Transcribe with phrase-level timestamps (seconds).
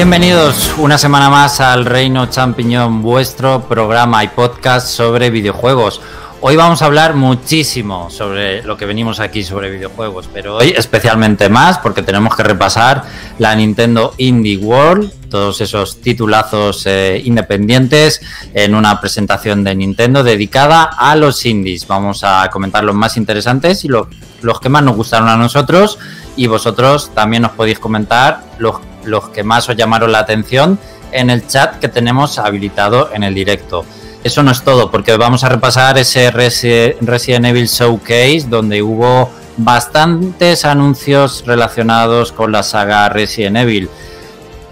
[0.00, 6.00] Bienvenidos una semana más al Reino Champiñón, vuestro programa y podcast sobre videojuegos.
[6.40, 11.50] Hoy vamos a hablar muchísimo sobre lo que venimos aquí sobre videojuegos, pero hoy especialmente
[11.50, 13.04] más porque tenemos que repasar
[13.38, 18.22] la Nintendo Indie World, todos esos titulazos eh, independientes
[18.54, 21.86] en una presentación de Nintendo dedicada a los indies.
[21.86, 24.08] Vamos a comentar los más interesantes y los,
[24.40, 25.98] los que más nos gustaron a nosotros
[26.36, 30.78] y vosotros también nos podéis comentar los los que más os llamaron la atención
[31.12, 33.84] en el chat que tenemos habilitado en el directo.
[34.22, 40.64] Eso no es todo, porque vamos a repasar ese Resident Evil Showcase donde hubo bastantes
[40.64, 43.88] anuncios relacionados con la saga Resident Evil.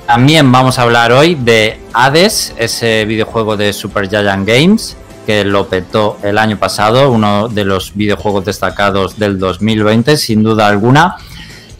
[0.06, 4.96] También vamos a hablar hoy de Hades, ese videojuego de Super Giant Games
[5.28, 10.66] que lo petó el año pasado, uno de los videojuegos destacados del 2020, sin duda
[10.66, 11.16] alguna.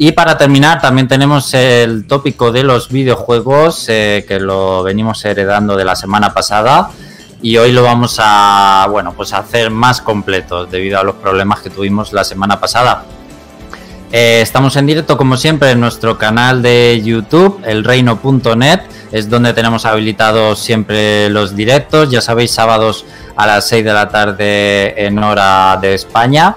[0.01, 5.77] Y para terminar, también tenemos el tópico de los videojuegos, eh, que lo venimos heredando
[5.77, 6.91] de la semana pasada.
[7.43, 11.71] Y hoy lo vamos a, bueno, pues hacer más completo debido a los problemas que
[11.71, 13.05] tuvimos la semana pasada.
[14.13, 18.81] Eh, estamos en directo, como siempre, en nuestro canal de YouTube, elreino.net.
[19.11, 22.09] Es donde tenemos habilitados siempre los directos.
[22.09, 23.05] Ya sabéis, sábados
[23.37, 26.55] a las 6 de la tarde en hora de España.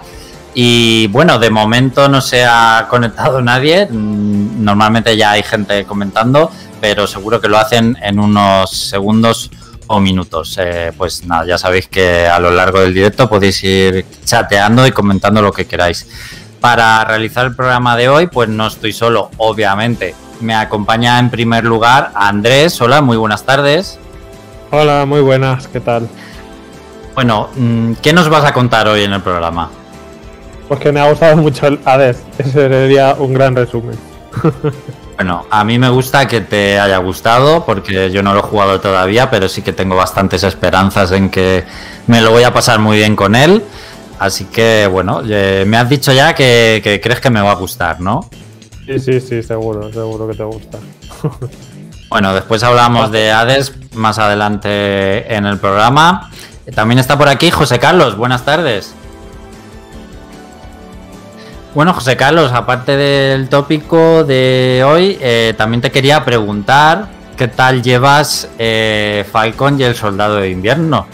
[0.53, 3.88] Y bueno, de momento no se ha conectado nadie.
[3.89, 9.49] Normalmente ya hay gente comentando, pero seguro que lo hacen en unos segundos
[9.88, 10.57] o minutos.
[10.59, 14.91] Eh, pues nada, ya sabéis que a lo largo del directo podéis ir chateando y
[14.91, 16.07] comentando lo que queráis.
[16.59, 20.16] Para realizar el programa de hoy, pues no estoy solo, obviamente.
[20.41, 22.79] Me acompaña en primer lugar Andrés.
[22.81, 23.99] Hola, muy buenas tardes.
[24.69, 26.07] Hola, muy buenas, ¿qué tal?
[27.16, 29.69] Bueno, mm, ¿qué nos vas a contar hoy en el programa?
[30.71, 32.23] Porque me ha gustado mucho el Hades.
[32.37, 33.99] Ese sería un gran resumen.
[35.17, 38.81] Bueno, a mí me gusta que te haya gustado porque yo no lo he jugado
[38.81, 41.63] todavía, pero sí que tengo bastantes esperanzas en que
[42.07, 43.61] me lo voy a pasar muy bien con él.
[44.17, 48.01] Así que bueno, eh, me has dicho ya que, crees que me va a gustar,
[48.01, 48.27] ¿no?
[48.88, 50.79] Sí, sí, sí, seguro, seguro que te gusta.
[52.09, 56.31] bueno, después hablamos de Hades más adelante en el programa.
[56.73, 58.95] También está por aquí José Carlos, buenas tardes.
[61.73, 67.81] Bueno, José Carlos, aparte del tópico de hoy, eh, también te quería preguntar qué tal
[67.81, 71.07] llevas eh, Falcon y el Soldado de Invierno.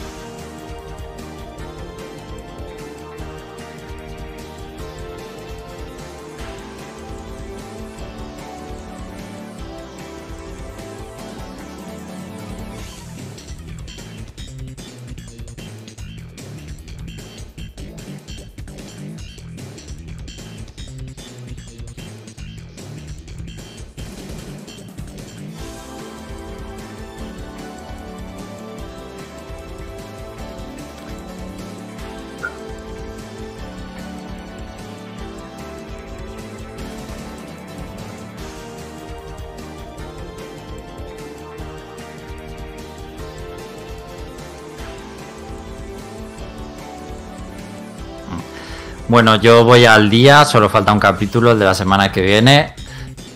[49.10, 52.74] Bueno, yo voy al día, solo falta un capítulo, el de la semana que viene.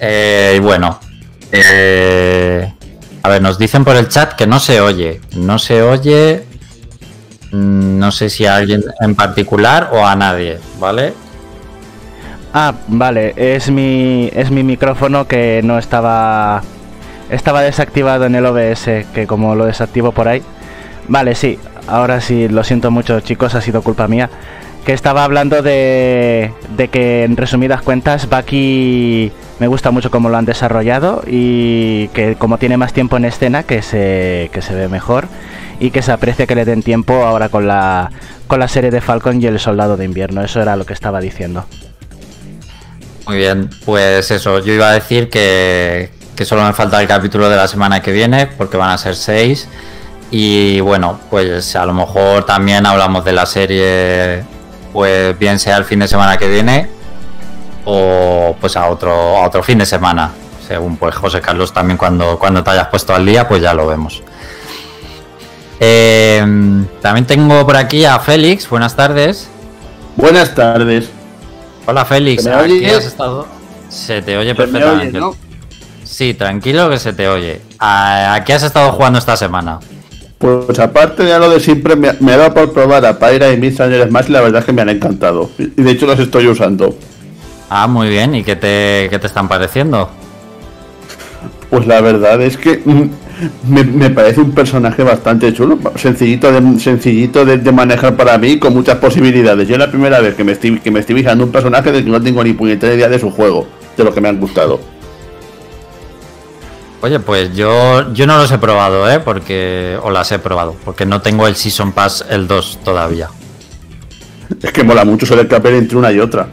[0.01, 0.99] Eh, bueno,
[1.49, 2.73] eh,
[3.23, 5.21] a ver, nos dicen por el chat que no se oye.
[5.37, 6.43] No se oye,
[7.53, 11.13] mm, no sé si a alguien en particular o a nadie, ¿vale?
[12.53, 16.63] Ah, vale, es mi, es mi micrófono que no estaba,
[17.29, 20.41] estaba desactivado en el OBS, que como lo desactivo por ahí.
[21.07, 21.57] Vale, sí,
[21.87, 24.29] ahora sí, lo siento mucho chicos, ha sido culpa mía
[24.85, 30.37] que estaba hablando de, de que en resumidas cuentas Baki me gusta mucho cómo lo
[30.37, 34.87] han desarrollado y que como tiene más tiempo en escena que se, que se ve
[34.87, 35.27] mejor
[35.79, 38.11] y que se aprecia que le den tiempo ahora con la,
[38.47, 40.43] con la serie de Falcon y el Soldado de Invierno.
[40.43, 41.65] Eso era lo que estaba diciendo.
[43.27, 47.49] Muy bien, pues eso, yo iba a decir que, que solo me falta el capítulo
[47.49, 49.67] de la semana que viene porque van a ser seis.
[50.31, 54.43] Y bueno, pues a lo mejor también hablamos de la serie
[54.91, 56.87] pues bien sea el fin de semana que viene
[57.85, 60.31] o pues a otro, a otro fin de semana.
[60.67, 63.87] Según pues José Carlos también cuando, cuando te hayas puesto al día, pues ya lo
[63.87, 64.23] vemos.
[65.79, 69.49] Eh, también tengo por aquí a Félix, buenas tardes.
[70.15, 71.09] Buenas tardes.
[71.87, 73.47] Hola Félix, ¿aquí has estado?
[73.89, 75.19] Se te oye perfectamente.
[76.03, 77.61] Sí, tranquilo que se te oye.
[77.79, 79.79] ¿A qué has estado jugando esta semana?
[80.41, 83.79] Pues aparte de lo de siempre, me, ha dado por probar a Pyra y mis
[83.79, 85.51] años más y la verdad es que me han encantado.
[85.59, 86.95] Y de hecho los estoy usando.
[87.69, 88.33] Ah, muy bien.
[88.33, 90.09] ¿Y qué te, qué te están pareciendo?
[91.69, 93.03] Pues la verdad es que mm,
[93.69, 98.57] me, me parece un personaje bastante chulo, sencillito de, sencillito de, de manejar para mí,
[98.57, 99.67] con muchas posibilidades.
[99.67, 102.03] Yo es la primera vez que me estoy, que me estoy fijando un personaje del
[102.03, 104.79] que no tengo ni puñetera idea de su juego, de lo que me han gustado.
[107.01, 109.19] Oye, pues yo, yo no los he probado, ¿eh?
[109.19, 113.27] Porque, o las he probado, porque no tengo el Season Pass el 2 todavía.
[114.61, 116.47] Es que mola mucho el capel entre una y otra.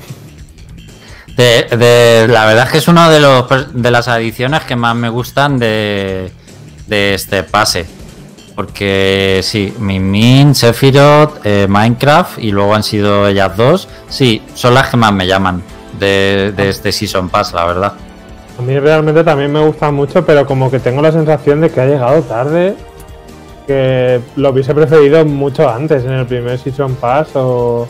[1.37, 4.97] De, de- la verdad es que es una de, los, de las adiciones que más
[4.97, 6.33] me gustan de,
[6.87, 7.87] de este pase.
[8.57, 13.87] Porque sí, Min Min, Sephiroth, eh, Minecraft y luego han sido ellas dos.
[14.09, 15.63] Sí, son las que más me llaman
[16.01, 17.93] de, de este Season Pass, la verdad.
[18.59, 21.81] A mí realmente también me gusta mucho, pero como que tengo la sensación de que
[21.81, 22.75] ha llegado tarde.
[23.67, 27.87] Que lo hubiese preferido mucho antes, en el primer Season Pass o...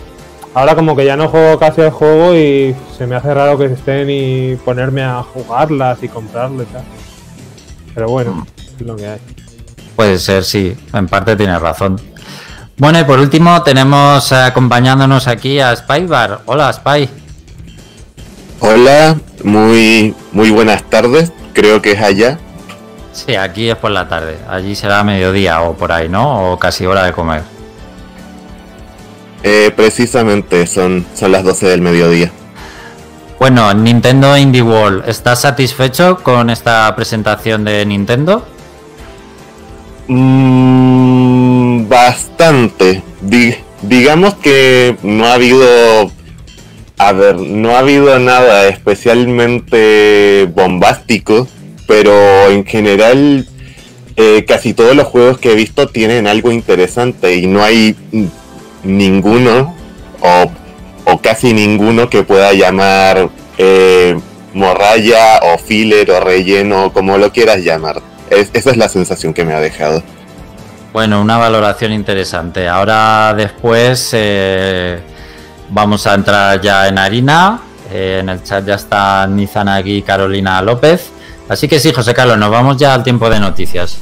[0.54, 3.66] Ahora como que ya no juego casi el juego y se me hace raro que
[3.66, 6.82] estén y ponerme a jugarlas y comprarlas y tal.
[7.94, 9.18] Pero bueno, es lo que hay.
[9.94, 12.00] Puede ser, sí, en parte tienes razón.
[12.76, 16.40] Bueno, y por último tenemos acompañándonos aquí a Spybar.
[16.46, 17.08] Hola, Spy.
[18.60, 21.32] Hola, muy, muy buenas tardes.
[21.52, 22.38] Creo que es allá.
[23.12, 24.38] Sí, aquí es por la tarde.
[24.48, 26.52] Allí será mediodía o por ahí, ¿no?
[26.52, 27.42] O casi hora de comer.
[29.42, 32.30] Eh, precisamente son, son las 12 del mediodía.
[33.38, 38.44] Bueno, Nintendo Indie World, ¿estás satisfecho con esta presentación de Nintendo?
[40.08, 43.02] Mm, bastante.
[43.20, 46.10] Di- digamos que no ha habido.
[46.98, 51.46] A ver, no ha habido nada especialmente bombástico,
[51.86, 53.46] pero en general
[54.16, 57.94] eh, casi todos los juegos que he visto tienen algo interesante y no hay
[58.82, 59.74] ninguno
[60.20, 60.50] o,
[61.22, 63.28] casi ninguno que pueda llamar
[63.58, 64.18] eh,
[64.52, 68.02] morralla o filler o relleno, como lo quieras llamar.
[68.30, 70.02] Es- esa es la sensación que me ha dejado.
[70.92, 72.66] Bueno, una valoración interesante.
[72.68, 74.98] Ahora después eh,
[75.70, 77.60] vamos a entrar ya en harina.
[77.90, 81.10] Eh, en el chat ya está Nizanagi y Carolina López.
[81.48, 83.98] Así que sí, José Carlos, nos vamos ya al tiempo de noticias.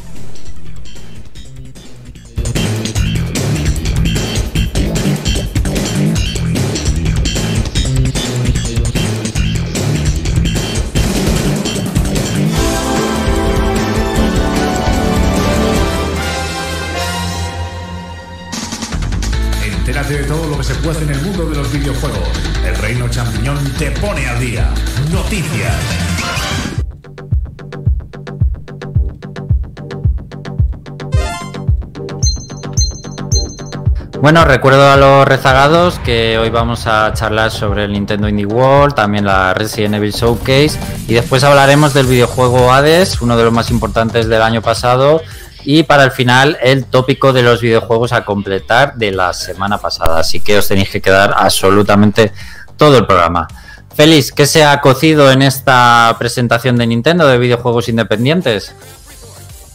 [34.26, 38.93] Bueno, recuerdo a los rezagados que hoy vamos a charlar sobre el Nintendo Indie World,
[38.93, 43.70] también la Resident Evil Showcase y después hablaremos del videojuego Hades, uno de los más
[43.70, 45.23] importantes del año pasado
[45.62, 50.19] y para el final el tópico de los videojuegos a completar de la semana pasada,
[50.19, 52.32] así que os tenéis que quedar absolutamente
[52.76, 53.46] todo el programa.
[53.94, 58.74] Félix, ¿qué se ha cocido en esta presentación de Nintendo de videojuegos independientes?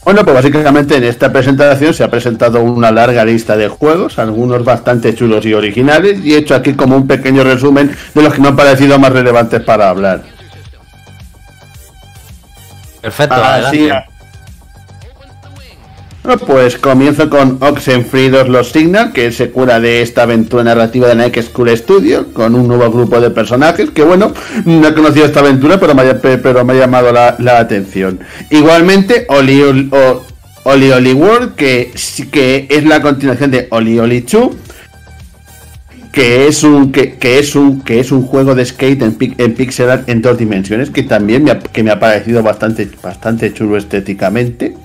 [0.04, 4.64] Bueno, pues básicamente en esta presentación se ha presentado una larga lista de juegos, algunos
[4.66, 8.42] bastante chulos y originales, y he hecho aquí como un pequeño resumen de los que
[8.42, 10.24] me han parecido más relevantes para hablar.
[13.00, 14.11] Perfecto, Así, adelante.
[16.46, 21.16] Pues comienzo con Oxenfree 2 Los Signal, que es secuela de esta aventura narrativa de
[21.16, 24.32] Nike School Studio, con un nuevo grupo de personajes que, bueno,
[24.66, 27.58] no he conocido esta aventura, pero me ha, pe- pero me ha llamado la, la
[27.58, 28.20] atención.
[28.52, 29.90] Igualmente, Oli Oli,
[30.64, 31.92] Oli Oli World, que,
[32.32, 34.52] que es la continuación de Oli Oli 2,
[36.12, 39.54] que es un que, que es un que es un juego de skate en, en
[39.56, 43.54] pixel art en dos dimensiones que también me ha, que me ha parecido bastante bastante
[43.54, 44.76] chulo estéticamente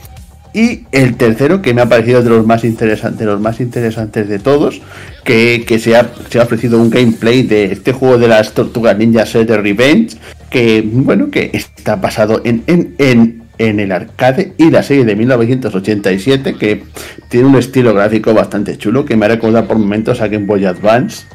[0.56, 4.26] y el tercero que me ha parecido de los más interesantes de los más interesantes
[4.26, 4.80] de todos
[5.22, 8.96] que, que se, ha, se ha ofrecido un gameplay de este juego de las tortugas
[8.96, 10.16] ninja Set de Revenge
[10.48, 15.14] que bueno que está basado en, en, en, en el arcade y la serie de
[15.14, 16.84] 1987 que
[17.28, 20.64] tiene un estilo gráfico bastante chulo que me ha recordado por momentos a Game Boy
[20.64, 21.26] Advance.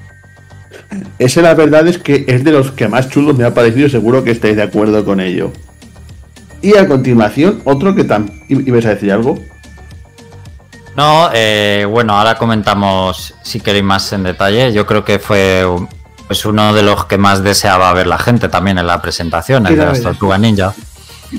[1.20, 4.24] Ese la verdad es que es de los que más chulos me ha parecido seguro
[4.24, 5.52] que estáis de acuerdo con ello
[6.62, 9.40] y a continuación otro que también ibas a decir algo
[10.96, 14.74] No, eh, bueno, ahora comentamos si queréis más en detalle.
[14.74, 15.66] Yo creo que fue
[16.28, 19.78] pues uno de los que más deseaba ver la gente también en la presentación, el
[19.78, 20.74] de las Tortugas Ninja.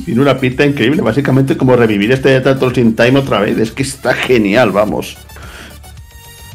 [0.04, 3.58] Tiene una pinta increíble, básicamente como revivir este Turtles in Time otra vez.
[3.58, 5.16] Es que está genial, vamos.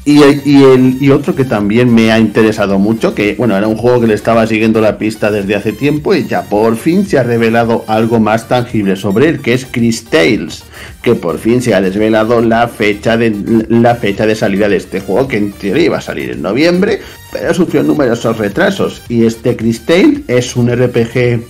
[0.10, 4.08] Y, el, otro que también me ha interesado mucho, que bueno, era un juego que
[4.08, 7.84] le estaba siguiendo la pista desde hace tiempo y ya por fin se ha revelado
[7.88, 10.64] algo más tangible sobre él, que es Chris Tales,
[11.02, 15.02] que por fin se ha desvelado la fecha de la fecha de salida de este
[15.02, 17.02] juego, que en teoría iba a salir en noviembre,
[17.34, 19.02] pero sufrió numerosos retrasos.
[19.10, 21.42] Y este Chris Tales es un RPG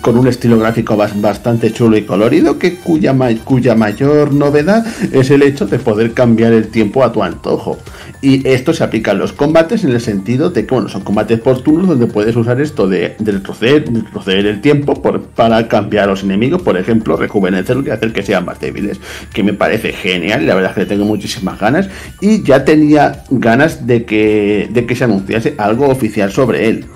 [0.00, 3.14] con un estilo gráfico bastante chulo y colorido, que cuya,
[3.44, 7.78] cuya mayor novedad es el hecho de poder cambiar el tiempo a tu antojo.
[8.20, 11.40] Y esto se aplica a los combates en el sentido de que, bueno, son combates
[11.40, 14.94] por turnos donde puedes usar esto de, retroceder, el tiempo
[15.34, 19.00] para cambiar a los enemigos, por ejemplo, rejuvenecerlos y hacer que sean más débiles,
[19.32, 21.88] que me parece genial, la verdad es que le tengo muchísimas ganas
[22.20, 26.86] y ya tenía ganas de que, de que se anunciase algo oficial sobre él.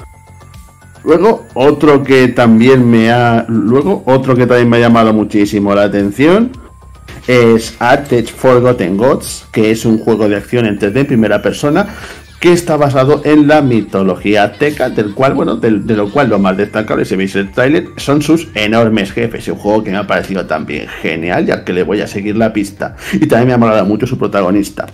[1.07, 3.47] Luego, otro que también me ha.
[3.49, 6.51] Luego, otro que también me ha llamado muchísimo la atención.
[7.29, 11.87] Es Artech Forgotten Gods, que es un juego de acción en 3D en primera persona
[12.41, 16.57] que está basado en la mitología azteca, del cual, bueno, de, lo cual lo más
[16.57, 19.47] destacable, si veis el trailer, son sus enormes jefes.
[19.47, 22.53] Un juego que me ha parecido también genial, ya que le voy a seguir la
[22.53, 22.97] pista.
[23.13, 24.87] Y también me ha molado mucho su protagonista.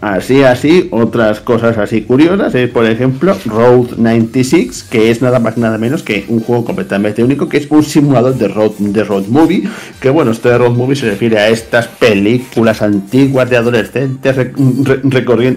[0.00, 5.56] Así, así, otras cosas así curiosas es, por ejemplo, Road 96, que es nada más
[5.56, 9.26] nada menos que un juego completamente único, que es un simulador de road, de road
[9.26, 9.68] movie,
[10.00, 14.36] que bueno, esto de road movie se refiere a estas películas antiguas de adolescentes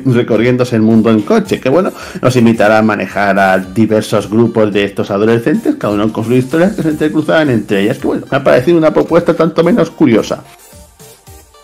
[0.07, 4.85] recorriéndose el mundo en coche, que bueno, nos invitará a manejar a diversos grupos de
[4.85, 8.37] estos adolescentes, cada uno con sus historias que se entrecruzan entre ellas, que bueno, me
[8.37, 10.43] ha parecido una propuesta tanto menos curiosa.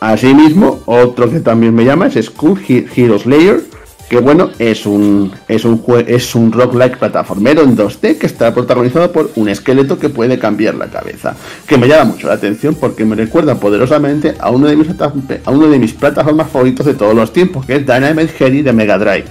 [0.04, 3.64] Asimismo, otro que también me llama es Skull Hero Slayer,
[4.10, 9.14] que bueno, es un es un es un roguelike plataformero en 2D que está protagonizado
[9.14, 13.06] por un esqueleto que puede cambiar la cabeza, que me llama mucho la atención porque
[13.06, 17.16] me recuerda poderosamente a uno de mis a uno de mis plataformas favoritos de todos
[17.16, 19.30] los tiempos, que es Dynamite Heady de Mega Drive.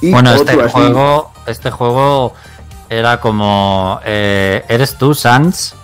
[0.00, 2.34] bueno, este juego este juego
[2.88, 5.74] era como eh, eres tú Sans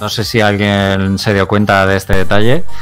[0.00, 2.64] no sé si alguien se dio cuenta de este detalle.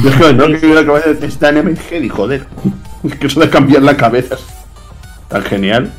[0.00, 2.46] No, no, que la cabeza está en MG joder.
[3.20, 4.36] Que eso de cambiar la cabeza.
[5.28, 5.92] Tan genial.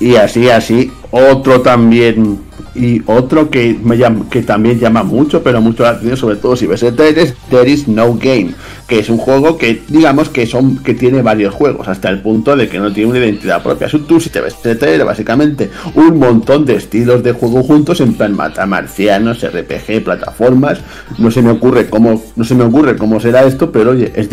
[0.00, 2.40] Y así, así, otro también
[2.74, 6.56] y otro que, me llama, que también llama mucho, pero mucho la atención, sobre todo
[6.56, 8.50] si ves el trailer, There is No Game,
[8.88, 12.56] que es un juego que, digamos, que son que tiene varios juegos, hasta el punto
[12.56, 13.88] de que no tiene una identidad propia.
[13.88, 18.14] Tú, si te ves el trailer, básicamente un montón de estilos de juego juntos, en
[18.14, 20.80] plan mata marcianos, RPG, plataformas.
[21.18, 24.28] No se me ocurre cómo, no se me ocurre cómo será esto, pero oye, es,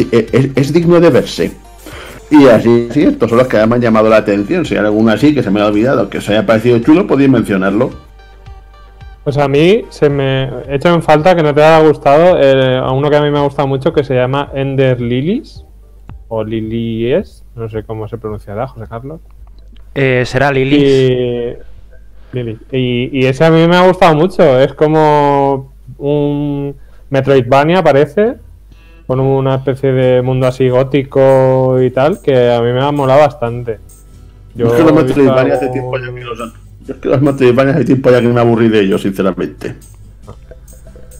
[0.55, 1.51] es digno de verse.
[2.31, 4.65] Y así, sí, estos son los que me han llamado la atención.
[4.65, 7.29] Si hay alguno así que se me ha olvidado, que os haya parecido chulo, podéis
[7.29, 7.89] mencionarlo.
[9.25, 12.89] Pues a mí se me hecho en falta que no te haya gustado eh, a
[12.91, 15.63] uno que a mí me ha gustado mucho que se llama Ender Lilies
[16.29, 19.19] o Lilies, no sé cómo se pronunciará, José Carlos.
[19.93, 21.57] Eh, será Lilies.
[22.71, 26.73] Y, y, ese a mí me ha gustado mucho, es como un
[27.09, 28.35] Metroidvania parece,
[29.11, 33.19] con una especie de mundo así gótico y tal, que a mí me ha molado
[33.19, 33.77] bastante.
[34.55, 36.37] Yo es que los Metroidvania hace tiempo ya que los
[36.87, 39.75] Yo es que los Metroidvania hace tiempo ya que me aburrí de ellos, sinceramente.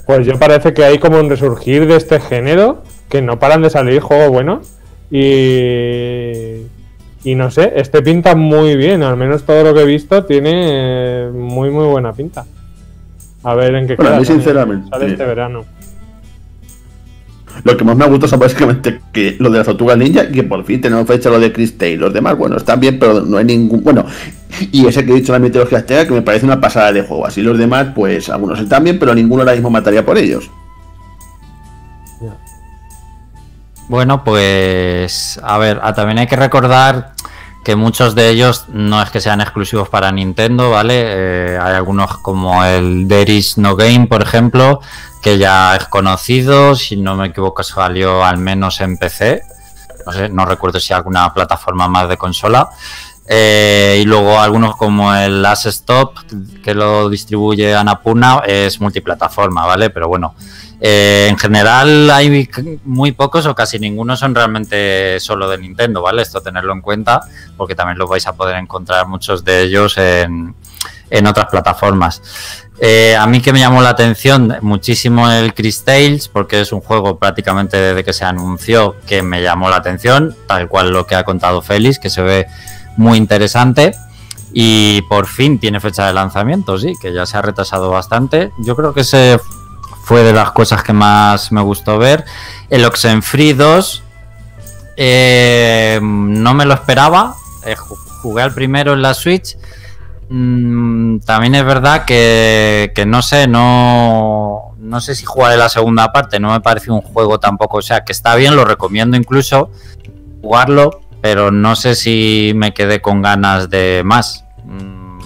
[0.05, 3.69] Pues yo parece que hay como un resurgir de este género, que no paran de
[3.69, 4.71] salir juegos buenos.
[5.12, 6.62] Y.
[7.25, 11.27] Y no sé, este pinta muy bien, al menos todo lo que he visto tiene
[11.33, 12.45] muy muy buena pinta.
[13.43, 14.24] A ver en qué bueno, queda.
[14.24, 14.88] sinceramente.
[14.89, 15.65] Sale este verano.
[17.63, 20.43] Lo que más me gusta es básicamente que lo de la tortuga ninja y que
[20.43, 22.05] por fin tenemos fecha lo de Chris Taylor.
[22.05, 23.84] Los demás, bueno, están bien, pero no hay ningún.
[23.84, 24.05] Bueno,
[24.72, 27.25] y ese que he dicho la mitología azteca que me parece una pasada de juego.
[27.25, 30.50] Así los demás, pues algunos están bien, pero ninguno ahora mismo mataría por ellos.
[33.88, 37.12] Bueno, pues a ver, ah, también hay que recordar
[37.63, 41.03] que muchos de ellos no es que sean exclusivos para Nintendo, ¿vale?
[41.06, 44.82] Eh, hay algunos como el There is No Game, por ejemplo,
[45.22, 49.44] que ya es conocido, si no me equivoco salió al menos en PC,
[50.06, 52.70] no sé, no recuerdo si alguna plataforma más de consola.
[53.27, 56.15] Eh, y luego algunos como el Last Stop,
[56.63, 59.89] que lo distribuye Anapurna, es multiplataforma, ¿vale?
[59.91, 60.36] Pero bueno,
[60.83, 62.50] eh, en general hay
[62.83, 66.23] muy pocos o casi ninguno son realmente solo de Nintendo, ¿vale?
[66.23, 67.21] Esto tenerlo en cuenta
[67.55, 70.55] porque también lo vais a poder encontrar muchos de ellos en,
[71.11, 72.21] en otras plataformas.
[72.79, 76.81] Eh, a mí que me llamó la atención muchísimo el Chris Tales, porque es un
[76.81, 81.13] juego prácticamente desde que se anunció que me llamó la atención, tal cual lo que
[81.13, 82.47] ha contado Félix, que se ve
[82.97, 83.93] muy interesante.
[84.51, 88.51] Y por fin tiene fecha de lanzamiento, sí, que ya se ha retrasado bastante.
[88.65, 89.39] Yo creo que se
[90.12, 92.25] fue de las cosas que más me gustó ver.
[92.70, 94.03] El Oxenfree 2
[94.98, 97.34] eh, no me lo esperaba.
[97.65, 99.56] Eh, ju- jugué al primero en la Switch.
[100.27, 106.12] Mm, también es verdad que, que no sé, no, no sé si jugaré la segunda
[106.12, 106.41] parte.
[106.41, 107.77] No me parece un juego tampoco.
[107.77, 109.72] O sea, que está bien, lo recomiendo incluso
[110.41, 114.44] jugarlo, pero no sé si me quedé con ganas de más.
[114.65, 115.20] Mm,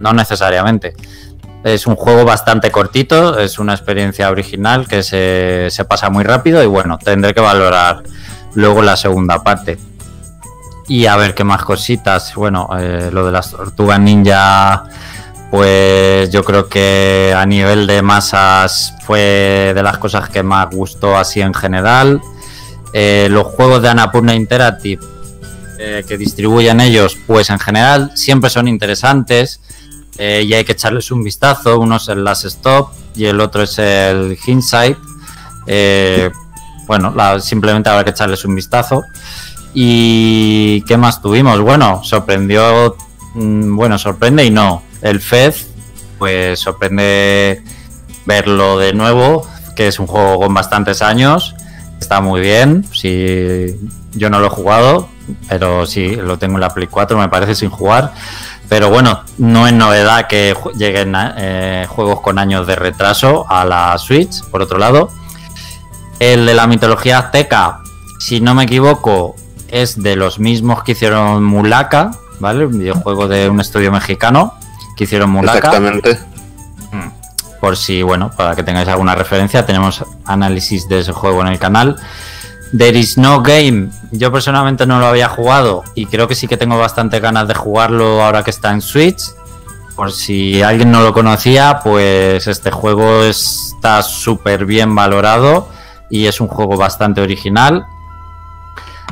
[0.00, 0.94] no necesariamente.
[1.64, 6.66] Es un juego bastante cortito, es una experiencia original que se, pasa muy rápido y
[6.66, 8.02] bueno, tendré que valorar
[8.54, 9.78] luego la segunda parte.
[10.86, 12.34] Y a ver qué más cositas.
[12.34, 14.84] Bueno, eh, lo de las tortugas ninja,
[15.50, 21.16] pues yo creo que a nivel de masas fue de las cosas que más gustó
[21.16, 22.22] así en general.
[22.94, 25.04] Eh, los juegos de Annapurna Interactive
[25.80, 29.60] eh, que distribuyen ellos, pues en general siempre son interesantes
[30.18, 31.78] eh, y hay que echarles un vistazo.
[31.78, 34.98] Uno es el Last Stop y el otro es el Hindsight.
[35.66, 36.30] Eh,
[36.86, 39.02] bueno, la- simplemente habrá que echarles un vistazo.
[39.74, 41.60] ¿Y qué más tuvimos?
[41.60, 42.96] Bueno, sorprendió,
[43.34, 44.82] mm, bueno, sorprende y no.
[45.02, 45.68] El Fez,
[46.18, 47.62] pues sorprende
[48.26, 49.46] verlo de nuevo,
[49.76, 51.54] que es un juego con bastantes años.
[52.00, 53.76] Está muy bien, si
[54.14, 55.08] yo no lo he jugado,
[55.48, 58.12] pero sí, lo tengo en la Play 4, me parece, sin jugar.
[58.68, 63.96] Pero bueno, no es novedad que lleguen eh, juegos con años de retraso a la
[63.98, 65.10] Switch, por otro lado.
[66.18, 67.80] El de la mitología azteca,
[68.18, 69.36] si no me equivoco,
[69.68, 72.10] es de los mismos que hicieron Mulaka,
[72.40, 72.66] ¿vale?
[72.66, 74.54] Un videojuego de un estudio mexicano
[74.96, 75.58] que hicieron Mulaka.
[75.58, 76.18] Exactamente.
[76.92, 77.60] Mm.
[77.60, 81.58] Por si, bueno, para que tengáis alguna referencia, tenemos análisis de ese juego en el
[81.58, 81.96] canal.
[82.76, 83.88] There is no game.
[84.10, 87.54] Yo personalmente no lo había jugado y creo que sí que tengo bastante ganas de
[87.54, 89.22] jugarlo ahora que está en Switch.
[89.96, 95.68] Por si alguien no lo conocía, pues este juego está súper bien valorado
[96.10, 97.84] y es un juego bastante original.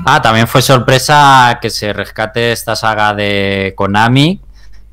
[0.05, 4.41] Ah, también fue sorpresa que se rescate esta saga de Konami,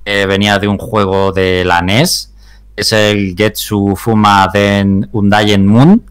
[0.06, 2.34] venía de un juego de la NES,
[2.76, 6.04] es el Getsu Fuma Den Undayen Moon,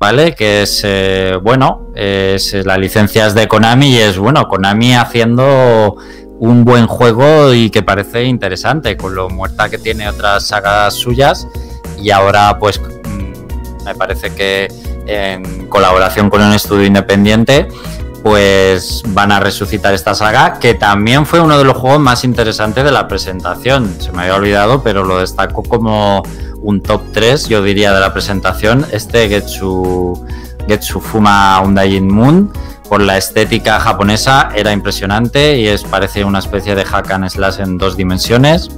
[0.00, 0.34] ¿vale?
[0.34, 5.96] Que es, eh, bueno, es, la licencia es de Konami y es, bueno, Konami haciendo
[6.38, 11.46] un buen juego y que parece interesante, con lo muerta que tiene otras sagas suyas
[11.98, 14.68] y ahora pues mm, me parece que
[15.06, 17.68] en colaboración con un estudio independiente
[18.22, 22.84] pues van a resucitar esta saga, que también fue uno de los juegos más interesantes
[22.84, 23.96] de la presentación.
[23.98, 26.22] Se me había olvidado, pero lo destaco como
[26.62, 28.86] un top 3, yo diría, de la presentación.
[28.92, 30.26] Este Getsu,
[30.68, 32.52] Getsu Fuma Undying Moon,
[32.88, 37.60] por la estética japonesa, era impresionante y es parece una especie de hack and slash
[37.60, 38.70] en dos dimensiones.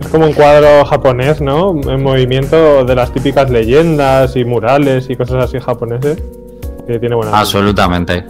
[0.00, 1.74] Es como un cuadro japonés, ¿no?
[1.90, 6.18] En movimiento de las típicas leyendas y murales y cosas así japoneses.
[6.86, 7.38] Que tiene buena.
[7.38, 8.24] Absolutamente.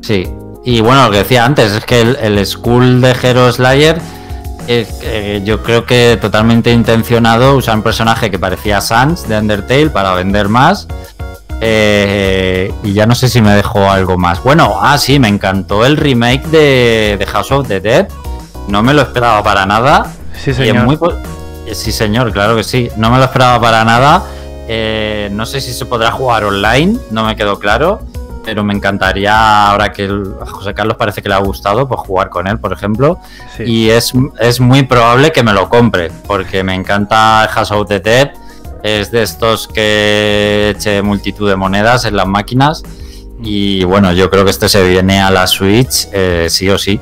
[0.00, 0.26] Sí.
[0.64, 3.98] Y bueno, lo que decía antes es que el, el School de Hero Slayer,
[4.72, 9.90] eh, eh, yo creo que totalmente intencionado usar un personaje que parecía Sans de Undertale
[9.90, 10.86] para vender más.
[11.60, 14.40] Eh, y ya no sé si me dejó algo más.
[14.44, 18.06] Bueno, ah, sí, me encantó el remake de, de House of the Dead.
[18.68, 20.06] No me lo esperaba para nada.
[20.40, 20.84] Sí, señor.
[20.84, 20.96] muy
[21.72, 22.90] sí, señor, claro que sí.
[22.96, 24.22] No me lo esperaba para nada.
[24.68, 28.02] Eh, no sé si se podrá jugar online, no me quedó claro.
[28.44, 32.00] Pero me encantaría, ahora que el- a José Carlos parece que le ha gustado, pues
[32.00, 33.18] jugar con él, por ejemplo.
[33.56, 33.64] Sí.
[33.64, 38.00] Y es, es muy probable que me lo compre, porque me encanta House of the
[38.00, 38.30] Dead.
[38.82, 42.82] Es de estos que eche multitud de monedas en las máquinas.
[43.42, 46.98] Y bueno, yo creo que este se viene a la Switch eh, sí o sí.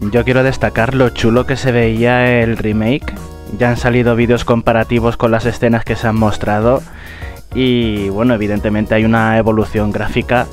[0.00, 3.14] Yo quiero destacar lo chulo que se veía el remake.
[3.58, 6.82] Ya han salido vídeos comparativos con las escenas que se han mostrado.
[7.54, 10.46] Y bueno, evidentemente hay una evolución gráfica.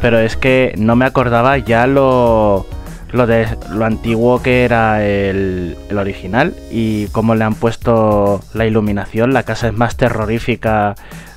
[0.00, 2.66] Pero es que no me acordaba ya lo,
[3.12, 6.54] lo, de, lo antiguo que era el, el original.
[6.70, 9.32] Y cómo le han puesto la iluminación.
[9.32, 10.96] La casa es más terrorífica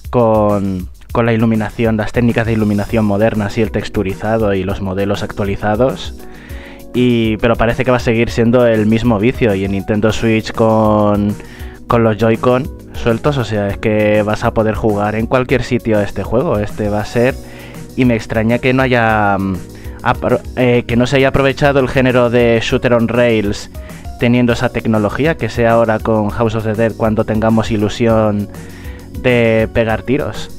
[0.10, 5.22] con, con la iluminación, las técnicas de iluminación modernas y el texturizado y los modelos
[5.22, 6.16] actualizados.
[6.96, 9.54] Y, pero parece que va a seguir siendo el mismo vicio.
[9.54, 11.36] Y en Nintendo Switch con,
[11.88, 16.00] con los Joy-Con sueltos, o sea, es que vas a poder jugar en cualquier sitio
[16.00, 16.60] este juego.
[16.60, 17.36] Este va a ser.
[17.96, 19.38] Y me extraña que no haya.
[19.38, 19.56] mm,
[20.56, 23.72] eh, que no se haya aprovechado el género de shooter on rails
[24.20, 25.36] teniendo esa tecnología.
[25.36, 28.50] Que sea ahora con House of the Dead cuando tengamos ilusión
[29.22, 30.50] de pegar tiros.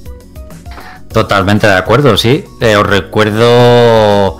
[1.12, 2.44] Totalmente de acuerdo, sí.
[2.60, 4.38] Eh, os recuerdo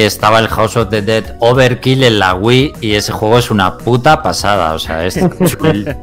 [0.00, 3.50] que estaba el House of the Dead Overkill en la Wii y ese juego es
[3.50, 5.94] una puta pasada, o sea, es chul-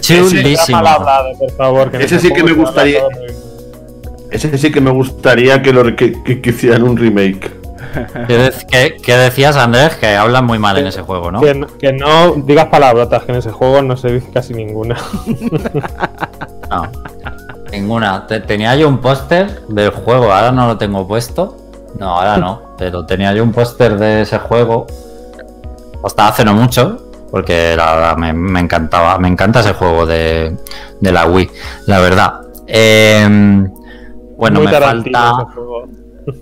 [0.00, 0.78] chulísimo.
[0.78, 3.04] Hablado, por favor, que Ese sí que me gustaría-.
[4.32, 7.48] Ese sí que me gustaría que, lo, que, que- que hicieran un remake.
[8.26, 9.94] ¿Qué, de- qué- qué decías, Andrés?
[9.94, 11.40] Que hablan muy mal en ese juego, ¿no?
[11.42, 14.96] Que, no digas palabrotas, que en ese juego no se dice casi ninguna.
[16.70, 16.90] No,
[17.70, 18.26] ninguna.
[18.26, 21.58] Te- tenía yo un póster del juego, ahora no lo tengo puesto.
[21.98, 24.86] No, ahora no, pero tenía yo un póster de ese juego
[26.04, 30.56] hasta hace no mucho, porque la verdad me, me encantaba, me encanta ese juego de,
[31.00, 31.50] de la Wii,
[31.86, 32.40] la verdad.
[32.66, 33.70] Em,
[34.36, 35.46] bueno, Muy me falta.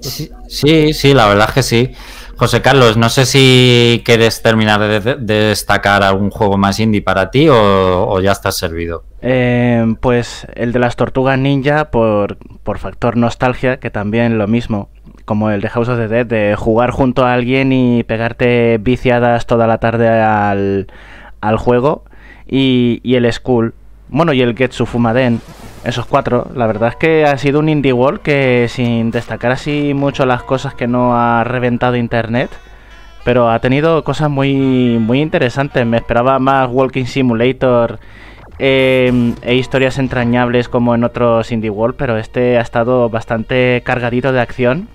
[0.00, 1.92] Sí, sí, sí, la verdad es que sí.
[2.36, 7.02] José Carlos, no sé si quieres terminar de, de- de destacar algún juego más indie
[7.02, 9.04] para ti o, o ya estás servido.
[9.20, 14.88] Eh, pues el de las tortugas ninja por, por factor nostalgia, que también lo mismo,
[15.24, 19.46] como el de House of the Dead, de jugar junto a alguien y pegarte viciadas
[19.46, 20.88] toda la tarde al,
[21.40, 22.04] al juego.
[22.46, 23.74] Y, y el School,
[24.08, 25.40] bueno, y el Getsu Fumaden,
[25.84, 26.48] esos cuatro.
[26.54, 30.42] La verdad es que ha sido un indie wall que sin destacar así mucho las
[30.42, 32.50] cosas que no ha reventado internet.
[33.24, 35.86] Pero ha tenido cosas muy, muy interesantes.
[35.86, 38.00] Me esperaba más Walking Simulator
[38.58, 44.32] eh, e historias entrañables como en otros Indie World, pero este ha estado bastante cargadito
[44.32, 44.88] de acción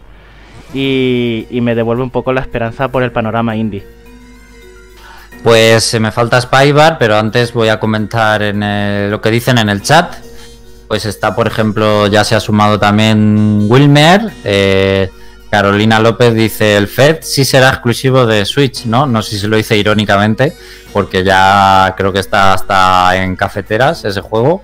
[0.73, 3.85] y, me devuelve un poco la esperanza por el panorama indie.
[5.43, 9.57] Pues se me falta Spybar, pero antes voy a comentar en el- lo que dicen
[9.57, 10.13] en el chat.
[10.87, 14.31] Pues está, por ejemplo, ya se ha sumado también Wilmer.
[14.43, 15.09] eh,
[15.49, 19.05] Carolina López dice, el FED sí será exclusivo de Switch, ¿no?
[19.07, 20.51] No sé si lo dice irónicamente,
[20.91, 24.61] porque ya creo que está hasta en cafeteras ese juego.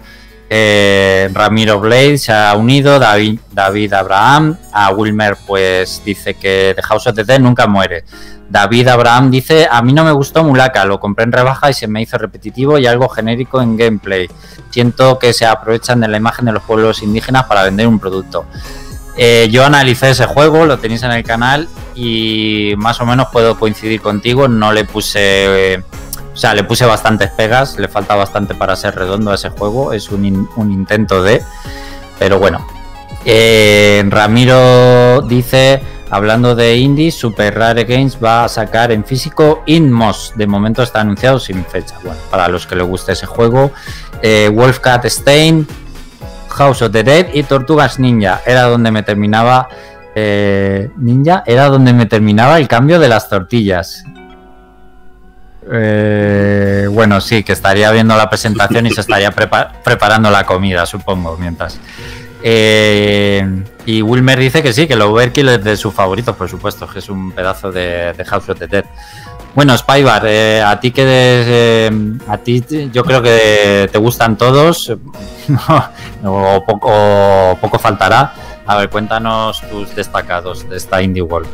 [0.49, 6.81] Eh, Ramiro Blade se ha unido, David, David Abraham, a Wilmer pues dice que The
[6.83, 8.03] House of the Dead nunca muere.
[8.49, 11.87] David Abraham dice, a mí no me gustó Mulaka, lo compré en rebaja y se
[11.87, 14.29] me hizo repetitivo y algo genérico en gameplay.
[14.69, 18.45] Siento que se aprovechan de la imagen de los pueblos indígenas para vender un producto.
[19.17, 23.57] Eh, yo analicé ese juego, lo tenéis en el canal y más o menos puedo
[23.57, 25.73] coincidir contigo, no le puse...
[25.73, 25.83] eh,
[26.33, 29.93] o sea, le puse bastantes pegas, le falta bastante para ser redondo a ese juego,
[29.93, 31.43] es un, un intento de...
[32.19, 32.65] Pero bueno.
[33.25, 40.33] Eh, Ramiro dice, hablando de indies, Super Rare Games va a sacar en físico Inmos.
[40.35, 41.95] De momento está anunciado sin fecha.
[42.03, 43.71] Bueno, para los que les guste ese juego.
[44.21, 45.67] Eh, Wolfcat Stein,
[46.49, 48.41] House of the Dead y Tortugas Ninja.
[48.45, 49.67] Era donde me terminaba...
[50.15, 54.03] eh, Ninja, era donde me terminaba el cambio de las tortillas.
[55.71, 60.85] Eh, bueno, sí, que estaría viendo la presentación y se estaría prepa- preparando la comida,
[60.85, 61.79] supongo, mientras.
[62.43, 66.87] Eh, y Wilmer dice que sí, que el Overkill es de sus favoritos, por supuesto,
[66.87, 68.85] que es un pedazo de, de House of the Dead.
[69.55, 71.91] Bueno, Spybar, eh, a ti que des- eh,
[72.27, 74.89] a ti yo creo que te gustan todos,
[76.25, 78.33] o, poco, poco faltará.
[78.65, 81.47] A ver, cuéntanos tus destacados de esta Indie World.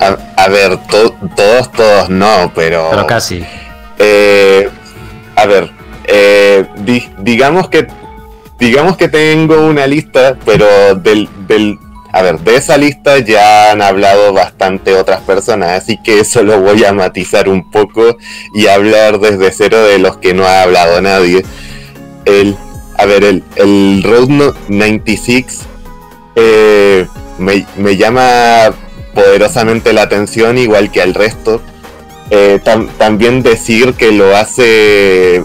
[0.00, 2.88] A, a ver, to- todos, todos no, pero.
[2.90, 3.44] Pero casi.
[3.98, 4.68] Eh,
[5.34, 5.70] a ver,
[6.06, 7.86] eh, di- digamos que
[8.58, 11.78] digamos que tengo una lista, pero del, del
[12.12, 16.60] a ver, de esa lista ya han hablado bastante otras personas, así que eso lo
[16.60, 18.16] voy a matizar un poco
[18.54, 21.44] y hablar desde cero de los que no ha hablado nadie.
[22.24, 22.56] El,
[22.96, 25.60] a ver, el, el Road No- 96
[26.36, 27.06] eh,
[27.38, 28.72] me, me llama
[29.16, 31.60] poderosamente la atención, igual que al resto.
[32.30, 35.42] Eh, tam- también decir que lo hace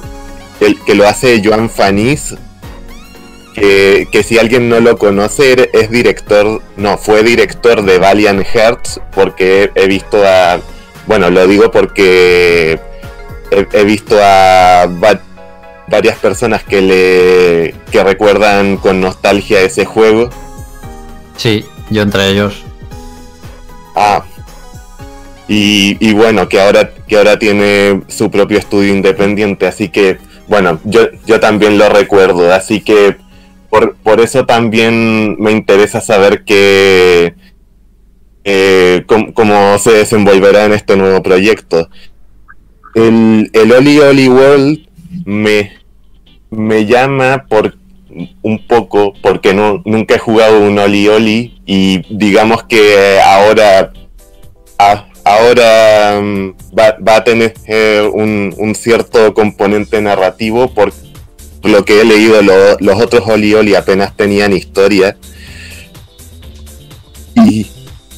[0.85, 2.35] que lo hace Joan Fanis
[3.53, 8.99] que, que si alguien no lo conoce es director no fue director de Valiant Hearts
[9.13, 10.59] porque he, visto a
[11.07, 12.79] bueno lo digo porque
[13.51, 15.21] he, visto a va-
[15.87, 20.29] varias personas que le que recuerdan con nostalgia ese juego
[21.37, 22.63] Sí, yo entre ellos.
[23.95, 24.23] Ah.
[25.47, 30.79] Y, y bueno, que ahora, que ahora tiene su propio estudio independiente, así que, bueno,
[30.85, 33.17] yo, yo también lo recuerdo, así que
[33.69, 37.35] por, por eso también me interesa saber que,
[38.43, 41.89] eh, cómo, cómo se desenvolverá en este nuevo proyecto.
[42.95, 44.87] El, el Oli Oli World
[45.25, 45.73] me,
[46.49, 47.75] me llama por
[48.41, 53.93] un poco porque no, nunca he jugado un Oli Oli y digamos que ahora
[55.23, 60.91] ahora mm, va, a tener eh, un, un cierto componente narrativo por
[61.63, 65.15] lo que he leído lo- los otros Oli Oli apenas tenían historia.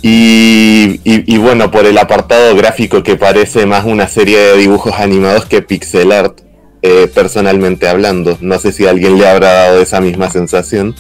[0.06, 4.94] Y, y- y bueno, por el apartado gráfico que parece más una serie de dibujos
[4.98, 6.40] animados que pixel art,
[6.84, 8.38] eh, personalmente hablando.
[8.42, 10.94] No sé si alguien le habrá dado esa misma sensación.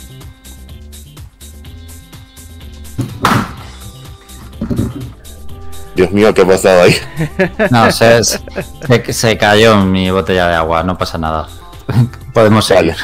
[5.95, 6.95] Dios mío, ¿qué ha pasado ahí?
[7.71, 11.47] No, se, se, se cayó mi botella de agua, no pasa nada.
[12.33, 12.95] Podemos seguir.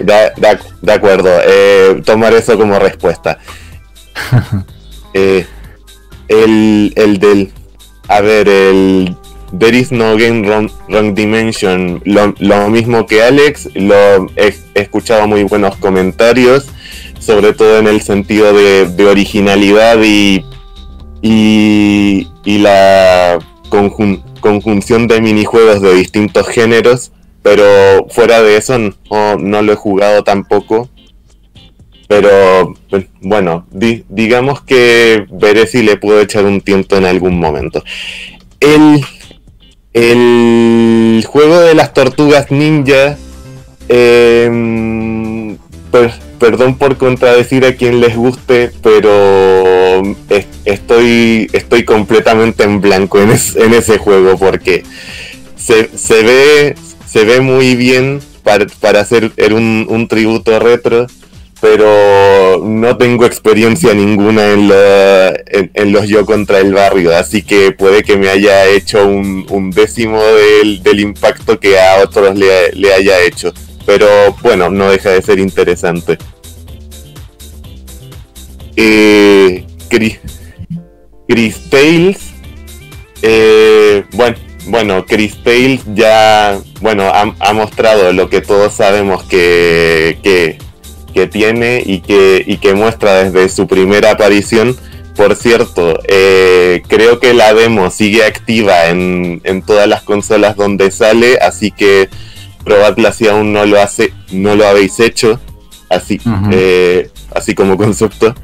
[0.00, 3.38] De, de- de acuerdo, eh, tomar eso como respuesta.
[5.14, 5.46] Eh,
[6.28, 7.50] el, el del.
[8.08, 9.16] A ver, el.
[9.56, 10.70] There is no game wrong,
[11.14, 12.02] dimension.
[12.04, 16.66] Lo, mismo que Alex, lo he, escuchado muy buenos comentarios,
[17.18, 20.44] sobre todo en el sentido de, originalidad y.
[21.22, 23.38] y, y la
[23.70, 30.22] conjun- conjunción de minijuegos de distintos géneros pero fuera de eso no, lo he jugado
[30.22, 30.88] tampoco.
[32.06, 37.38] Pero pues, bueno, di- digamos que veré si le puedo echar un tiempo en algún
[37.38, 37.82] momento.
[38.60, 39.02] El,
[40.00, 43.16] el juego de las tortugas ninja,
[43.88, 45.56] em,
[45.90, 53.20] per- perdón por contradecir a quien les guste, pero es- estoy, estoy completamente en blanco
[53.20, 54.84] en, es- en ese juego porque
[55.56, 56.74] se, se ve
[57.06, 61.06] se ve muy bien para, para hacer er un tributo retro,
[61.60, 65.34] pero no tengo experiencia ninguna en, la-
[65.74, 69.70] en, los yo contra el barrio, así que puede que me haya hecho un, un
[69.70, 73.52] décimo del, del impacto que a otros le, le haya hecho.
[73.86, 74.06] Pero
[74.42, 76.18] bueno, no deja de ser interesante.
[78.76, 80.18] Eh, Chris,
[81.28, 82.18] Chris Tales.
[83.22, 90.18] eh, bueno, bueno, Chris Tales ya, bueno, ha, ha mostrado lo que todos sabemos que,
[90.22, 90.58] que,
[91.12, 94.76] que tiene y que, y que muestra desde su primera aparición.
[95.16, 100.90] Por cierto, eh, creo que la demo sigue activa en, en todas las consolas donde
[100.92, 102.08] sale, así que
[102.64, 105.40] probadla si aún no lo hace, no lo habéis hecho,
[105.88, 106.20] así,
[106.52, 108.34] eh, así como concepto.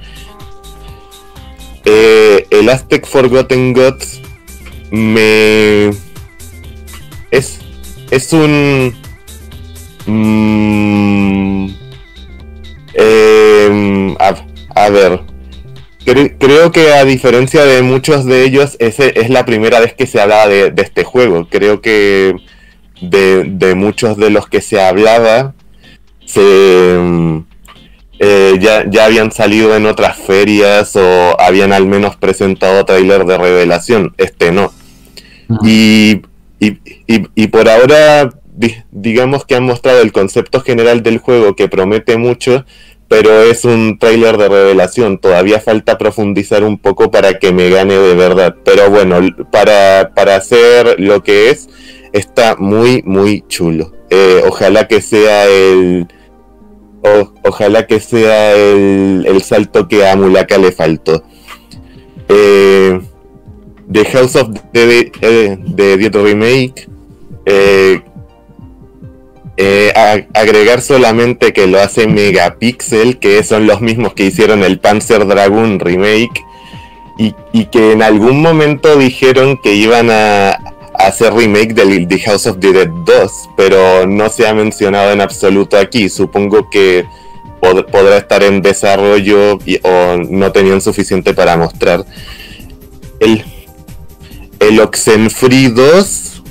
[1.85, 4.21] Eh, el Aztec Forgotten Gods
[4.91, 5.91] me
[7.31, 7.61] es
[8.11, 8.95] es un
[10.07, 11.84] mm,
[12.95, 14.35] em, a,
[14.75, 15.21] a ver
[16.05, 20.07] cre- creo que a diferencia de muchos de ellos ese es la primera vez que
[20.07, 22.35] se hablaba de, de este juego creo que
[23.01, 25.55] de, de muchos de los que se hablaba
[26.27, 27.39] se mm,
[28.21, 33.37] eh, ya, ya habían salido en otras ferias o habían al menos presentado tráiler de
[33.37, 34.15] revelación.
[34.17, 34.73] Este no.
[35.65, 36.23] Y,
[36.61, 36.79] y,
[37.09, 38.31] y- y por ahora,
[38.91, 42.65] digamos que han mostrado el concepto general del juego que promete mucho,
[43.09, 45.19] pero es un tráiler de revelación.
[45.19, 48.57] Todavía falta profundizar un poco para que me gane de verdad.
[48.65, 49.21] Pero bueno,
[49.53, 51.69] para, para hacer lo que es,
[52.13, 53.93] está muy, muy chulo.
[54.11, 56.07] Eh, ojalá que sea el...
[57.43, 61.23] ojalá que sea el, el salto que a Mulaka le faltó.
[62.29, 63.01] Eh,
[63.93, 66.89] The House of the, eh, the Remake.
[67.47, 68.01] eh,
[69.57, 69.93] eh,
[70.35, 75.79] agregar solamente que lo hace Megapixel, que son los mismos que hicieron el Panzer Dragoon
[75.81, 76.43] Remake,
[77.17, 80.59] y, que en algún momento dijeron que iban a,
[80.95, 85.21] hacer remake del The House of the Dead 2, pero no se ha mencionado en
[85.21, 86.09] absoluto aquí.
[86.09, 87.05] Supongo que
[87.61, 92.05] pod- podrá estar en desarrollo y- o no tenían suficiente para mostrar.
[93.21, 93.45] El,
[94.61, 96.43] el Oxenfree 2,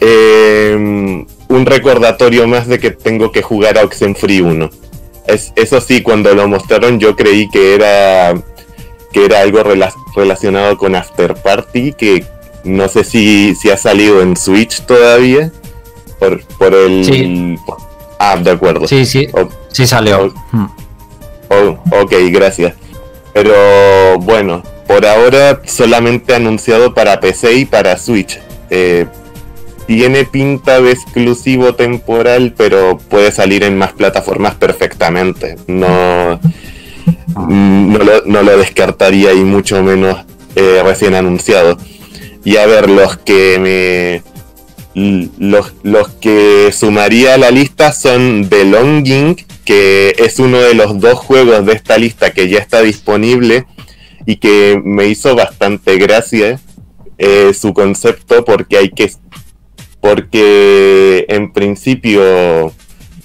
[0.00, 4.70] eh, un recordatorio más de que tengo que jugar a Oxenfree 1.
[5.26, 8.34] Es, eso sí, cuando lo mostraron yo creí que era
[9.12, 12.24] que era algo rela- relacionado con After Party, que
[12.64, 15.52] no sé si, si ha salido en Switch todavía.
[16.18, 17.04] Por, por el...
[17.04, 17.56] Sí.
[18.18, 18.88] ah, de acuerdo.
[18.88, 20.32] Sí, sí, O- sí salió.
[20.52, 20.66] Hmm.
[21.90, 22.74] Ok, gracias.
[23.32, 28.40] Pero bueno, por ahora solamente anunciado para PC y para Switch.
[28.70, 29.06] Eh,
[29.86, 35.56] tiene pinta de exclusivo temporal, pero puede salir en más plataformas perfectamente.
[35.66, 36.40] No,
[37.36, 40.24] no, lo, descartaría y mucho menos
[40.56, 41.78] eh, recién anunciado.
[42.44, 44.22] Y a ver, los que me...
[44.94, 51.18] los que sumaría a la lista son The Longing, que es uno de los dos
[51.18, 53.66] juegos de esta lista que ya está disponible
[54.26, 56.60] y que me hizo bastante gracia
[57.18, 59.10] eh, su concepto porque hay que
[60.04, 62.74] porque en principio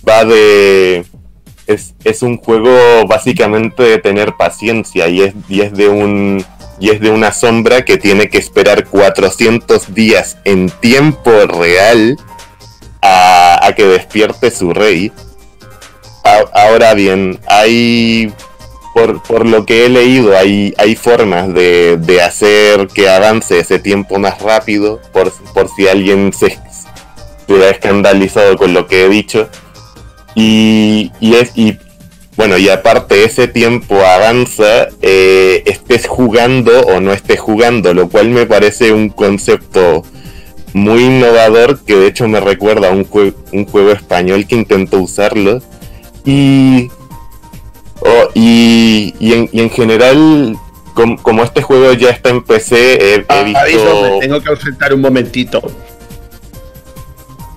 [0.08, 1.04] va de
[1.68, 6.46] es, es un juego básicamente de tener paciencia y es, y es de un
[6.80, 12.16] y es de una sombra que tiene que esperar 400 días en tiempo real
[13.02, 15.12] a, a que despierte su rey.
[16.54, 18.32] Ahora bien, hay,
[18.94, 23.80] por, por lo que he leído, hay, hay formas de, de hacer que avance ese
[23.80, 26.58] tiempo más rápido, por, por si alguien se,
[27.58, 29.50] escandalizado con lo que he dicho.
[30.36, 31.78] Y, y es, y
[32.38, 38.30] bueno, y aparte ese tiempo avanza, eh, estés jugando o no estés jugando, lo cual
[38.30, 40.04] me parece un concepto
[40.74, 45.00] muy innovador que de hecho me recuerda a un, jue- un juego español que intentó
[45.00, 45.62] usarlo.
[46.24, 46.90] Y,
[48.02, 50.56] oh, y, y en, y en general,
[50.94, 54.02] com- como este juego ya está en PC, he, he Ah, visto...
[54.14, 55.62] me tengo que ausentar un momentito.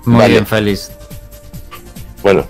[0.04, 0.32] Muy Vale.
[0.34, 0.90] bien, Félix.
[2.22, 2.44] Bueno,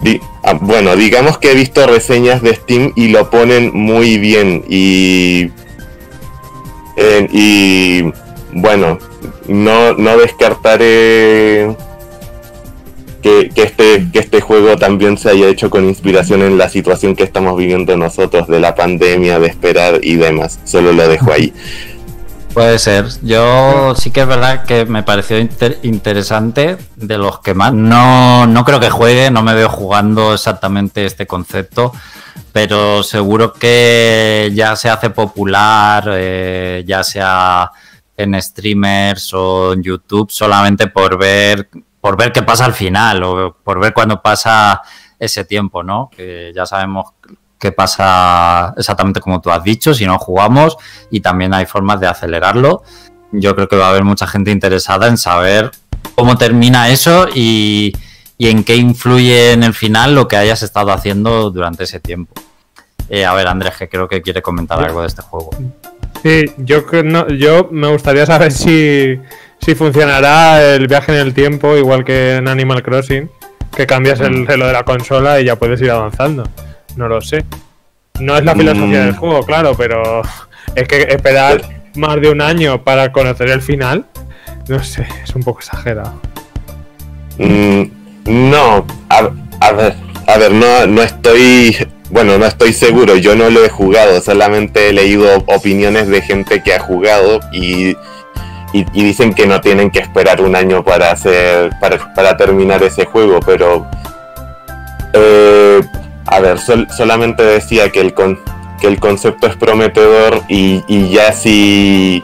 [0.00, 4.64] di- ah, bueno, digamos que he visto reseñas de Steam y lo ponen muy bien
[4.68, 5.50] y
[6.96, 8.02] eh, y
[8.52, 8.98] bueno,
[9.48, 11.74] no, no descartaré
[13.22, 17.16] que, que este que este juego también se haya hecho con inspiración en la situación
[17.16, 20.58] que estamos viviendo nosotros de la pandemia, de esperar y demás.
[20.64, 21.52] Solo lo dejo ahí.
[22.56, 23.04] Puede ser.
[23.20, 27.74] Yo sí que es verdad que me pareció inter- interesante de los que más.
[27.74, 31.92] No, no creo que juegue, no me veo jugando exactamente este concepto,
[32.52, 37.70] pero seguro que ya se hace popular, eh, ya sea
[38.16, 41.68] en streamers o en YouTube, solamente por ver,
[42.00, 44.80] por ver qué pasa al final o por ver cuándo pasa
[45.18, 46.08] ese tiempo, ¿no?
[46.10, 47.10] Que ya sabemos
[47.58, 50.76] qué pasa exactamente como tú has dicho, si no jugamos,
[51.10, 52.82] y también hay formas de acelerarlo.
[53.32, 55.70] Yo creo que va a haber mucha gente interesada en saber
[56.14, 57.92] cómo termina eso y,
[58.38, 62.34] y en qué influye en el final lo que hayas estado haciendo durante ese tiempo.
[63.08, 65.50] Eh, a ver, Andrés, que creo que quiere comentar algo de este juego.
[66.22, 69.18] Sí, yo, no- yo me gustaría saber si,
[69.60, 73.30] si funcionará el viaje en el tiempo igual que en Animal Crossing,
[73.76, 76.44] que cambias el reloj de la consola y ya puedes ir avanzando.
[76.96, 77.44] No lo sé.
[78.20, 79.06] No es la filosofía Mm.
[79.06, 80.22] del juego, claro, pero
[80.74, 81.60] es que esperar
[81.94, 84.06] más de un año para conocer el final,
[84.68, 86.14] no sé, es un poco exagerado.
[87.38, 87.82] Mm,
[88.26, 89.30] no, a,
[89.60, 89.94] a ver,
[90.26, 91.76] a ver, no, no estoy,
[92.10, 96.62] bueno, no estoy seguro, yo no lo he jugado, solamente he leído opiniones de gente
[96.62, 97.90] que ha jugado y,
[98.72, 102.82] y, y dicen que no tienen que esperar un año para hacer, para, para terminar
[102.82, 103.86] ese juego, pero,
[105.12, 105.80] eh,
[106.26, 108.40] a ver, sol- solamente decía que el, con,
[108.80, 112.22] que el concepto es prometedor y, y ya si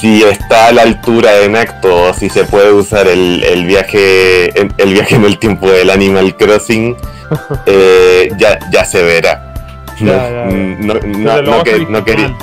[0.00, 4.60] si está a la altura en acto o si se puede usar el, el viaje
[4.60, 6.96] el, el viaje en el tiempo del Animal Crossing
[7.66, 9.54] eh, ya, ya se verá
[10.00, 10.44] no, Ya, ya, ya.
[10.46, 12.36] no- no- que- quería,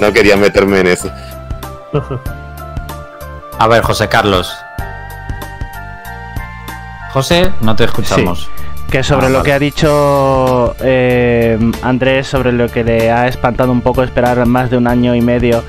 [0.00, 1.10] no quería meterme en eso
[3.58, 4.52] A ver, José Carlos.
[7.12, 8.50] José, no te escuchamos.
[8.94, 9.44] Que sobre Ah, lo vale.
[9.44, 14.70] que ha dicho eh, Andrés, sobre lo que le ha espantado un poco esperar más
[14.70, 15.64] de un año y medio,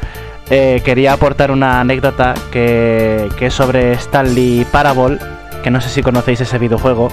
[0.51, 5.17] eh, quería aportar una anécdota que, que es sobre Stanley Parable,
[5.63, 7.09] que no sé si conocéis ese videojuego.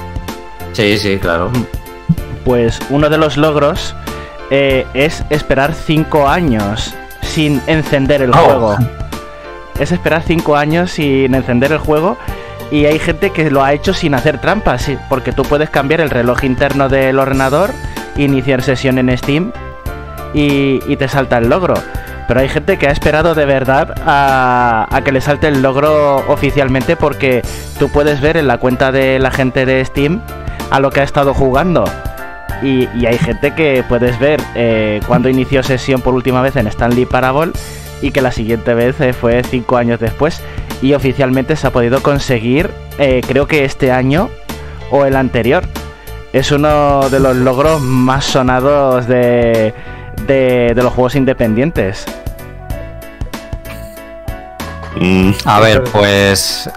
[0.75, 1.51] Sí, sí, claro.
[2.45, 3.95] Pues uno de los logros
[4.51, 8.37] eh, es esperar 5 años sin encender el Oh.
[8.37, 8.77] juego.
[9.81, 12.19] Es esperar 5 años sin encender el juego.
[12.73, 16.01] Y hay gente que lo ha hecho sin hacer trampas, sí, porque tú puedes cambiar
[16.01, 17.71] el reloj interno del ordenador,
[18.17, 19.53] iniciar sesión en Steam
[20.33, 21.75] y, te salta el logro.
[22.27, 26.25] Pero hay gente que ha esperado de verdad a, a que le salte el logro
[26.29, 27.43] oficialmente porque
[27.79, 30.23] tú puedes ver en la cuenta de la gente de Steam
[30.71, 31.85] a lo que ha estado jugando.
[32.63, 36.67] Y, y hay gente que puedes ver eh, cuando inició sesión por última vez en
[36.69, 37.53] Stanley Parable
[38.03, 40.43] y que la siguiente vez eh, fue cinco años después.
[40.83, 44.29] Y oficialmente se ha podido conseguir, eh, creo que este año
[44.91, 45.65] o el anterior.
[46.33, 49.73] Es uno de los logros más sonados de,
[50.27, 52.05] de, de los juegos independientes.
[54.99, 56.69] Mm, A ver, pues.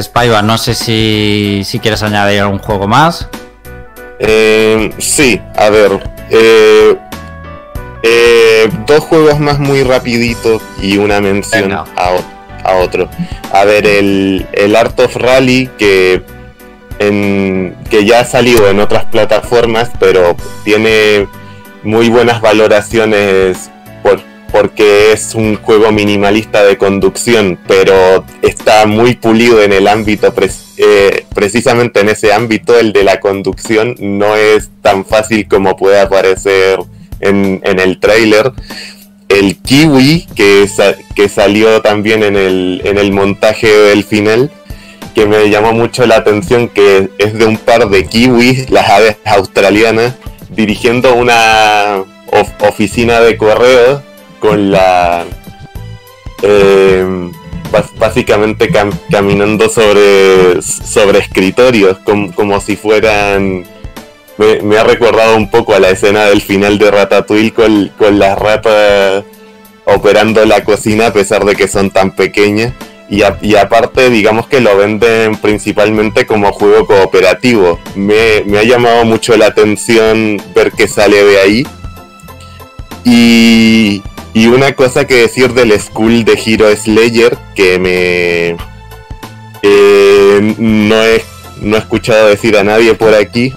[0.00, 3.28] Spyva, no sé si, si quieres añadir algún juego más.
[4.18, 6.00] eh, sí a ver
[6.30, 6.96] eh,
[8.02, 11.84] eh, dos juegos más muy rapidito y una mención Venga.
[11.96, 12.33] a, o-
[12.64, 13.08] a otro
[13.52, 16.22] a ver el, el Art of Rally que
[16.98, 21.26] que ya ha salido en otras plataformas, pero tiene
[21.82, 23.70] muy buenas valoraciones
[24.02, 24.20] por,
[24.52, 30.32] porque es un juego minimalista de conducción, pero está muy pulido en el ámbito
[30.76, 36.00] eh, precisamente en ese ámbito, el de la conducción, no es tan fácil como puede
[36.00, 36.78] aparecer
[37.20, 38.52] en, en el trailer.
[39.34, 40.68] El kiwi, que,
[41.16, 44.50] que salió también en el, en el montaje del final,
[45.14, 49.16] que me llamó mucho la atención, que es de un par de kiwis, las aves
[49.24, 50.14] australianas,
[50.50, 52.04] dirigiendo una
[52.60, 54.02] oficina de correo
[54.38, 55.24] con la...
[56.42, 57.30] Eh,
[57.98, 58.70] básicamente
[59.10, 63.64] caminando sobre, sobre escritorios, como, si fueran...
[64.36, 68.36] Me, ha recordado un poco a la escena del final de Ratatouille con, con las
[68.36, 69.24] ratas
[69.84, 72.72] operando la cocina a pesar de que son tan pequeñas.
[73.10, 73.22] Y,
[73.54, 77.78] aparte, digamos que lo venden principalmente como juego cooperativo.
[77.94, 81.66] Me, me, ha llamado mucho la atención ver que sale de ahí.
[83.04, 88.56] Y, y una cosa que decir del School de Hero Slayer, que me...
[90.58, 91.24] no, he,
[91.60, 93.52] no he escuchado decir a nadie por aquí.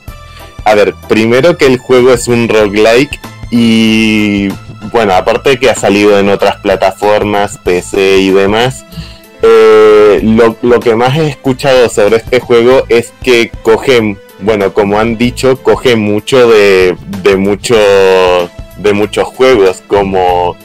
[0.68, 3.18] A ver, primero que el juego es un roguelike
[3.52, 4.50] y
[4.92, 8.86] bueno, aparte que ha salido en otras plataformas, PC y demás,
[9.44, 15.00] eh, lo, lo, que más he escuchado sobre este juego es que coge, bueno, como
[15.00, 17.78] han dicho, coge mucho de, de, mucho,
[18.76, 20.58] de muchos juegos como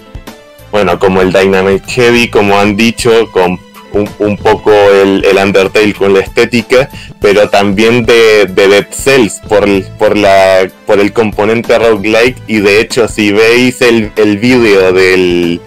[0.72, 3.60] bueno, como el Dynamite Heavy, como han dicho, con
[3.92, 6.88] un, poco el, Undertale con la estética,
[7.20, 9.66] pero también de, Dead Cells por,
[9.98, 12.36] por, la, por el componente roguelike.
[12.46, 15.60] Y de hecho, si veis el, el vídeo del,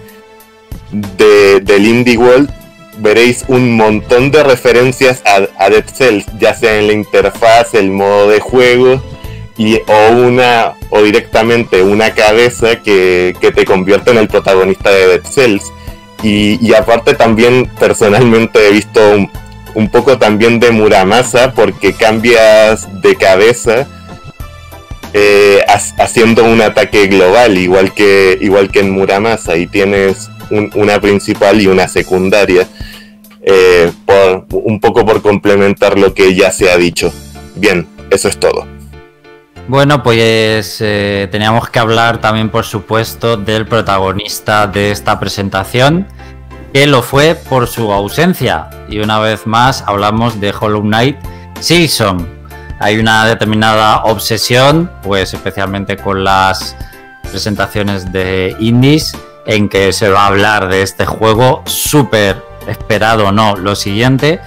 [0.92, 2.50] del Indie World,
[2.98, 7.90] veréis un montón de referencias a, a Dead Cells, ya sea en la interfaz, el
[7.90, 9.02] modo de juego
[9.58, 15.24] y, o una o directamente una cabeza que, te convierte en el protagonista de Dead
[15.24, 15.72] Cells.
[16.28, 19.00] Y, aparte también personalmente he visto
[19.74, 23.86] un, poco también de Muramasa porque cambias de cabeza
[25.12, 25.60] eh,
[25.98, 31.68] haciendo un ataque global igual que, igual que en Muramasa y tienes una principal y
[31.68, 32.66] una secundaria.
[33.42, 37.12] Eh, por, un poco por complementar lo que ya se ha dicho.
[37.54, 38.66] Bien, eso es todo.
[39.68, 46.06] Bueno, pues eh, teníamos que hablar también, por supuesto, del protagonista de esta presentación,
[46.76, 48.68] que lo fue por su ausencia.
[48.86, 51.16] Y una vez más hablamos de Hollow Knight
[51.58, 52.28] Silson.
[52.80, 56.76] Hay una determinada obsesión, pues especialmente con las
[57.30, 59.16] presentaciones de indies,
[59.46, 64.42] en que se va a hablar de este juego súper esperado, no, lo siguiente.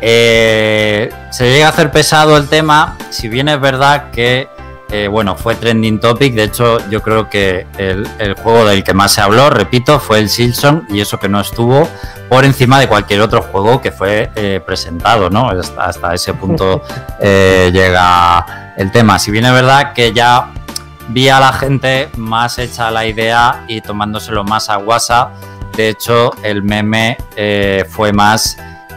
[0.00, 4.48] Eh, se llega a hacer pesado el tema, si bien es verdad que
[4.90, 6.34] eh, bueno, fue trending topic.
[6.34, 8.06] De hecho, yo creo que el,
[8.42, 11.88] juego del que más se habló, repito, fue el Silson y eso que no estuvo
[12.28, 15.50] por encima de cualquier otro juego que fue eh, presentado, ¿no?
[15.78, 16.82] Hasta, ese punto
[17.20, 19.18] eh, llega el tema.
[19.18, 20.52] Si bien es verdad que ya
[21.08, 25.32] vi a la gente más hecha la idea y tomándoselo más a WhatsApp.
[25.76, 27.16] De hecho, el meme
[27.88, 28.56] fue más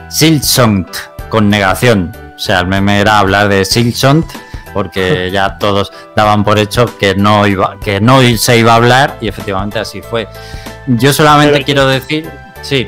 [0.10, 0.88] Silson
[1.30, 2.12] con negación.
[2.36, 4.26] O sea, el meme era hablar de Silson
[4.74, 9.18] porque ya todos daban por hecho que no iba, que no se iba a hablar
[9.22, 10.28] y efectivamente así fue.
[10.88, 12.30] Yo solamente quiero decir,
[12.62, 12.86] sí.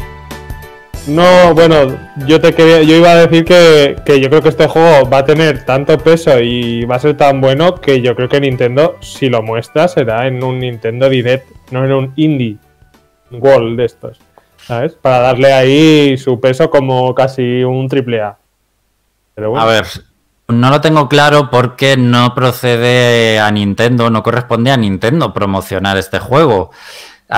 [1.06, 5.10] No, bueno, yo te quería, yo iba a decir que, yo creo que este juego
[5.10, 8.40] va a tener tanto peso y va a ser tan bueno que yo creo que
[8.40, 12.58] Nintendo, si lo muestra, será en un Nintendo Direct, no en un Indie
[13.32, 14.22] World de estos,
[14.58, 14.94] ¿sabes?
[14.94, 18.38] Para darle ahí su peso como casi un triple A.
[19.36, 19.66] Pero bueno.
[19.66, 19.86] A ver,
[20.48, 26.20] no lo tengo claro porque no procede a Nintendo, no corresponde a Nintendo promocionar este
[26.20, 26.72] juego.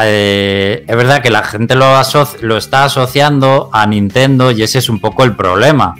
[0.03, 1.93] Eh, es verdad que la gente lo,
[2.41, 5.95] lo está asociando a Nintendo y ese es un poco el problema.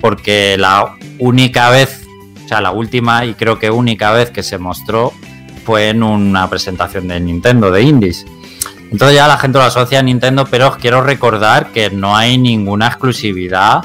[0.00, 2.06] Porque la única vez,
[2.44, 5.12] o sea, la última y creo que única vez que se mostró
[5.64, 8.24] fue en una presentación de Nintendo, de Indies.
[8.90, 12.38] Entonces ya la gente lo asocia a Nintendo, pero os quiero recordar que no hay
[12.38, 13.84] ninguna exclusividad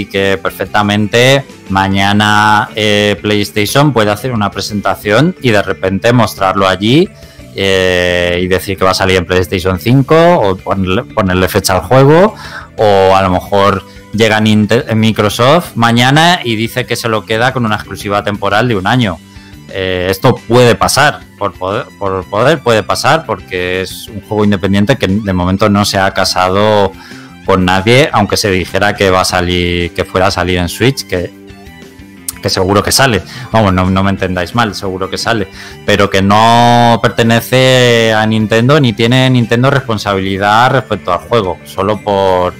[0.00, 7.08] y que perfectamente mañana eh, PlayStation puede hacer una presentación y de repente mostrarlo allí
[7.54, 12.34] eh, y decir que va a salir en PlayStation 5 o ponerle, fecha al juego
[12.76, 17.76] o a lo mejor llega Microsoft mañana y dice que se lo queda con una
[17.76, 19.18] exclusiva temporal de un año.
[19.70, 24.96] Eh, esto puede pasar, por poder, por poder puede pasar porque es un juego independiente
[24.96, 26.92] que de momento no se ha casado
[27.44, 31.06] con nadie, aunque se dijera que va a salir, que fuera a salir en Switch,
[31.06, 31.30] que,
[32.42, 33.22] que seguro que sale.
[33.52, 35.48] Vamos, no, no, me entendáis mal, seguro que sale.
[35.86, 42.54] Pero que no pertenece a Nintendo ni tiene Nintendo responsabilidad respecto al juego, solo por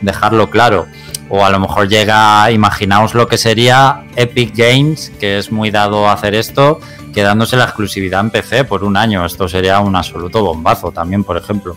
[0.00, 0.86] dejarlo claro.
[1.28, 6.08] O a lo mejor llega, imaginaos lo que sería Epic Games, que es muy dado
[6.08, 6.80] a hacer esto,
[7.14, 9.24] quedándose la exclusividad en PC por un año.
[9.24, 11.76] Esto sería un absoluto bombazo también, por ejemplo.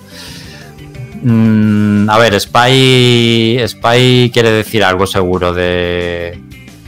[1.23, 6.37] Mm, a ver, Spy, Spy quiere decir algo seguro de...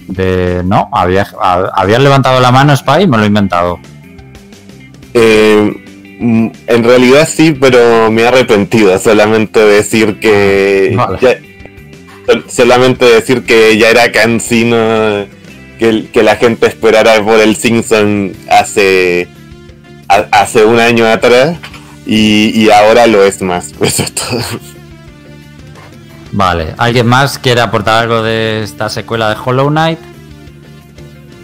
[0.07, 3.07] de no, ¿Habías, ¿habías levantado la mano Spy?
[3.07, 3.79] Me lo he inventado.
[5.13, 5.71] Eh,
[6.19, 10.93] mm, en realidad sí, pero me he arrepentido solamente decir que...
[10.95, 11.17] Vale.
[11.21, 11.39] ya-
[12.25, 15.25] sol- solamente decir que ya era cansino
[15.79, 19.27] que, que la gente esperara por el Simpson hace,
[20.09, 21.57] a- hace un año atrás
[22.05, 23.71] y, y ahora lo es más.
[23.81, 24.39] Eso es todo.
[26.31, 29.99] Vale, ¿alguien más quiere aportar algo de esta secuela de Hollow Knight?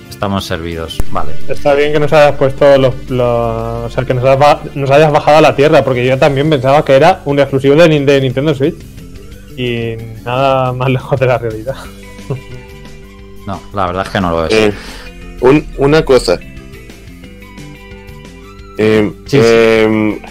[0.10, 1.32] Estamos servidos, vale.
[1.48, 4.92] Está bien que nos hayas puesto los, los- o sea, que nos hayas, ba- nos
[4.92, 8.06] hayas bajado a la tierra, porque yo también pensaba que era un exclusivo de, Nin-
[8.06, 8.76] de Nintendo Switch.
[9.58, 9.96] Y
[10.26, 11.76] nada más lejos de la realidad.
[13.48, 14.54] No, la verdad es que no lo es.
[14.54, 14.74] Eh,
[15.40, 16.38] un- una cosa.
[18.78, 20.22] Eh, Sí, sí.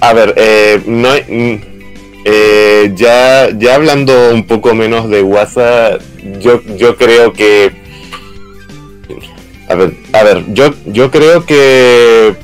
[0.00, 1.60] A ver, eh, no, mm,
[2.24, 6.00] eh, ya, ya hablando un poco menos de WhatsApp,
[6.40, 7.72] yo, yo creo que.
[9.68, 12.34] A ver, a ver, yo, yo creo que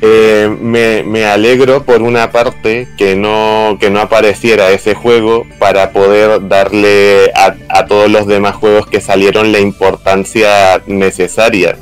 [0.00, 5.90] eh, me, me alegro por una parte que no, que no apareciera ese juego para
[5.92, 11.76] poder darle a, a todos los demás juegos que salieron la importancia necesaria.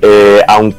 [0.00, 0.74] Eh, aun-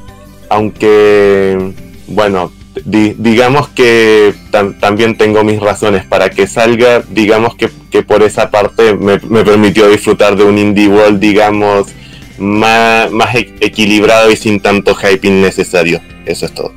[0.49, 1.73] aunque,
[2.07, 2.51] bueno,
[2.83, 8.23] di- digamos que tam- también tengo mis razones para que salga, digamos que, que por
[8.23, 11.87] esa parte me, me permitió disfrutar de un indie world, digamos,
[12.37, 16.01] más, más e- equilibrado y sin tanto hype innecesario.
[16.25, 16.73] Eso es todo.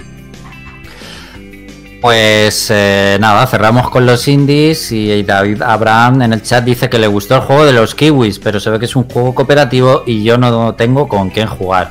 [2.00, 6.96] Pues eh, nada, cerramos con los indies y David Abraham en el chat dice que
[6.96, 10.04] le gustó el juego de los kiwis, pero se ve que es un juego cooperativo
[10.06, 11.90] y yo no tengo con quién jugar.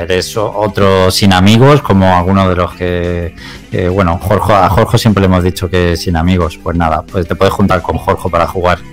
[0.00, 3.34] Eres otro sin amigos, como alguno de los que,
[3.72, 6.58] eh, bueno, Jorge, a Jorge siempre le hemos dicho que sin amigos.
[6.62, 8.78] Pues nada, pues te puedes juntar con Jorge para jugar.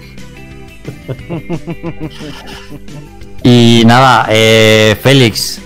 [3.48, 5.62] Y nada, eh, Félix,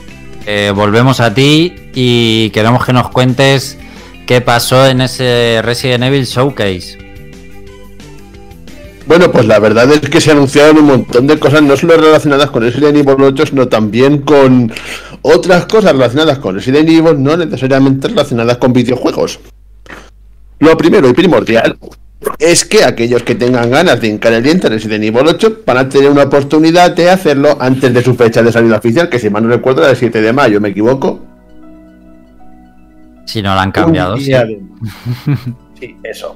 [0.45, 3.77] eh, volvemos a ti y queremos que nos cuentes
[4.27, 6.98] qué pasó en ese Resident Evil Showcase.
[9.09, 12.51] Bueno, pues la verdad es que se anunciaron un montón de cosas, no solo relacionadas
[12.51, 14.71] con Resident Evil 8, sino también con
[15.23, 19.39] otras cosas relacionadas con Resident Evil, no necesariamente relacionadas con videojuegos.
[20.59, 21.79] Lo primero y primordial
[22.37, 25.77] es que aquellos que tengan ganas de hincar el diente en Resident Evil 8 van
[25.77, 29.31] a tener una oportunidad de hacerlo antes de su fecha de salida oficial, que si
[29.31, 31.19] mal no recuerdo era el 7 de mayo, ¿me equivoco?
[33.25, 34.17] Si no la han cambiado.
[34.17, 34.31] Sí.
[34.31, 34.61] de-
[35.79, 36.35] Sí, eso.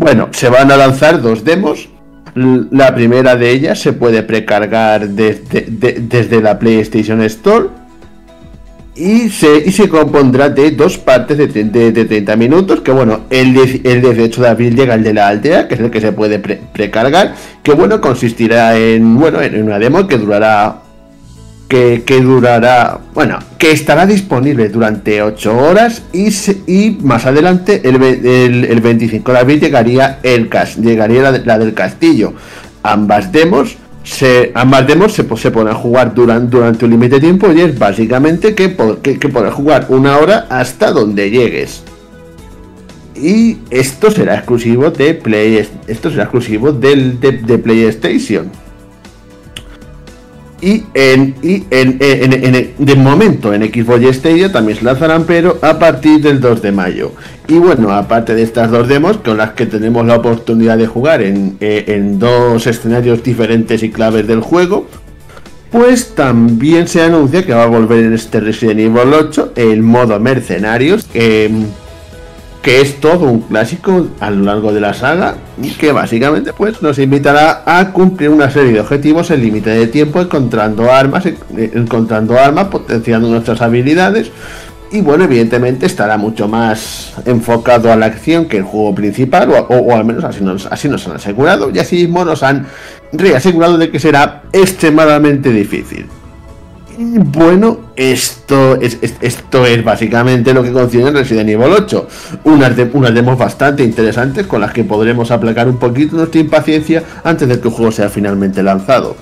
[0.00, 1.90] Bueno, se van a lanzar dos demos.
[2.34, 7.66] La primera de ellas se puede precargar desde, de- desde la PlayStation Store.
[8.96, 12.80] Y se, y se compondrá de dos partes de, de- de 30 minutos.
[12.80, 15.90] Que bueno, el, el 18 de abril llega el de la aldea, que es el
[15.90, 17.34] que se puede pre- precargar.
[17.62, 20.76] Que bueno, consistirá en, bueno, en una demo que durará
[21.70, 26.28] que, durará, bueno, que estará disponible durante 8 horas y,
[27.02, 30.50] más adelante, el, el, el 25 de abril, llegaría, el,
[30.82, 32.34] llegaría la, la del castillo.
[32.82, 37.20] Ambas demos se, ambas demos se, po- se podrán jugar durante, durante un límite de
[37.20, 41.82] tiempo y es básicamente que, que, que podrás jugar una hora hasta donde llegues.
[43.14, 48.50] Y esto será exclusivo de Play, esto será exclusivo del, de, de PlayStation.
[50.62, 54.84] Y en, y en, en- en- en- de momento en Xbox y Stadia también se
[54.84, 57.12] lanzarán, pero a partir del 2 de mayo.
[57.48, 61.22] Y bueno, aparte de estas dos demos, con las que tenemos la oportunidad de jugar
[61.22, 64.86] en, eh, en dos escenarios diferentes y claves del juego,
[65.72, 70.18] pues también se anuncia que va a volver en este Resident Evil 8 el modo
[70.20, 71.06] mercenarios,
[72.62, 76.82] que es todo un clásico a lo largo de la saga y que básicamente pues
[76.82, 81.24] nos invitará a cumplir una serie de objetivos en límite de tiempo encontrando armas
[81.56, 84.30] encontrando armas potenciando nuestras habilidades
[84.92, 89.94] y bueno evidentemente estará mucho más enfocado a la acción que el juego principal o
[89.94, 92.66] al menos así nos, así nos han asegurado y así mismo nos han
[93.12, 96.06] reasegurado de que será extremadamente difícil
[97.00, 102.06] y bueno, esto es, es- esto es básicamente lo que contiene Resident Evil 8.
[102.44, 107.02] Unas, de- unas demos bastante interesantes con las que podremos aplacar un poquito nuestra impaciencia
[107.24, 109.16] antes de que el juego sea finalmente lanzado.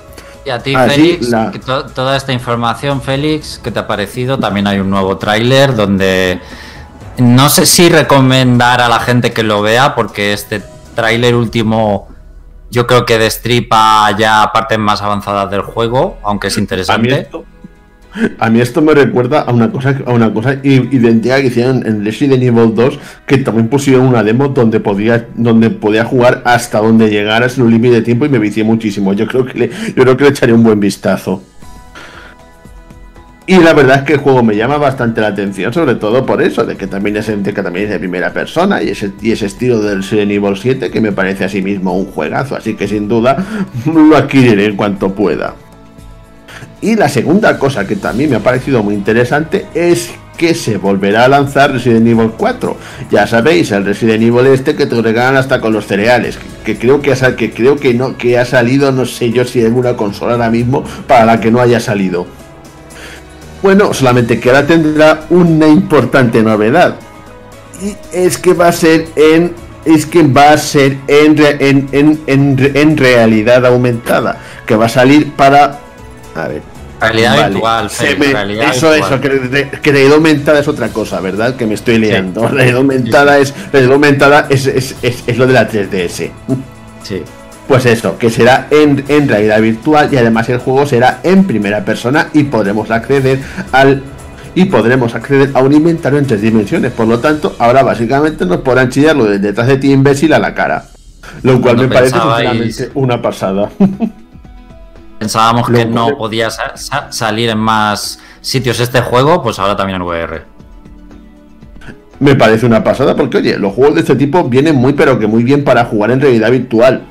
[0.45, 3.87] Y a ti, Así, Félix, la- que to- toda esta información, Félix, ¿qué te ha
[3.87, 4.39] parecido?
[4.41, 6.41] También hay un nuevo tráiler donde
[7.19, 10.63] no sé si recomendar a la gente que lo vea, porque este
[10.97, 12.09] tráiler último
[12.71, 17.31] Yo creo que destripa ya partes más avanzadas del juego, aunque es A mí, interesante.
[18.39, 22.43] A mí esto me recuerda a una cosa, a una cosa que hicieron en Resident
[22.43, 27.49] Evil 2, que también pusieron una demo donde podía, donde podía jugar hasta donde llegara
[27.49, 29.13] sin un límite de tiempo y me vicié muchísimo.
[29.13, 31.43] Yo creo que le, yo creo que echaré un buen vistazo.
[33.47, 36.43] Y la verdad es que el juego me llama bastante la atención, sobre todo por
[36.43, 39.33] eso, de que también es, de que también es de primera persona y ese, y
[39.33, 42.75] ese estilo del Resident Evil 7 que me parece a sí mismo un juegazo, así
[42.75, 43.43] que sin duda
[43.87, 45.55] lo adquiriré en cuanto pueda.
[46.81, 51.25] Y la segunda cosa que también me ha parecido muy interesante es que se volverá
[51.25, 52.77] a lanzar Resident Evil 4.
[53.11, 57.03] Ya sabéis, el Resident Evil este que te regalan hasta con los cereales, que, creo
[57.03, 59.97] que ha, que creo que no que ha salido, no sé yo si en una
[59.97, 62.27] consola ahora mismo para la que no haya salido.
[63.61, 66.95] Bueno, solamente que ahora tendrá una importante novedad.
[67.83, 69.53] Y es que va a ser en.
[69.85, 71.39] Es que va a ser en,
[71.93, 74.39] en, en, en realidad aumentada.
[74.67, 75.81] Que va a salir para.
[77.01, 77.51] Realidad Vale.
[77.51, 79.21] virtual, Se me- realidad eso, virtual.
[79.23, 81.55] eso, realidad aumentada es otra cosa, ¿verdad?
[81.55, 82.47] Que me estoy liando.
[82.49, 83.55] Realidad aumentada es.
[83.73, 86.31] Realidad aumentada es, es, es, es lo de la 3DS.
[87.05, 87.23] Sí.
[87.69, 91.85] Pues eso, que será en, en realidad virtual y además el juego será en primera
[91.85, 93.39] persona y podremos acceder
[93.73, 94.03] al
[94.55, 96.91] y podremos acceder a un inventario en tres dimensiones.
[96.93, 100.53] Por lo tanto, ahora básicamente nos podrán chillarlo de detrás de ti imbécil a la
[100.55, 100.87] cara.
[101.43, 103.71] Lo cual Cuando me parece sinceramente una pasada.
[105.33, 109.97] Pensábamos que no podía sa- sa- salir en más sitios este juego, pues ahora también
[110.01, 110.43] en VR.
[112.21, 115.27] me parece una pasada porque, oye, los juegos de este tipo vienen muy pero que
[115.29, 117.03] muy bien para jugar en realidad virtual.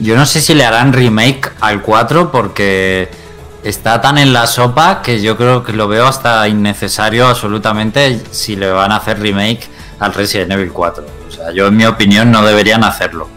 [0.00, 3.08] Yo no sé si le harán remake al 4 porque
[3.62, 8.56] está tan en la sopa que yo creo que lo veo hasta innecesario absolutamente si
[8.56, 9.68] le van a hacer remake
[10.00, 11.04] al Resident Evil 4.
[11.28, 13.28] O sea, yo en mi opinión no deberían hacerlo.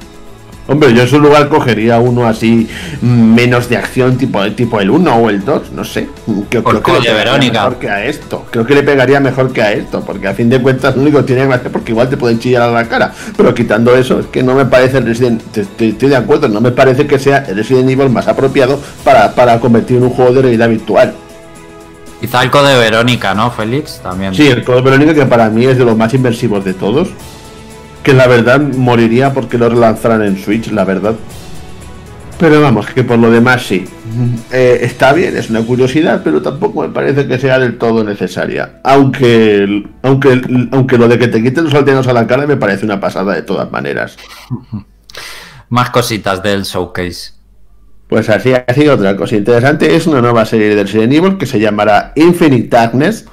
[0.68, 2.68] Hombre, yo en su lugar cogería uno así
[3.02, 6.10] mm, menos de acción, tipo, tipo el 1 o el 2, no sé.
[6.50, 7.64] Creo, Por creo que le pegaría Verónica.
[7.64, 8.46] mejor que a esto.
[8.52, 11.20] Creo que le pegaría mejor que a esto, porque a fin de cuentas lo único
[11.20, 13.14] que tiene gracia porque igual te pueden chillar a la cara.
[13.38, 16.72] Pero quitando eso, es que no me parece el Resident Estoy de acuerdo, no me
[16.72, 20.42] parece que sea el Resident Evil más apropiado para, para convertir en un juego de
[20.42, 21.14] realidad virtual.
[22.20, 24.00] Quizá el Code Verónica, ¿no, Félix?
[24.02, 24.34] También.
[24.34, 27.10] Sí, el Code Verónica que para mí es de los más inmersivos de todos.
[28.08, 31.16] Que la verdad moriría porque lo relanzaran en Switch, la verdad.
[32.40, 33.84] Pero vamos, que por lo demás sí.
[34.50, 38.80] Eh, está bien, es una curiosidad, pero tampoco me parece que sea del todo necesaria.
[38.86, 40.42] Aunque, aunque,
[40.72, 43.36] aunque lo de que te quiten los aldeanos a la cara me parece una pasada
[43.36, 44.16] de todas maneras.
[45.68, 47.34] Más cositas del showcase.
[48.08, 51.60] Pues así, así otra cosa interesante es una nueva serie de Resident Evil que se
[51.60, 53.26] llamará Infinite Darkness,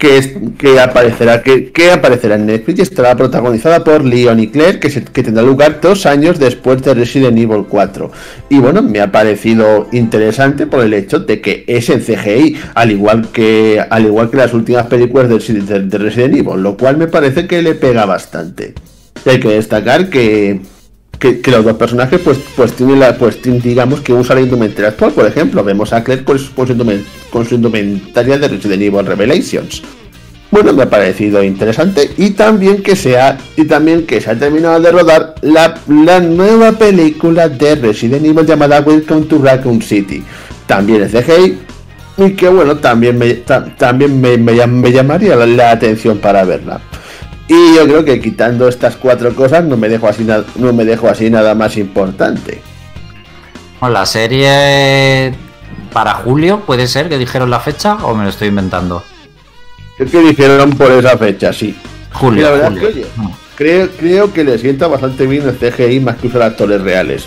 [0.00, 4.88] que, aparecerá que, aparecerá en Netflix y estará protagonizada por Leon y Claire, que,
[5.22, 8.10] tendrá lugar dos años después de Resident Evil 4.
[8.48, 12.90] Y bueno, me ha parecido interesante por el hecho de que es en CGI, al
[12.90, 16.96] igual que al igual que las últimas películas de, de- de Resident Evil, lo cual
[16.96, 18.74] me parece que le pega bastante.
[19.26, 20.60] Hay que destacar que
[21.20, 25.12] que, los dos personajes pues pues tienen la pues digamos que usan la indumentaria actual.
[25.12, 29.82] Por ejemplo vemos a Claire con su, con indumentaria de Resident Evil Revelations.
[30.50, 32.10] Bueno me ha parecido interesante.
[32.16, 36.72] Y también que sea y también que se ha terminado de rodar la, la nueva
[36.72, 40.24] película de Resident Evil llamada Welcome to Raccoon City.
[40.66, 41.58] También es de CGI
[42.24, 46.44] y que bueno también me ta- también me, me me llamaría la, la atención para
[46.44, 46.80] verla
[47.52, 50.24] y yo creo que quitando estas cuatro cosas no me dejo así,
[50.54, 52.62] no me dejo así nada más importante.
[53.82, 55.34] La serie
[55.92, 59.02] para julio, ¿puede ser que dijeron la fecha o me lo estoy inventando?
[59.96, 61.76] Creo que dijeron por esa fecha, sí.
[62.12, 62.40] Julio.
[62.40, 62.80] Y la verdad julio.
[62.80, 63.06] que, oye,
[63.56, 67.26] creo, creo que le sienta bastante bien el CGI más que usar actores reales.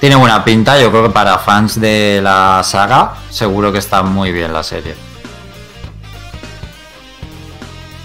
[0.00, 4.32] Tiene buena pinta, yo creo que para fans de la saga seguro que está muy
[4.32, 4.94] bien la serie.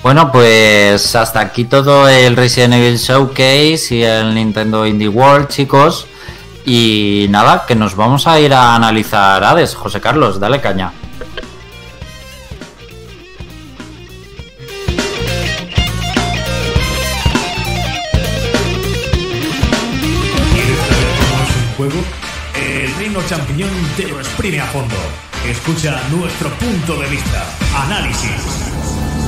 [0.02, 6.08] Bueno, pues hasta aquí todo el Resident Evil Showcase y el Nintendo Indie World, chicos.
[6.66, 9.76] Y nada, que nos vamos a ir a analizar Hades.
[9.76, 10.94] José Carlos, dale caña.
[20.54, 22.04] ¿Quieres saber cómo es un juego?
[22.56, 24.96] El Reino Champiñón te lo exprime a fondo.
[25.46, 27.46] Escucha nuestro punto de vista.
[27.76, 29.19] Análisis.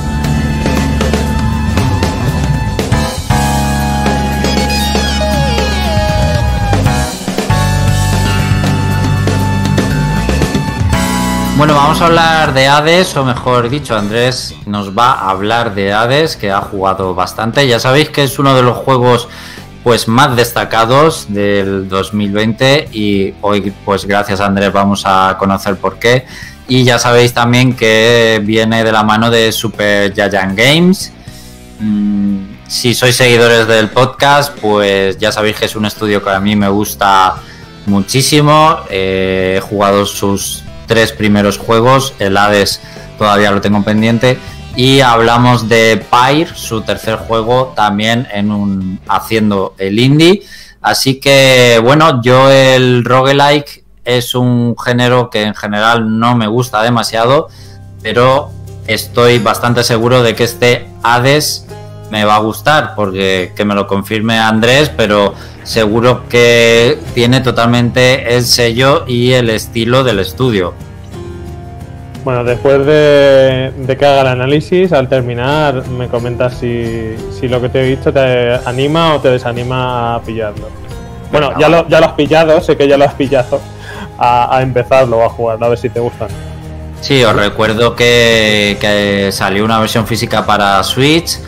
[11.56, 15.92] Bueno, vamos a hablar de Hades, o mejor dicho, Andrés nos va a hablar de
[15.92, 17.68] Hades, que ha jugado bastante.
[17.68, 19.28] Ya sabéis que es uno de los juegos
[19.84, 25.98] pues más destacados del 2020 y hoy pues gracias a Andrés vamos a conocer por
[25.98, 26.24] qué.
[26.68, 31.12] Y ya sabéis también que viene de la mano de Super Giant Games.
[31.80, 36.40] Mm, si sois seguidores del podcast pues ya sabéis que es un estudio que a
[36.40, 37.34] mí me gusta
[37.86, 38.78] muchísimo.
[38.88, 42.82] He jugado sus tres primeros juegos el Hades
[43.16, 44.36] todavía lo tengo pendiente
[44.76, 50.42] y hablamos de Pyre, su tercer juego, también en un haciendo el indie.
[50.82, 56.82] Así que, bueno, yo el roguelike es un género que en general no me gusta
[56.82, 57.48] demasiado,
[58.02, 58.50] pero
[58.86, 61.66] estoy bastante seguro de que este Hades
[62.12, 65.32] me va a gustar, porque que me lo confirme Andrés, pero
[65.62, 70.74] seguro que tiene totalmente el sello y el estilo del estudio.
[72.22, 77.16] Bueno, después de, que haga el análisis, al terminar me comentas si,
[77.48, 80.68] lo que te he dicho te anima o te desanima a pillarlo.
[81.30, 83.58] Bueno, ya lo, ya lo has pillado, sé que ya lo has pillado,
[84.18, 86.28] a, empezarlo a jugar, a ver si te gustan.
[87.00, 91.38] Sí, os recuerdo que, salió una versión física para Switch,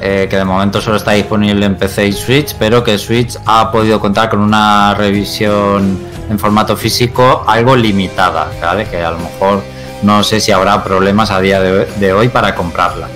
[0.00, 3.70] eh, que de momento solo está disponible en PC y Switch, pero que Switch ha
[3.72, 5.98] podido contar con una revisión
[6.30, 8.86] en formato físico algo limitada, ¿vale?
[8.86, 9.62] Que a lo mejor
[10.02, 13.08] no sé si habrá problemas a día de, hoy para comprarla.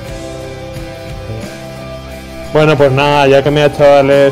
[2.53, 3.79] Bueno, pues nada, ya que me ha hecho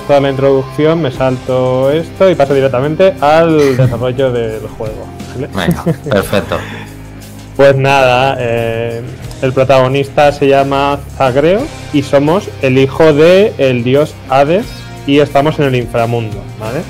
[0.07, 5.07] toda la introducción, me salto esto y paso directamente al desarrollo del juego.
[5.55, 6.59] Venga, perfecto.
[7.57, 9.03] pues nada, eh,
[9.43, 14.67] el protagonista se llama Zagreo y somos el hijo de el dios Hades
[15.07, 16.81] y estamos en el inframundo, ¿vale?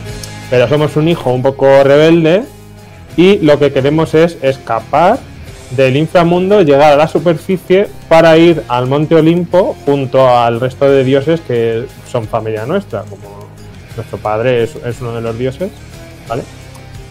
[0.50, 2.42] Pero somos un hijo un poco rebelde
[3.16, 5.18] y lo que queremos es escapar
[5.76, 11.04] del inframundo llegar a la superficie para ir al Monte Olimpo junto al resto de
[11.04, 13.48] dioses que son familia nuestra, como
[13.94, 15.70] nuestro padre es, uno de los dioses,
[16.28, 16.42] ¿vale?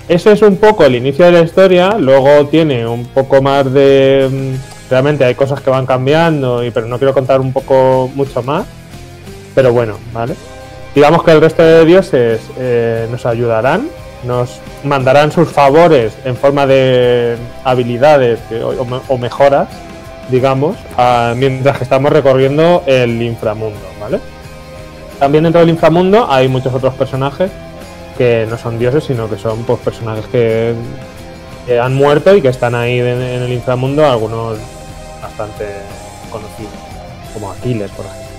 [0.09, 4.57] Ese es un poco el inicio de la historia, luego tiene un poco más de...
[4.89, 8.65] Realmente hay cosas que van cambiando, y, pero no quiero contar un poco mucho más,
[9.53, 10.35] pero bueno, ¿vale?
[10.95, 13.87] Digamos que el resto de dioses eh, nos ayudarán
[14.23, 18.39] nos mandarán sus favores en forma de habilidades
[19.07, 19.67] o, mejoras,
[20.29, 20.77] digamos,
[21.35, 24.19] mientras que estamos recorriendo el inframundo, ¿vale?
[25.19, 27.51] También dentro del inframundo hay muchos otros personajes
[28.17, 30.73] que no son dioses, sino que son pues, personajes que,
[31.79, 34.57] han muerto y que están ahí en, el inframundo, algunos
[35.39, 35.65] bastante
[36.31, 36.73] conocidos,
[37.33, 38.29] como Aquiles, por ejemplo.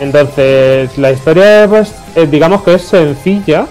[0.00, 3.66] Entonces, la historia, pues, eh, digamos que es sencilla,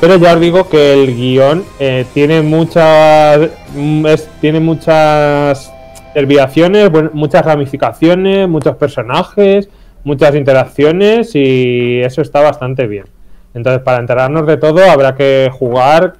[0.00, 3.50] pero ya os digo que el guion eh, tiene muchas.
[3.74, 4.06] Mm,
[4.40, 5.72] tiene muchas
[6.14, 9.68] desviaciones, muchas ramificaciones, muchos personajes,
[10.04, 13.04] muchas interacciones y eso está bastante bien.
[13.52, 16.14] Entonces, para enterarnos de todo, habrá que jugar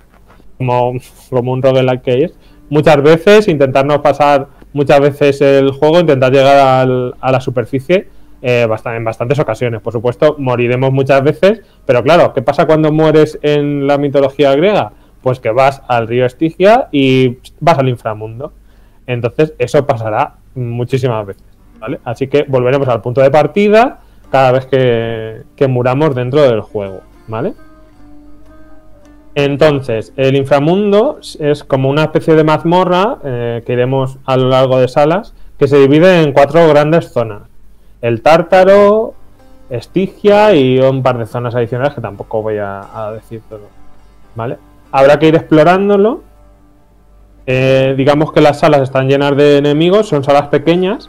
[0.58, 0.92] como,
[1.30, 2.34] como un roguelike que es.
[2.70, 6.86] Muchas veces, intentarnos pasar muchas veces el juego, intentar llegar
[7.18, 8.08] a la superficie
[8.46, 9.80] eh, en bastantes ocasiones.
[9.80, 14.92] Por supuesto, moriremos muchas veces, pero claro, ¿qué pasa cuando mueres en la mitología griega?
[15.22, 18.52] Pues que vas al río Estigia y vas al inframundo.
[19.06, 21.42] Entonces, eso pasará muchísimas veces.
[21.78, 22.00] ¿vale?
[22.04, 24.00] Así que volveremos al punto de partida
[24.30, 27.00] cada vez que, muramos dentro del juego.
[27.26, 27.54] ¿Vale?
[29.34, 34.78] Entonces, el inframundo es como una especie de mazmorra eh, que iremos a lo largo
[34.78, 37.42] de salas que se divide en cuatro grandes zonas
[38.04, 39.14] el Tártaro,
[39.70, 43.62] Estigia y un par de zonas adicionales que tampoco voy a, decir todo.
[44.34, 44.58] ¿Vale?
[44.92, 46.22] Habrá que ir explorándolo.
[47.46, 51.08] Eh, digamos que las salas están llenas de enemigos, son salas pequeñas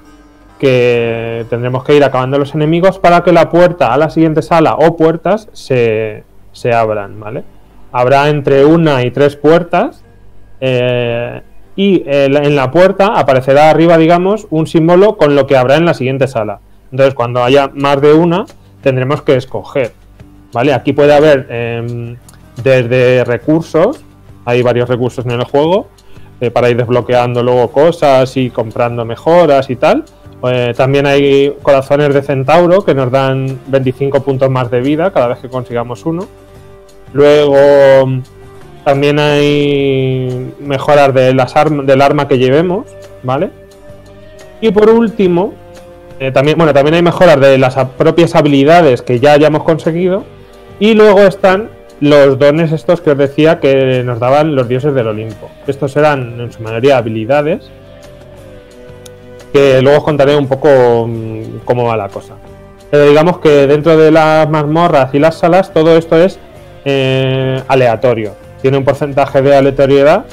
[0.58, 4.76] que tendremos que ir acabando los enemigos para que la puerta a la siguiente sala
[4.76, 6.24] o puertas se,
[6.74, 7.44] abran, ¿vale?
[7.98, 10.04] Habrá entre una y tres puertas
[10.60, 11.42] eh,
[11.78, 15.86] y eh, en la puerta aparecerá arriba, digamos, un símbolo con lo que habrá en
[15.86, 16.60] la siguiente sala.
[16.92, 18.48] Entonces, cuando haya más de una,
[18.82, 19.94] tendremos que escoger.
[20.52, 20.74] ¿Vale?
[20.74, 22.18] Aquí puede haber em,
[22.62, 24.04] desde recursos,
[24.44, 25.88] hay varios recursos en el juego,
[26.42, 30.04] eh, para ir desbloqueando luego cosas y comprando mejoras y tal.
[30.76, 35.40] También hay corazones de centauro que nos dan 25 puntos más de vida cada vez
[35.40, 36.28] que consigamos uno.
[37.16, 37.56] Luego
[38.84, 41.54] también hay mejoras de las
[41.86, 42.88] del arma que llevemos,
[43.24, 43.52] ¿vale?
[44.60, 45.54] Y por último,
[46.20, 50.26] eh, también, bueno, también hay mejoras de las propias habilidades que ya hayamos conseguido.
[50.78, 51.70] Y luego están
[52.02, 55.50] los dones estos que os decía que nos daban los dioses del Olimpo.
[55.68, 57.72] Estos eran en su mayoría habilidades.
[59.54, 62.34] Que luego os contaré un poco mm, cómo va la cosa.
[62.92, 66.40] Pero digamos que dentro de las mazmorras y las salas todo esto es
[66.86, 68.36] eh, aleatorio.
[68.62, 70.26] Tiene un porcentaje de aleatoriedad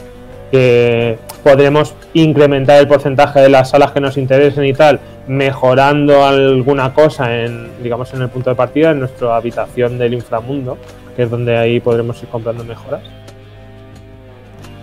[0.50, 6.92] que podremos incrementar el porcentaje de las salas que nos interesen y tal, mejorando alguna
[6.92, 10.76] cosa en, digamos, en el punto de partida, en nuestra habitación del inframundo,
[11.16, 13.00] que es donde ahí podremos ir comprando mejoras.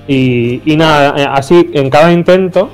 [0.08, 2.72] Y, nada, eh, así en cada intento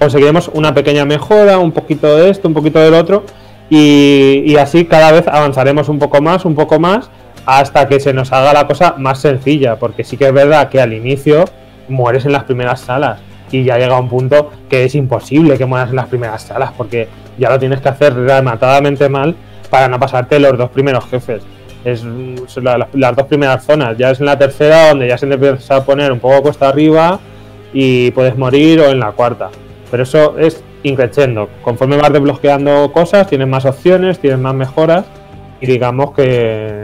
[0.00, 3.22] conseguiremos una pequeña mejora, un poquito de esto, un poquito del otro,
[3.70, 7.10] y así cada vez avanzaremos un poco más, un poco más,
[7.46, 10.80] hasta que se nos haga la cosa más sencilla, porque sí que es verdad que
[10.80, 11.44] al inicio
[11.88, 13.20] mueres en las primeras salas
[13.50, 17.08] y ya llega un punto que es imposible que mueras en las primeras salas porque
[17.38, 19.34] ya lo tienes que hacer rematadamente mal
[19.70, 21.42] para no pasarte los dos primeros jefes.
[21.84, 22.02] Es
[22.56, 23.98] la- las dos primeras zonas.
[23.98, 26.68] Ya es en la tercera donde ya se te empieza a poner un poco cuesta
[26.68, 27.20] arriba
[27.72, 29.50] y puedes morir o en la cuarta.
[29.90, 31.48] Pero eso es increciendo.
[31.62, 35.04] Conforme vas desbloqueando cosas, tienes más opciones, tienes más mejoras
[35.60, 36.83] y digamos que,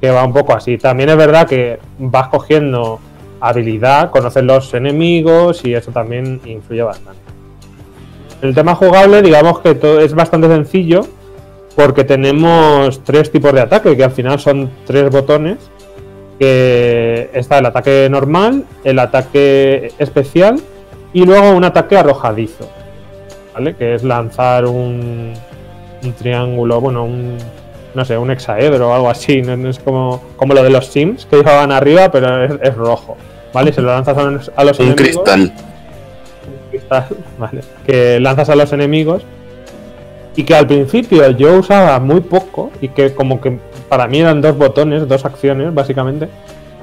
[0.00, 0.78] que va un poco así.
[0.78, 3.00] También es verdad que vas cogiendo
[3.40, 7.20] habilidad, conocer los enemigos y eso también influye bastante.
[8.42, 11.06] El tema jugable, digamos que es bastante sencillo
[11.74, 15.58] porque tenemos tres tipos de ataque, que al final son tres botones.
[16.38, 20.60] Que está el ataque normal, el ataque especial
[21.14, 22.68] y luego un ataque arrojadizo,
[23.54, 23.74] ¿vale?
[23.74, 25.32] Que es lanzar un
[26.18, 27.38] triángulo, bueno, un
[27.96, 30.88] no sé, un hexaedro o algo así, no, no es como, como lo de los
[30.88, 33.16] Sims que llevaban arriba, pero es, es rojo,
[33.54, 33.72] ¿vale?
[33.72, 35.52] Se lo lanzas a los, a los Un enemigos cristal.
[36.70, 37.06] cristal,
[37.38, 39.22] vale, que lanzas a los enemigos
[40.36, 44.42] y que al principio yo usaba muy poco y que como que para mí eran
[44.42, 46.28] dos botones, dos acciones básicamente,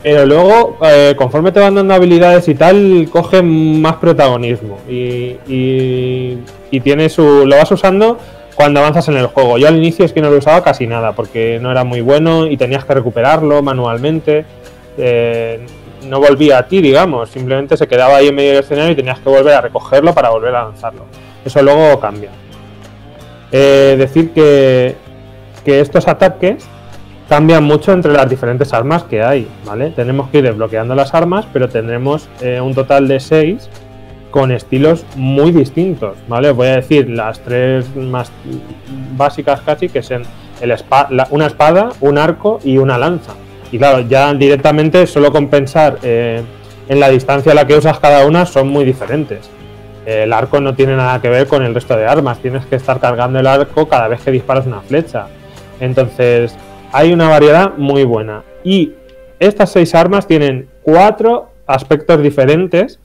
[0.01, 6.39] pero luego eh, conforme te van dando habilidades y tal coge más protagonismo y, y,
[6.71, 8.17] y tiene su lo vas usando
[8.55, 9.57] cuando avanzas en el juego.
[9.57, 12.47] Yo al inicio es que no lo usaba casi nada porque no era muy bueno
[12.47, 14.45] y tenías que recuperarlo manualmente.
[14.97, 15.65] Eh,
[16.07, 19.19] no volvía a ti, digamos, simplemente se quedaba ahí en medio del escenario y tenías
[19.19, 21.05] que volver a recogerlo para volver a lanzarlo.
[21.45, 22.29] Eso luego cambia.
[23.51, 24.95] Eh, decir que,
[25.63, 26.67] que estos ataques
[27.29, 29.91] cambian mucho entre las diferentes armas que hay, ¿vale?
[29.91, 33.69] Tenemos que ir desbloqueando las armas, pero tendremos eh, un total de 6
[34.33, 36.49] con estilos muy distintos, ¿vale?
[36.49, 38.31] Os voy a decir las tres más
[39.15, 40.23] básicas casi, que son
[40.59, 40.73] el
[41.29, 43.35] una espada, un arco y una lanza.
[43.71, 46.41] Y claro, ya directamente solo con pensar eh,
[46.89, 49.51] en la distancia a la que usas cada una son muy diferentes.
[50.03, 52.99] El arco no tiene nada que ver con el resto de armas, tienes que estar
[52.99, 55.27] cargando el arco cada vez que disparas una flecha.
[55.79, 56.57] Entonces,
[56.91, 58.41] hay una variedad muy buena.
[58.63, 58.93] Y
[59.37, 62.99] estas seis armas tienen cuatro aspectos diferentes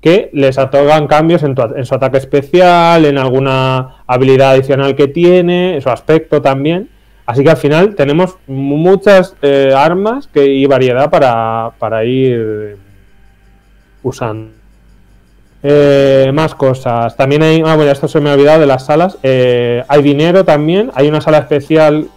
[0.00, 5.82] que les otorgan cambios en, su ataque especial, en alguna habilidad adicional que tiene, en
[5.82, 6.88] su aspecto también.
[7.26, 12.76] Así que al final tenemos muchas eh, armas que, y variedad para, para ir
[14.02, 14.60] usando.
[15.62, 17.16] Eh, más cosas.
[17.16, 17.62] También hay.
[17.64, 19.18] Ah, bueno, esto se me ha olvidado de las salas.
[19.22, 20.90] Eh, hay dinero también.
[20.94, 22.08] Hay una sala especial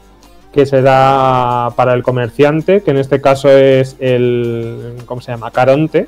[0.53, 4.95] que se da para el comerciante, que en este caso es el.
[5.05, 5.51] ¿Cómo se llama?
[5.51, 6.07] Caronte.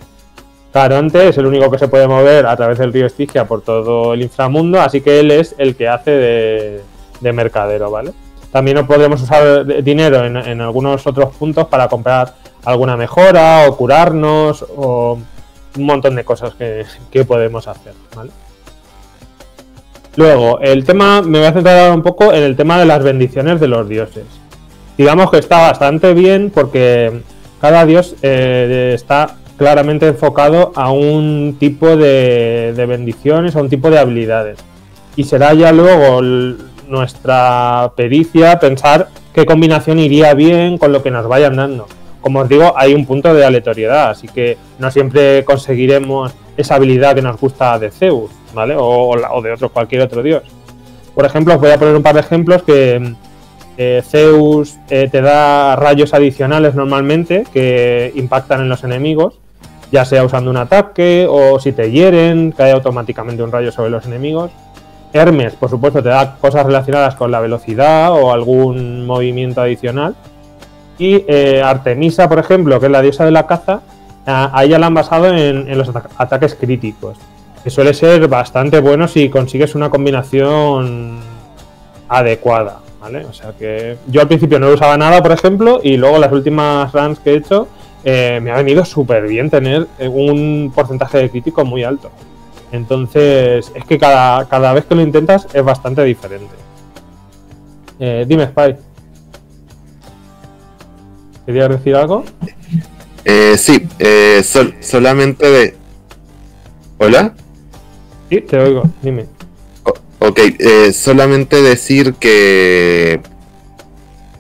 [0.76, 4.14] Caronte es el único que se puede mover a través del río Estigia por todo
[4.14, 6.82] el inframundo, así que él es el que hace de,
[7.22, 8.12] de mercadero, ¿vale?
[8.52, 12.34] También no podemos usar dinero en, algunos otros puntos para comprar
[12.66, 15.18] alguna mejora o curarnos o
[15.78, 18.32] un montón de cosas que, que podemos hacer, ¿vale?
[20.18, 23.62] Luego, el tema, me voy a centrar un poco en el tema de las bendiciones
[23.62, 24.26] de los dioses.
[24.98, 27.22] Digamos que está bastante bien porque
[27.62, 34.00] cada dios eh, está claramente enfocado a un tipo de, bendiciones, a un tipo de
[34.00, 34.60] habilidades.
[35.16, 36.22] Y será ya luego
[36.88, 41.88] nuestra pericia pensar qué combinación iría bien con lo que nos vayan dando.
[42.22, 47.16] Como os digo, hay un punto de aleatoriedad, así que no siempre conseguiremos esa habilidad
[47.16, 48.76] que nos gusta de Zeus, ¿vale?
[48.76, 50.44] O, o de otro, cualquier otro dios.
[51.14, 53.16] Por ejemplo, os voy a poner un par de ejemplos que
[53.78, 59.40] eh, Zeus eh, te da rayos adicionales normalmente que impactan en los enemigos,
[59.92, 64.06] ya sea usando un ataque o si te hieren, cae automáticamente un rayo sobre los
[64.06, 64.52] enemigos.
[65.14, 70.16] Hermes, por supuesto, te da cosas relacionadas con la velocidad o algún movimiento adicional.
[70.98, 73.82] Y eh, Artemisa, por ejemplo, que es la diosa de la caza,
[74.26, 77.18] a, ella la han basado en, los ata- ataques críticos,
[77.64, 81.20] que suele ser bastante bueno si consigues una combinación
[82.10, 83.26] adecuada, ¿vale?
[83.26, 86.92] O sea que yo al principio no usaba nada, por ejemplo, y luego las últimas
[86.92, 87.68] runs que he hecho
[88.06, 92.12] eh, me ha venido súper bien tener eh, un porcentaje de crítico muy alto.
[92.72, 96.54] Entonces, es que cada, cada vez que lo intentas es bastante diferente.
[98.00, 98.76] Eh, dime, Spy.
[101.46, 102.24] ¿Querías decir algo?
[103.24, 105.76] Eh, sí, eh, sol- solamente de...
[106.98, 107.34] ¿Hola?
[108.30, 109.26] Sí, te oigo, dime.
[109.84, 113.22] O- ok, eh, solamente decir que...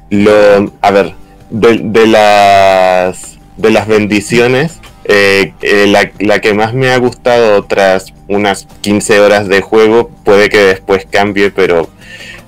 [0.09, 1.13] Lo, a ver,
[1.49, 7.63] de, de las de las bendiciones, eh, eh, la, la que más me ha gustado
[7.63, 11.89] tras unas 15 horas de juego, puede que después cambie, pero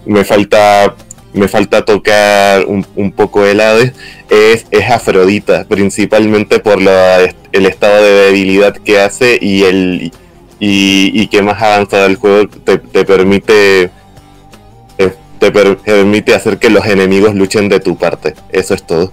[0.05, 0.95] me falta
[1.33, 3.93] me falta tocar un, un poco el Hades,
[4.29, 7.19] es, es Afrodita, principalmente por la,
[7.51, 10.11] el estado de debilidad que hace y el
[10.59, 13.91] y, y que más avanzado el juego te, te permite
[14.97, 18.33] eh, te per- permite hacer que los enemigos luchen de tu parte.
[18.51, 19.11] Eso es todo.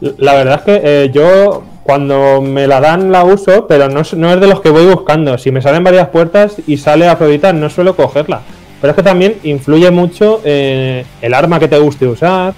[0.00, 4.10] La verdad es que eh, yo cuando me la dan la uso, pero no, es-
[4.10, 5.38] de los que voy buscando.
[5.38, 8.40] Si me salen varias puertas y sale Afrodita, no suelo cogerla.
[8.80, 12.52] Pero es que también influye mucho eh, el arma que te guste usar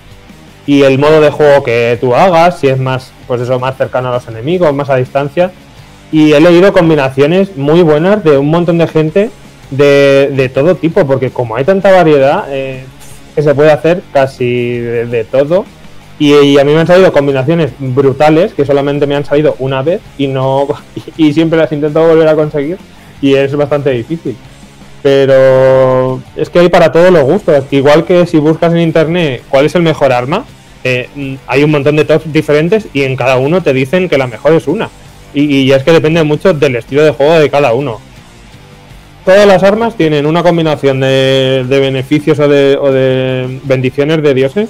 [0.66, 4.08] y el modo de juego que tú hagas, si es más, pues eso, más cercano
[4.08, 5.50] a los enemigos, más a distancia.
[6.10, 9.30] Y he leído combinaciones muy buenas de un montón de gente
[9.70, 12.82] de, de todo tipo, porque como hay tanta variedad, eh,
[13.34, 15.64] que se puede hacer casi de todo.
[16.18, 20.00] Y, a mí me han salido combinaciones brutales que solamente me han salido una vez
[20.16, 20.66] y no
[21.16, 22.78] y, siempre las intento volver a conseguir
[23.22, 24.36] y es bastante difícil.
[25.02, 27.64] Pero es que hay para todos los gustos.
[27.70, 30.44] Igual que si buscas en internet cuál es el mejor arma,
[30.82, 34.18] eh, mm, hay un montón de tops diferentes y en cada uno te dicen que
[34.18, 34.90] la mejor es una.
[35.34, 38.00] Y, es que depende mucho del estilo de juego de cada uno.
[39.24, 44.68] Todas las armas tienen una combinación de, beneficios o de bendiciones de dioses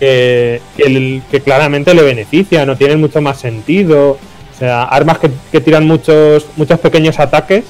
[0.00, 4.12] el- que claramente le benefician o tienen mucho más sentido.
[4.12, 7.64] O sea, armas que, que tiran muchos, muchos pequeños ataques,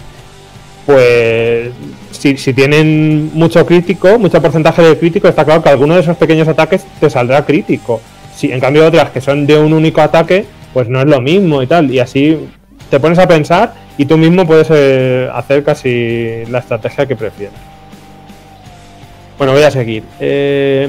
[0.87, 1.70] pues
[2.11, 6.16] si, si tienen mucho crítico, mucho porcentaje de crítico, está claro que alguno de esos
[6.16, 8.01] pequeños ataques te saldrá crítico.
[8.35, 11.62] Si en cambio otras que son de un único ataque, pues no es lo mismo
[11.62, 11.91] y tal.
[11.93, 12.39] Y así
[12.91, 17.55] te pones a pensar y tú mismo puedes eh, hacer casi la estrategia que prefieras.
[19.39, 20.03] Bueno, voy a seguir.
[20.18, 20.89] Eh,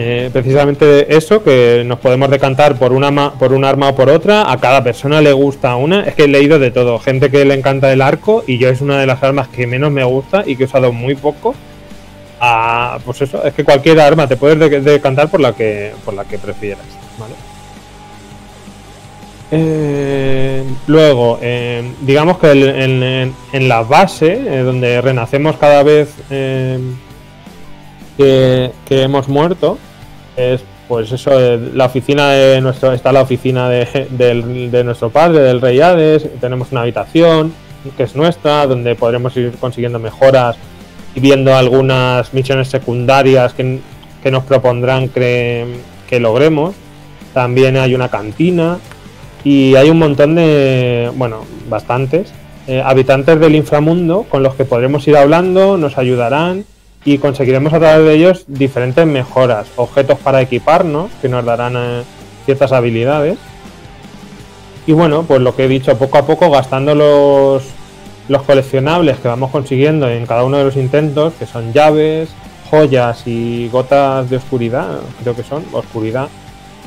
[0.00, 4.50] eh, precisamente eso, que nos podemos decantar por una por un arma o por otra,
[4.50, 7.54] a cada persona le gusta una, es que he leído de todo, gente que le
[7.54, 10.54] encanta el arco y yo es una de las armas que menos me gusta y
[10.56, 11.54] que he usado muy poco.
[12.40, 16.14] A, pues eso, es que cualquier arma te puedes de- decantar por la que por
[16.14, 16.86] la que prefieras,
[17.18, 17.34] ¿vale?
[19.50, 26.10] Eh, luego, eh, digamos que en, en- en la base, eh, donde renacemos cada vez
[28.16, 29.78] que, que hemos muerto,
[30.38, 35.60] es pues eso, eh, la oficina de nuestro, está la oficina de, nuestro padre, del
[35.60, 37.52] rey Hades, tenemos una habitación
[37.96, 40.56] que es nuestra, donde podremos ir consiguiendo mejoras
[41.14, 43.80] y viendo algunas misiones secundarias que,
[44.22, 45.66] que nos propondrán que,
[46.08, 46.74] que logremos.
[47.34, 48.78] También hay una cantina
[49.44, 52.32] y hay un montón de, bueno, bastantes
[52.68, 56.66] eh, habitantes del inframundo con los que podremos ir hablando, nos ayudarán
[57.04, 62.02] y conseguiremos a través de ellos diferentes mejoras, objetos para equiparnos que nos darán eh,
[62.44, 63.38] ciertas habilidades.
[64.86, 67.62] Y bueno, pues lo que he dicho, poco a poco gastando los,
[68.28, 72.30] los coleccionables que vamos consiguiendo en cada uno de los intentos, que son llaves,
[72.70, 76.28] joyas y gotas de oscuridad, creo que son, oscuridad,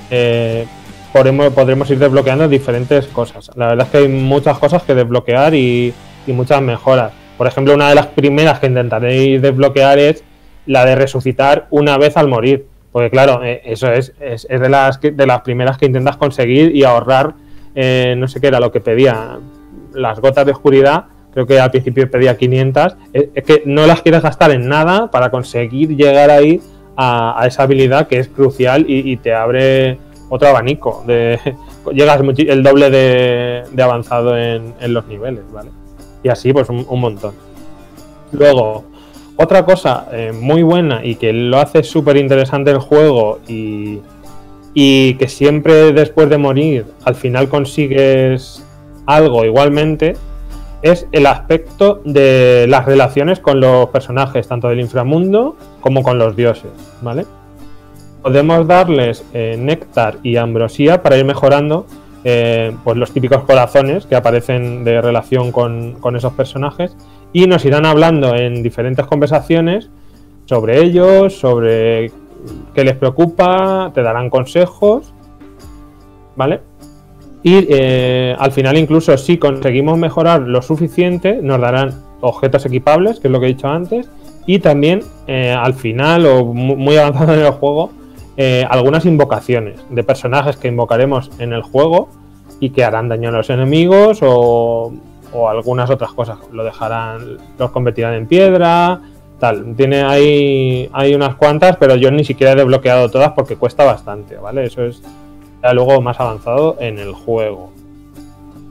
[0.09, 0.65] eh,
[1.13, 3.49] podremos, podremos ir desbloqueando diferentes cosas.
[3.55, 5.93] La verdad es que hay muchas cosas que desbloquear y,
[6.27, 7.13] y muchas mejoras.
[7.41, 10.23] Por ejemplo, una de las primeras que intentaré desbloquear es
[10.67, 12.67] la de resucitar una vez al morir.
[12.91, 16.83] Porque claro, eh, eso es, es, de, las, de las primeras que intentas conseguir y
[16.83, 17.33] ahorrar,
[17.73, 19.39] eh, no sé qué era lo que pedía,
[19.91, 24.03] las gotas de oscuridad, creo que al principio pedía 500, es, es que no las
[24.03, 26.61] quieres gastar en nada para conseguir llegar ahí
[26.95, 29.97] a, a esa habilidad que es crucial y, te abre
[30.29, 31.03] otro abanico.
[31.07, 31.39] De,
[31.91, 35.71] llegas el doble de, de avanzado en, en los niveles, ¿vale?
[36.23, 37.33] Y así, pues un, montón.
[38.31, 38.85] Luego,
[39.35, 43.99] otra cosa eh, muy buena y que lo hace súper interesante el juego y,
[44.73, 48.63] y que siempre después de morir al final consigues
[49.05, 50.15] algo igualmente
[50.81, 56.35] es el aspecto de las relaciones con los personajes, tanto del inframundo como con los
[56.35, 57.25] dioses, ¿vale?
[58.23, 61.85] Podemos darles eh, néctar y ambrosía para ir mejorando
[62.23, 66.95] eh, pues los típicos corazones que aparecen de relación con, esos personajes
[67.33, 69.89] y nos irán hablando en diferentes conversaciones
[70.45, 72.11] sobre ellos, sobre
[72.73, 75.13] qué les preocupa, te darán consejos,
[76.35, 76.59] ¿vale?
[77.43, 83.29] Y eh, al final incluso si conseguimos mejorar lo suficiente, nos darán objetos equipables, que
[83.29, 84.09] es lo que he dicho antes,
[84.45, 87.91] y también eh, al final o mu- muy avanzado en el juego
[88.37, 92.09] eh, algunas invocaciones de personajes que invocaremos en el juego
[92.59, 94.93] y que harán daño a los enemigos o,
[95.33, 96.39] o algunas otras cosas.
[96.51, 99.01] Lo dejarán, los convertirán en piedra,
[99.39, 99.75] tal.
[99.75, 104.37] Tiene ahí hay unas cuantas, pero yo ni siquiera he desbloqueado todas porque cuesta bastante,
[104.37, 104.65] ¿vale?
[104.65, 105.01] Eso es
[105.61, 107.71] ya luego más avanzado en el juego.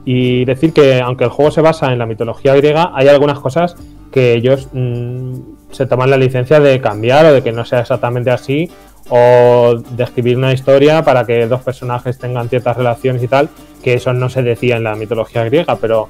[0.03, 3.75] Y decir que aunque el juego se basa en la mitología griega, hay algunas cosas
[4.11, 5.33] que ellos mm,
[5.69, 8.69] se toman la licencia de cambiar o de que no sea exactamente así
[9.09, 13.49] o de escribir una historia para que dos personajes tengan ciertas relaciones y tal,
[13.83, 16.07] que eso no se decía en la mitología griega, pero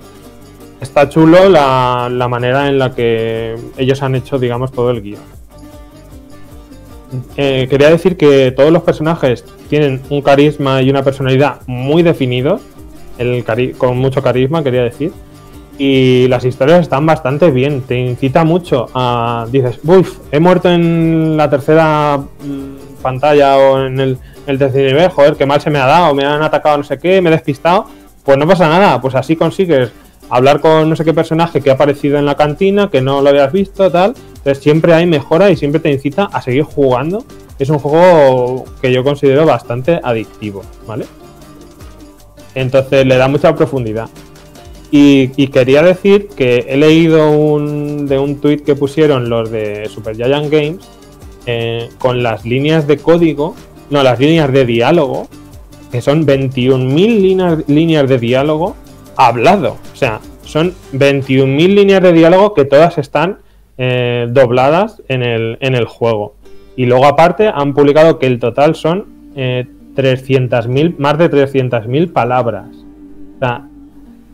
[0.80, 5.22] está chulo la, la manera en la que ellos han hecho, digamos, todo el guion.
[7.36, 12.62] Eh, quería decir que todos los personajes tienen un carisma y una personalidad muy definidos,
[13.18, 15.12] el cari- con mucho carisma, quería decir.
[15.78, 19.48] Y las historias están bastante bien, te incita mucho a.
[19.52, 22.22] Dices, uff, he muerto en la tercera
[23.02, 26.24] pantalla o en el, el tercer nivel, joder, qué mal se me ha dado, me
[26.24, 27.86] han atacado no sé qué, me he despistado.
[28.24, 29.92] Pues no pasa nada, pues así consigues
[30.30, 33.30] hablar con no sé qué personaje que ha aparecido en la cantina, que no lo
[33.30, 34.14] habías visto, tal.
[34.38, 37.26] Entonces siempre hay mejora y siempre te incita a seguir jugando.
[37.60, 41.06] Es un juego que yo considero bastante adictivo, ¿vale?
[42.56, 44.10] Entonces le da mucha profundidad.
[44.90, 49.88] Y, y quería decir que he leído un, de un tweet que pusieron los de
[49.90, 50.90] Super Giant Games
[51.46, 53.56] eh, con las líneas de código,
[53.90, 55.28] no, las líneas de diálogo,
[55.92, 58.76] que son 21.000 líneas, líneas de diálogo
[59.18, 59.78] hablado.
[59.92, 63.40] O sea, son 21.000 líneas de diálogo que todas están
[63.78, 66.36] eh, dobladas en el, juego.
[66.76, 69.66] Y luego aparte han publicado que el total son eh,
[69.96, 72.68] 300.000, más de 300.000 palabras.
[73.36, 73.68] O sea,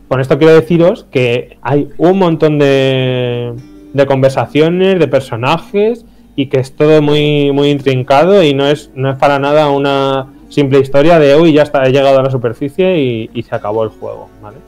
[0.08, 3.54] con esto quiero deciros que hay un montón de,
[3.92, 6.04] de conversaciones, de personajes
[6.38, 10.28] y que es todo muy, muy intrincado y no es, no es para nada una
[10.48, 13.82] simple historia de hoy ya está, he llegado a la superficie y, y se acabó
[13.82, 14.30] el juego.
[14.40, 14.58] ¿vale?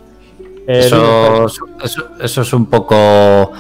[0.67, 1.47] Eh, Eso,
[1.81, 3.53] eso, eso es un poco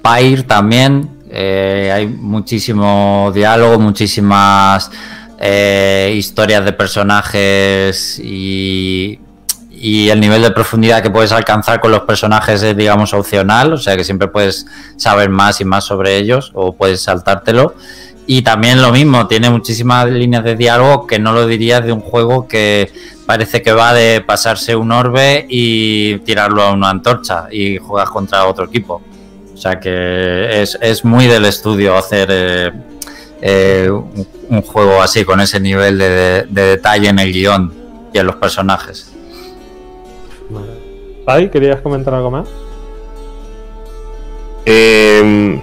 [0.00, 1.10] Pyre también.
[1.28, 4.88] eh, hay muchísimo diálogo, muchísimas
[5.40, 9.18] eh, historias de personajes y,
[9.78, 13.72] y el nivel de profundidad que puedes alcanzar con los personajes es, digamos, opcional.
[13.72, 14.66] O sea que siempre puedes
[14.96, 17.74] saber más y más sobre ellos o puedes saltártelo.
[18.26, 22.00] Y también lo mismo, tiene muchísimas líneas de diálogo que no lo dirías de un
[22.00, 22.90] juego que
[23.24, 28.44] parece que va de pasarse un orbe y tirarlo a una antorcha y juegas contra
[28.46, 29.00] otro equipo.
[29.54, 32.72] O sea que es, es muy del estudio hacer eh,
[33.40, 37.72] eh, un, juego así, con ese nivel de, de- de detalle en el guion
[38.12, 39.12] y en los personajes.
[41.52, 42.48] ¿Querías comentar algo más?
[44.64, 45.60] Eh,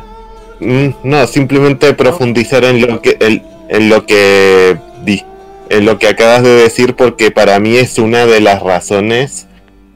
[0.59, 3.17] mm, no, simplemente profundizar en lo que
[3.69, 4.77] en, lo que
[5.69, 9.47] en lo que acabas de decir porque para mí es una de las razones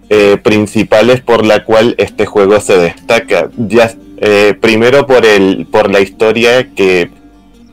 [0.09, 3.49] eh, principales por la cual este juego se destaca.
[3.57, 7.11] Ya eh, primero por el por la historia que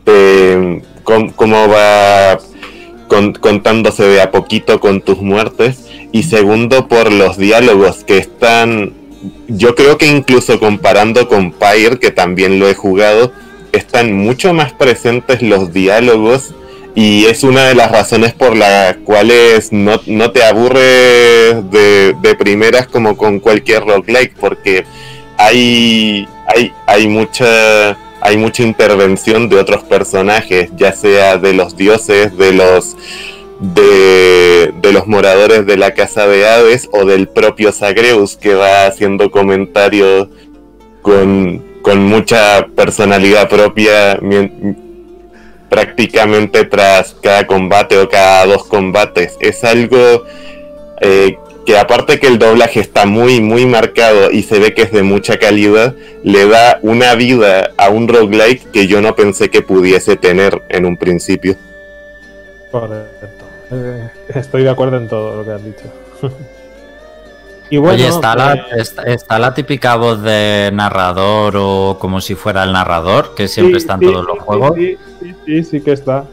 [0.07, 2.39] eh, cómo va
[3.09, 8.95] con- contándose de a poquito con tus muertes y segundo por los diálogos que están
[9.49, 13.33] yo creo que incluso comparando con Pyre, que también lo he jugado,
[13.73, 16.55] están mucho más presentes los diálogos
[16.95, 22.35] y es una de las razones por las cuales no, no te aburre de, de
[22.39, 24.85] primeras como con cualquier roguelike, porque
[25.37, 32.35] hay, hay, hay mucha hay mucha intervención de otros personajes, ya sea de los dioses,
[32.39, 32.97] de los
[33.73, 38.87] de, de los moradores de la casa de Hades o del propio Zagreus que va
[38.87, 40.29] haciendo comentarios
[41.03, 44.19] con, con mucha personalidad propia
[45.69, 49.37] prácticamente tras cada combate o cada dos combates.
[49.41, 50.25] Es algo
[51.01, 51.37] eh,
[51.67, 55.03] que aparte que el doblaje está muy muy marcado y se ve que es de
[55.03, 60.17] mucha calidad, le da una vida a un roguelike que yo no pensé que pudiese
[60.17, 61.57] tener en un principio.
[62.71, 63.44] Correcto.
[63.71, 65.85] Eh, estoy de acuerdo en todo lo que has dicho.
[67.71, 72.21] y bueno, Oye, ¿está, la, pues, está, está la típica voz de narrador o como
[72.21, 74.75] si fuera el narrador, que siempre sí, está en sí, todos los juegos?
[74.77, 74.97] Sí,
[75.47, 76.25] sí, sí, que Es está.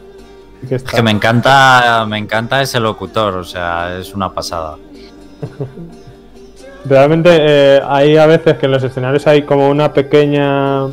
[0.96, 4.78] que me encanta, me encanta ese locutor, o sea, es una pasada.
[6.86, 10.88] Realmente eh, hay a veces que en los escenarios hay como una pequeña.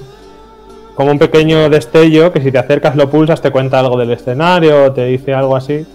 [0.94, 4.85] como un pequeño destello que si te acercas lo pulsas te cuenta algo del escenario
[4.85, 5.86] o te dice algo así.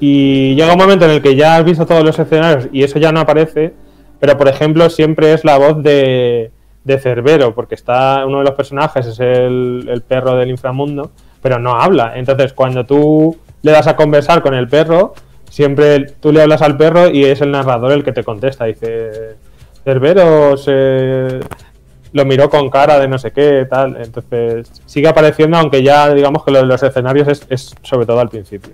[0.00, 2.98] Y llega un momento en el que ya has visto todos los escenarios y eso
[2.98, 3.74] ya no aparece,
[4.18, 6.50] pero por ejemplo siempre es la voz de,
[6.84, 11.10] de Cerbero, porque está uno de los personajes es el, el perro del inframundo,
[11.42, 12.12] pero no habla.
[12.16, 15.14] Entonces, cuando tú le das a conversar con el perro,
[15.48, 18.64] siempre tú le hablas al perro y es el narrador el que te contesta.
[18.64, 19.36] Dice,
[19.84, 21.40] Cerbero se
[22.12, 23.96] lo miró con cara de no sé qué, tal.
[24.00, 28.20] Entonces, sigue apareciendo, aunque ya digamos que lo de los escenarios es, es sobre todo
[28.20, 28.72] al principio.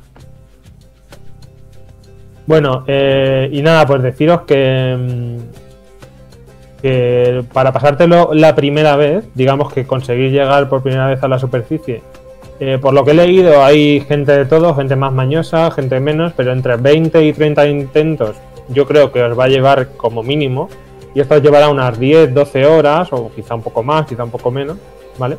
[2.47, 9.73] Bueno, eh, y nada, pues deciros que, mm, que para pasártelo la primera vez, digamos
[9.73, 12.02] que conseguir llegar por primera vez a la superficie,
[12.60, 16.32] eh, por lo que he leído hay gente de todo, gente más mañosa, gente menos,
[16.36, 18.36] pero entre 20 y 30 intentos
[18.68, 20.68] yo creo que os va a llevar como mínimo,
[21.14, 24.31] y esto os llevará unas 10, 12 horas, o quizá un poco más, quizá un
[24.31, 24.77] poco menos,
[25.18, 25.39] ¿vale?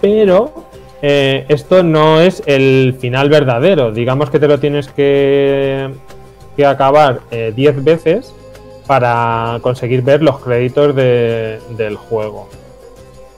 [0.00, 0.69] Pero
[1.02, 3.92] eh, esto no es el final verdadero.
[3.92, 5.90] Digamos que te lo tienes que,
[6.66, 8.34] acabar 10 eh, veces
[8.86, 12.48] para conseguir ver los créditos de- del juego.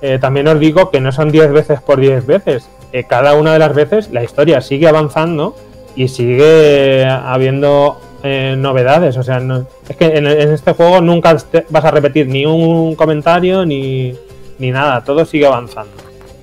[0.01, 2.69] Eh, también os digo que no son 10 veces por 10 veces.
[3.09, 5.55] Cada una de las veces la historia sigue avanzando
[5.95, 9.17] y sigue habiendo novedades.
[9.17, 11.37] O sea, no- es que en, en este juego nunca
[11.71, 14.15] vas a repetir ni un comentario ni,
[14.59, 15.05] ni nada.
[15.05, 15.93] Todo sigue avanzando.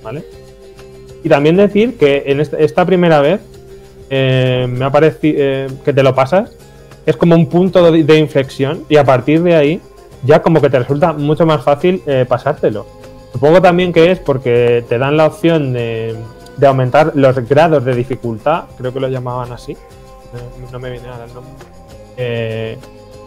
[0.02, 0.39] ¿Vale?
[1.22, 3.40] Y también decir que en esta primera vez
[4.10, 6.52] eh, me ha parecido que te lo pasas.
[7.06, 9.80] Es como un punto de, inflexión y a partir de ahí
[10.24, 12.86] ya como que te resulta mucho más fácil eh, pasártelo.
[13.32, 16.16] Supongo también que es porque te dan la opción de,
[16.62, 19.76] aumentar los grados de dificultad, creo que lo llamaban así,
[20.70, 21.52] no, me viene ahora el nombre,
[22.18, 22.76] eh,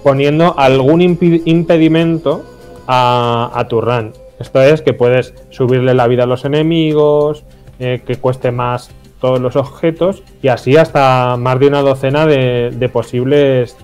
[0.04, 2.44] poniendo algún impedimento
[2.86, 4.14] a tu run.
[4.40, 7.44] Esto es que puedes subirle la vida a los enemigos,
[7.80, 12.90] eh, que cueste más todos los objetos y así hasta más de una docena de,
[12.92, 13.78] posibles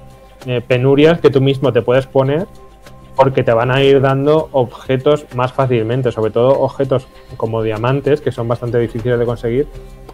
[0.45, 2.45] eh, penurias que tú mismo te puedes poner
[3.16, 8.32] porque te van a ir dando objetos más fácilmente, sobre todo objetos como diamantes, que
[8.32, 9.68] son bastante difíciles de conseguir.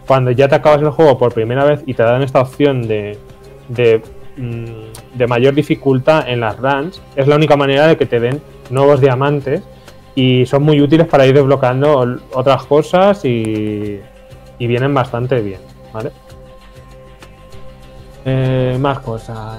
[0.06, 3.16] Cuando ya te acabas el juego por primera vez y te dan esta opción de,
[3.68, 4.02] de,
[4.36, 8.40] mm, de mayor dificultad en las runs, es la única manera de que te den
[8.70, 9.62] nuevos diamantes
[10.16, 14.00] y son muy útiles para ir desbloqueando otras cosas y,
[14.58, 15.60] y vienen bastante bien,
[15.92, 16.10] ¿vale?
[18.24, 19.58] Eh, más cosas.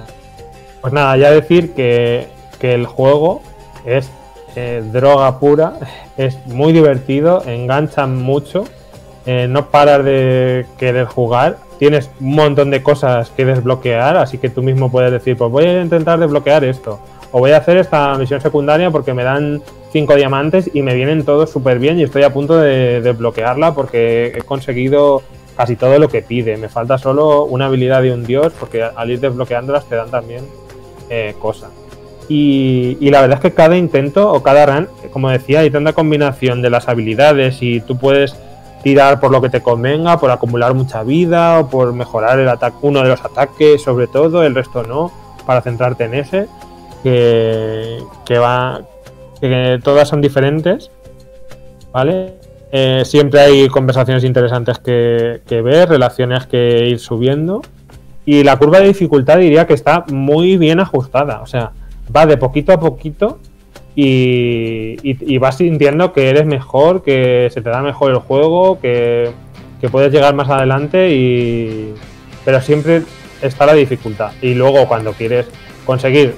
[0.81, 2.27] Pues nada, ya decir que,
[2.59, 3.41] que el juego
[3.85, 4.11] es
[4.55, 5.73] eh, droga pura,
[6.17, 8.65] es muy divertido, engancha mucho,
[9.27, 14.49] eh, no paras de querer jugar, tienes un montón de cosas que desbloquear, así que
[14.49, 16.99] tú mismo puedes decir, pues voy a intentar desbloquear esto,
[17.31, 21.23] o voy a hacer esta misión secundaria porque me dan 5 diamantes y me vienen
[21.23, 25.21] todos súper bien y estoy a punto de desbloquearla porque he conseguido
[25.55, 26.57] casi todo lo que pide.
[26.57, 30.45] Me falta solo una habilidad de un dios porque al ir desbloqueándolas te dan también
[31.09, 31.71] eh, cosas.
[32.29, 36.61] Y, la verdad es que cada intento o cada run, como decía, hay tanta combinación
[36.61, 38.35] de las habilidades y tú puedes
[38.83, 42.77] tirar por lo que te convenga, por acumular mucha vida o por mejorar el ataque,
[42.81, 45.11] uno de los ataques sobre todo, el resto no,
[45.45, 46.47] para centrarte en ese,
[47.03, 48.81] que va,
[49.39, 50.91] que todas son diferentes,
[51.91, 52.33] ¿vale?
[52.71, 57.61] Eh, siempre hay conversaciones interesantes que, ver, relaciones que ir subiendo.
[58.25, 61.41] Y la curva de dificultad diría que está muy bien ajustada.
[61.41, 61.71] O sea,
[62.13, 63.39] va de poquito a poquito
[63.95, 69.31] y, vas sintiendo que eres mejor, que se te da mejor el juego, que,
[69.79, 71.93] que puedes llegar más adelante y...
[72.43, 73.03] Pero siempre
[73.41, 74.31] está la dificultad.
[74.41, 75.47] Y luego cuando quieres
[75.85, 76.35] conseguir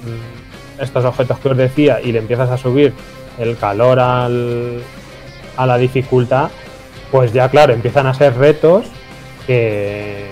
[0.79, 2.93] estos objetos que os decía y le empiezas a subir
[3.37, 4.81] el calor al,
[5.57, 6.49] a la dificultad,
[7.11, 8.85] pues ya claro, empiezan a ser retos
[9.45, 10.27] que,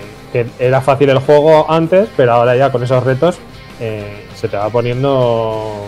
[0.58, 3.38] era fácil el juego antes, pero ahora ya con esos retos
[3.80, 5.86] eh, se te va poniendo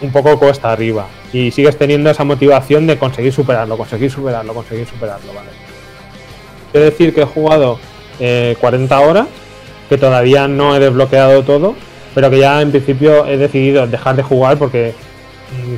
[0.00, 1.06] un poco cuesta arriba.
[1.32, 5.50] Y sigues teniendo esa motivación de conseguir superarlo, conseguir superarlo, conseguir superarlo, ¿vale?
[6.72, 7.78] Quiero decir que he jugado
[8.18, 9.26] eh, 40 horas,
[9.88, 11.74] que todavía no he desbloqueado todo,
[12.14, 14.94] pero que ya en principio he decidido dejar de jugar porque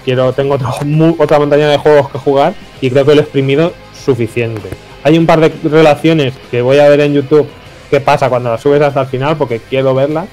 [0.04, 0.56] quiero tengo
[1.18, 3.72] otra montaña de juegos que jugar y creo que lo he exprimido
[4.04, 4.68] suficiente.
[5.04, 7.48] Hay un par de relaciones que voy a ver en YouTube
[7.90, 10.26] qué pasa cuando las subes hasta el final porque quiero verlas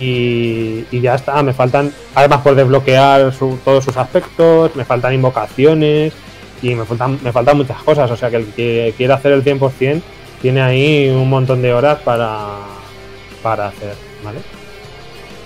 [0.00, 1.42] y, ya está.
[1.42, 6.12] Me faltan, además por desbloquear su- todos sus aspectos, me faltan invocaciones
[6.62, 8.10] y me faltan, me faltan muchas cosas.
[8.10, 10.00] O sea que el que quiera hacer el 100%
[10.42, 12.56] tiene ahí un montón de horas para,
[13.42, 13.94] para hacer,
[14.24, 14.38] ¿vale?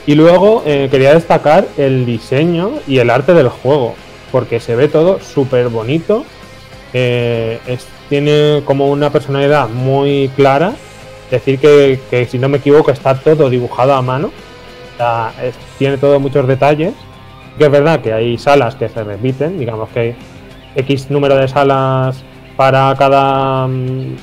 [0.08, 3.94] Y luego eh, quería destacar el diseño y el arte del juego,
[4.32, 6.24] porque se ve todo súper bonito.
[6.94, 7.58] eh,
[8.08, 10.72] tiene como una personalidad muy clara.
[11.30, 14.30] Decir que, si no me equivoco está todo dibujado a mano.
[15.78, 16.94] Tiene todos muchos detalles.
[17.58, 20.16] que es verdad que hay salas que se repiten, digamos que hay
[20.74, 22.24] X número de salas
[22.56, 24.16] para cada, mm,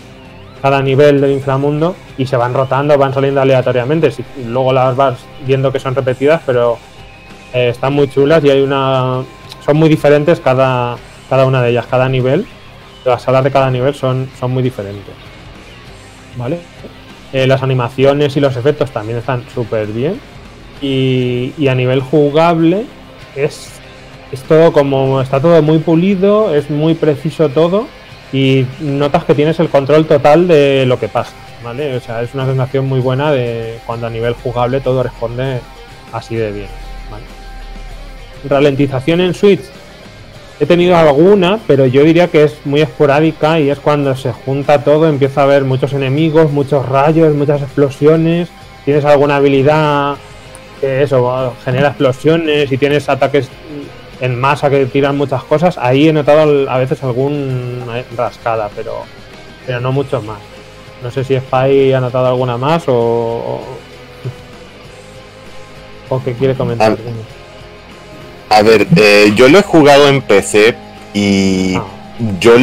[0.66, 4.10] cada nivel del inframundo y se van rotando, van saliendo aleatoriamente.
[4.10, 6.80] Si- luego las vas viendo que son repetidas, pero
[7.54, 9.22] eh, están muy chulas y hay una.
[9.64, 10.96] Son muy diferentes cada,
[11.30, 12.48] cada una de ellas, cada nivel.
[13.06, 15.14] Las salas de cada nivel son, son muy diferentes.
[16.36, 16.58] ¿Vale?
[17.32, 20.20] Eh, las animaciones y los efectos también están súper bien.
[20.82, 22.86] Y, y a nivel jugable
[23.36, 23.70] es,
[24.32, 25.22] es todo como.
[25.22, 27.86] Está todo muy pulido, es muy preciso todo.
[28.34, 31.34] Y notas que tienes el control total de lo que pasa.
[31.64, 31.96] ¿Vale?
[31.96, 35.62] O sea, es una sensación muy buena de cuando a nivel jugable todo responde
[36.12, 36.68] así de bien.
[37.10, 37.24] ¿vale?
[38.48, 39.62] Ralentización en Switch.
[40.60, 44.84] He tenido alguna, pero yo diría que es muy esporádica y es cuando se junta
[44.84, 48.50] todo, empieza a haber muchos enemigos, muchos rayos, muchas explosiones.
[48.86, 50.16] Tienes alguna habilidad
[50.80, 53.50] que eso genera explosiones y tienes ataques
[54.22, 55.78] en masa que tiran muchas cosas.
[55.78, 59.04] Ahí he notado a veces alguna rascada, pero,
[59.66, 60.40] pero no mucho más.
[61.04, 63.62] No sé si Spy ha notado alguna más o,
[66.10, 66.98] o, que quiere comentar.
[68.50, 70.76] A ver, eh, yo lo he jugado en PC
[71.14, 71.84] y Ah.
[72.40, 72.58] yo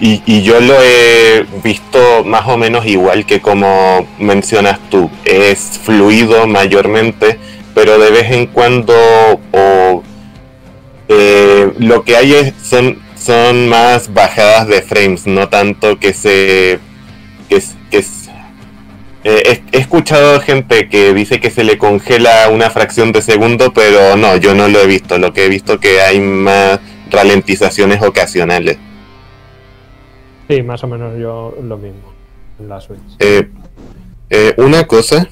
[0.00, 5.10] y, y yo lo he visto más o menos igual que como mencionas tú.
[5.24, 7.38] Es fluido mayormente,
[7.74, 8.94] pero de vez en cuando
[9.52, 9.87] o,
[11.08, 16.78] eh, lo que hay es, son, son más bajadas de frames, no tanto que se
[17.48, 17.98] que, que
[19.24, 23.72] eh, he, he escuchado gente que dice que se le congela una fracción de segundo,
[23.72, 25.18] pero no, yo no lo he visto.
[25.18, 26.78] Lo que he visto que hay más
[27.10, 28.78] ralentizaciones ocasionales.
[30.48, 32.12] Sí, más o menos yo lo mismo
[32.60, 33.00] en la Switch.
[33.18, 33.48] Eh,
[34.30, 35.28] eh, una cosa.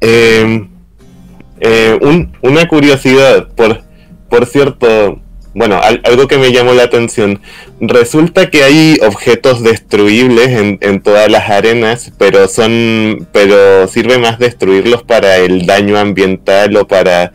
[0.00, 3.82] Eh, un- una curiosidad, por,
[4.30, 5.20] por cierto,
[5.52, 7.40] bueno, al- algo que me llamó la atención.
[7.80, 14.38] Resulta que hay objetos destruibles en, en todas las arenas, pero son, pero sirve más
[14.38, 17.32] destruirlos para el daño ambiental o para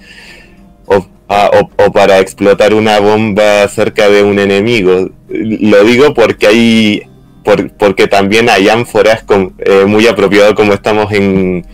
[0.85, 5.09] o, a- o- o para explotar una bomba cerca de un enemigo.
[5.29, 7.01] Lo digo porque hay
[7.43, 9.23] por- porque también hay ánforas
[9.59, 11.65] eh, muy apropiado como estamos en,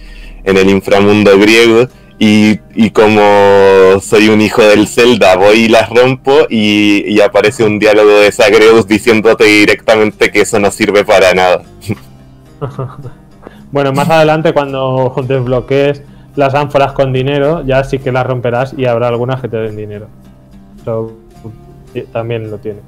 [0.43, 1.87] en el inframundo griego
[2.23, 8.19] y, como soy un hijo del Zelda voy y las rompo y, aparece un diálogo
[8.19, 11.63] de Zagreus diciéndote directamente que eso no sirve para nada.
[13.71, 16.03] Bueno, más adelante cuando desbloquees
[16.35, 19.77] las ánforas con dinero, ya sí que las romperás y habrá algunas que te den
[19.77, 20.07] dinero.
[20.81, 21.13] Eso
[22.11, 22.81] también lo tiene.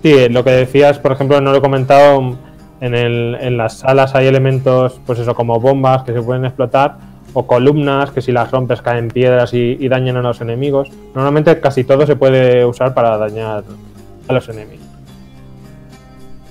[0.00, 2.38] Sí, lo que decías, por ejemplo, no lo he comentado,
[2.80, 6.98] en, el- en las salas hay elementos, pues eso, como bombas que se pueden explotar,
[7.34, 10.90] o columnas que si las rompes caen piedras y, dañan a los enemigos.
[11.14, 13.64] Normalmente casi todo se puede usar para dañar
[14.28, 14.86] a los enemigos.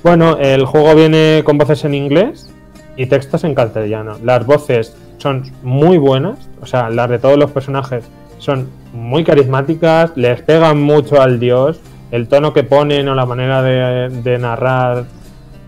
[0.03, 2.51] Bueno, el juego viene con voces en inglés
[2.97, 4.17] y textos en castellano.
[4.23, 8.03] Las voces son muy buenas, o sea, las de todos los personajes
[8.39, 11.79] son muy carismáticas, les pegan mucho al dios,
[12.09, 15.05] el tono que ponen o la manera de, de narrar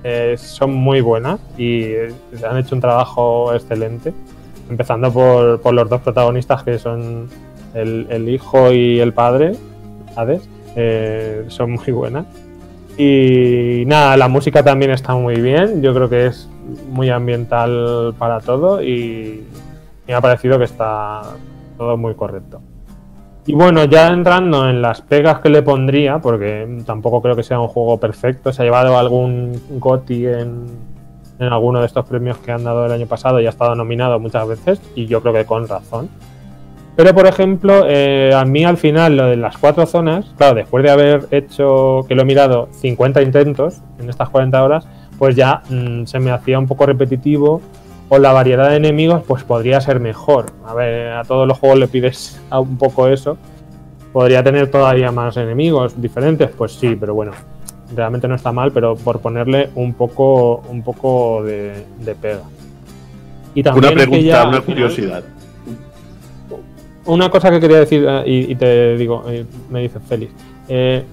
[0.04, 2.14] eh, son muy buenas y eh,
[2.50, 4.14] han hecho un trabajo excelente.
[4.70, 7.28] Empezando por, por los dos protagonistas que son
[7.74, 9.54] el, el hijo y el padre,
[10.16, 12.26] Hades, eh, son muy buenas.
[12.98, 15.82] Y nada, la música también está muy bien.
[15.82, 16.48] Yo creo que es
[16.90, 19.44] muy ambiental para todo y
[20.08, 21.22] me ha parecido que está
[21.78, 22.62] todo muy correcto.
[23.46, 27.60] Y bueno, ya entrando en las pegas que le pondría, porque tampoco creo que sea
[27.60, 30.66] un juego perfecto, se ha llevado algún GOTY en,
[31.44, 34.20] en alguno de estos premios que han dado el año pasado y ha estado nominado
[34.20, 36.10] muchas veces, y yo creo que con razón.
[36.96, 40.84] Pero, por ejemplo, eh, a mí al final lo de las cuatro zonas, claro, después
[40.84, 44.88] de haber hecho, que lo he mirado, 50 intentos en estas 40 horas,
[45.18, 47.62] pues ya mm, se me hacía un poco repetitivo
[48.10, 50.52] o la variedad de enemigos pues podría ser mejor.
[50.66, 53.38] A ver, a todos los juegos le pides un poco eso.
[54.12, 57.32] Podría tener todavía más enemigos diferentes, pues sí, pero bueno,
[57.96, 62.42] realmente no está mal, pero por ponerle un poco, un poco de, de pega.
[63.56, 65.24] Y también Una pregunta, ya, una final- curiosidad.
[67.06, 70.32] una cosa que quería decir eh, y, y te digo, eh, me dice Félix.
[70.70, 71.04] Eh,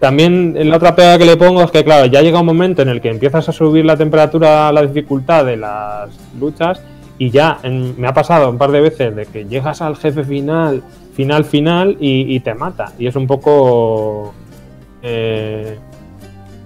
[0.00, 2.88] también la otra pega que le pongo es que, claro, ya llega un momento en
[2.88, 6.80] el que empiezas a subir la temperatura, la dificultad de las luchas
[7.18, 10.24] y ya en- me ha pasado un par de veces de que llegas al jefe
[10.24, 10.82] final,
[11.14, 12.92] final, final y, y te mata.
[12.98, 14.34] Y es un poco
[15.02, 15.78] eh,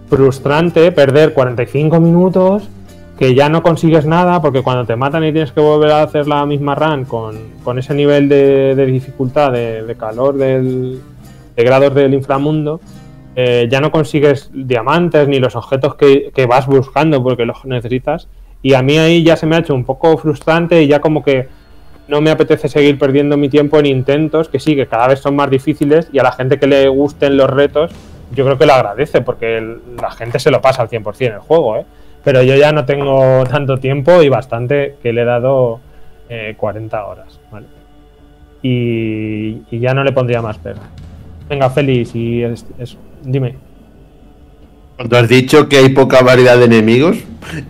[0.08, 2.68] frustrante perder 45 minutos
[3.18, 6.28] que ya no consigues nada porque cuando te matan y tienes que volver a hacer
[6.28, 11.00] la misma run con, con ese nivel de, dificultad, de, de calor, del,
[11.56, 12.80] de grados del inframundo,
[13.34, 18.28] eh, ya no consigues diamantes ni los objetos que, que vas buscando porque los necesitas.
[18.62, 21.24] Y a mí ahí ya se me ha hecho un poco frustrante y ya como
[21.24, 21.48] que
[22.08, 25.36] no me apetece seguir perdiendo mi tiempo en intentos, que sí, que cada vez son
[25.36, 27.90] más difíciles y a la gente que le gusten los retos,
[28.34, 31.76] yo creo que lo agradece porque la gente se lo pasa al 100% el juego,
[31.78, 31.84] ¿eh?
[32.24, 35.80] Pero yo ya no tengo tanto tiempo y bastante que le he dado
[36.28, 37.66] eh, 40 horas, ¿vale?
[38.62, 40.80] Y, y ya no le pondría más pega.
[41.48, 42.66] Venga, Félix, y es-
[43.22, 43.54] dime.
[44.96, 47.18] Cuando has dicho que hay poca variedad de enemigos,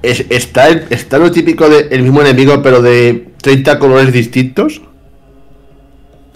[0.02, 4.80] ¿es- ¿está, está lo típico de el mismo enemigo pero de 30 colores distintos?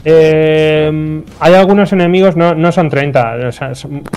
[0.05, 3.73] Eh, hay algunos enemigos, no, no son 30, o sea,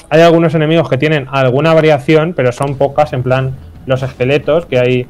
[0.10, 3.56] hay algunos enemigos que tienen alguna variación, pero son pocas, en plan
[3.86, 5.08] los esqueletos, que hay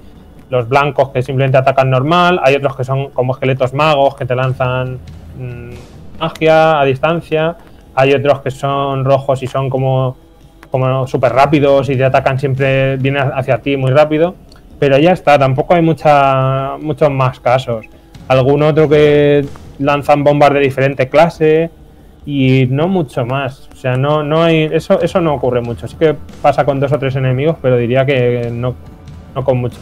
[0.50, 4.36] los blancos que simplemente atacan normal, hay otros que son como esqueletos magos que te
[4.36, 5.00] lanzan
[5.40, 7.56] mm, magia a distancia,
[7.96, 10.18] hay otros que son rojos y son como,
[10.70, 14.36] como súper rápidos y te atacan siempre, vienen hacia ti muy rápido,
[14.78, 17.86] pero ya está, tampoco hay mucha, muchos más casos.
[18.28, 19.46] Algún otro que
[19.80, 21.70] lanzan bombas de diferente clase
[22.26, 23.70] y no mucho más.
[23.74, 24.70] O sea, no, no hay.
[24.72, 25.88] Eso, eso no ocurre mucho.
[25.88, 28.76] Sí que pasa con dos o tres enemigos, pero diría que no,
[29.36, 29.78] no con mucho.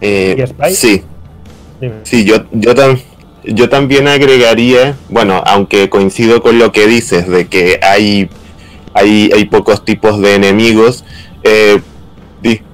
[0.00, 0.70] Eh, ¿Y Spike?
[0.74, 1.02] sí,
[1.80, 1.94] Dime.
[2.02, 3.00] sí, yo, yo, tam-
[3.44, 8.28] yo también agregaría, bueno, aunque coincido con lo que dices de que hay,
[8.92, 11.04] hay, hay pocos tipos de enemigos,
[11.44, 11.80] eh,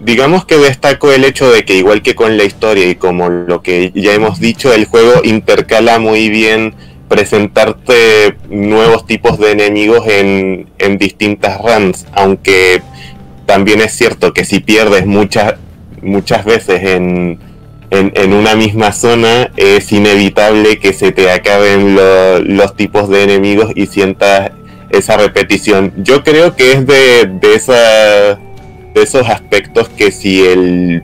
[0.00, 3.62] digamos que destaco el hecho de que igual que con la historia y como lo
[3.62, 6.74] que ya hemos dicho, el juego intercala muy bien
[7.08, 12.82] presentarte nuevos tipos de enemigos en, en distintas runs, aunque
[13.46, 15.54] también es cierto que si pierdes muchas
[16.00, 17.38] muchas veces en,
[17.90, 23.70] en, una misma zona es inevitable que se te acaben lo- los tipos de enemigos
[23.76, 24.50] y sientas
[24.90, 25.92] esa repetición.
[25.98, 28.38] Yo creo que es de, de, esa,
[28.94, 31.02] esos aspectos que si el...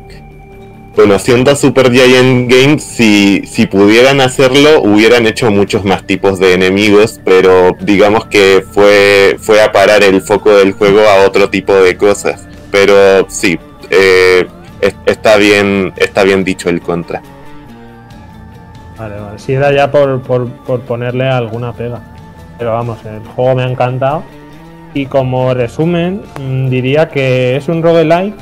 [0.96, 6.54] Bueno, siendo Super Giant Games, si, si pudieran hacerlo, hubieran hecho muchos más tipos de
[6.54, 11.72] enemigos, pero digamos que fue, fue a parar el foco del juego a otro tipo
[11.74, 12.48] de cosas.
[12.72, 13.56] Pero sí,
[13.90, 14.44] eh,
[14.80, 17.22] es- está bien está bien dicho el contra
[18.98, 19.38] Vale, vale.
[19.38, 22.00] Si era ya por, por, por ponerle alguna pega.
[22.58, 24.24] Pero vamos, el juego me ha encantado.
[24.94, 28.34] Y como resumen, mm, diría que es un roguelike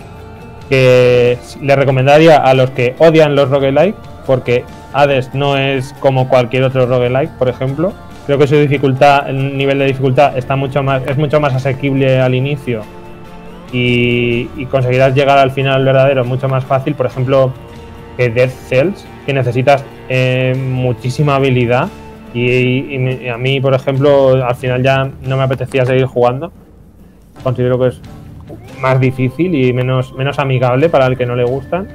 [0.69, 3.97] que le recomendaría a los que odian los roguelike,
[4.27, 7.93] porque Hades no es como cualquier otro roguelike, por ejemplo.
[8.27, 12.21] Creo que su dificultad, el nivel de dificultad está mucho más, es mucho más asequible
[12.21, 12.83] al inicio
[13.73, 16.95] y, conseguirás llegar al final verdadero mucho más fácil.
[16.95, 17.53] Por ejemplo,
[18.17, 21.89] que Dead Cells, que necesitas eh, muchísima habilidad.
[22.37, 26.53] Y, a mí, por ejemplo, al final ya no me apetecía seguir jugando.
[27.43, 28.01] Considero que es
[28.79, 31.89] más difícil y menos, menos amigable para el que no le gustan.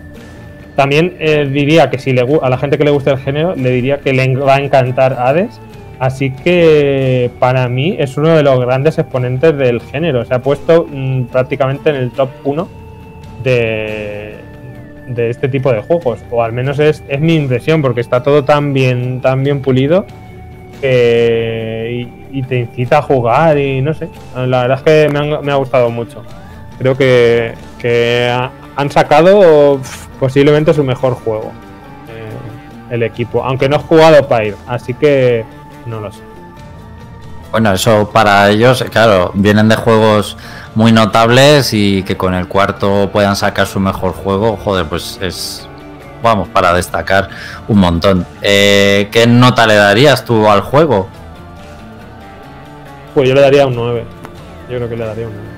[0.75, 3.69] También eh, diría que si le, a la gente que le gusta el género, le
[3.69, 5.59] diría que le va a encantar Hades.
[5.99, 10.25] Así que para mí es uno de los grandes exponentes del género.
[10.25, 12.67] Se ha puesto mm, prácticamente en el top 1
[13.43, 14.33] de,
[15.07, 16.19] de este tipo de juegos.
[16.31, 20.07] O al menos es, es mi impresión, porque está todo tan bien, tan bien pulido
[22.31, 24.09] y, te incita a jugar y no sé.
[24.35, 26.23] La verdad es que me, han- ha gustado mucho.
[26.79, 29.79] Creo que, que ha- han sacado
[30.19, 31.51] posiblemente su mejor juego.
[32.09, 33.43] eh, el equipo.
[33.43, 35.45] Aunque no he jugado Pyre, así que
[35.85, 36.21] no lo sé.
[37.51, 40.37] Bueno, eso para ellos, claro, vienen de juegos
[40.73, 45.67] muy notables y que con el cuarto puedan sacar su mejor juego, joder, pues es,
[46.21, 47.29] vamos, para destacar
[47.67, 48.25] un montón.
[48.41, 51.09] Eh, ¿Qué nota le darías tú al juego?
[53.13, 54.05] Pues yo le daría un 9.
[54.69, 55.51] Yo creo que le daría un 9.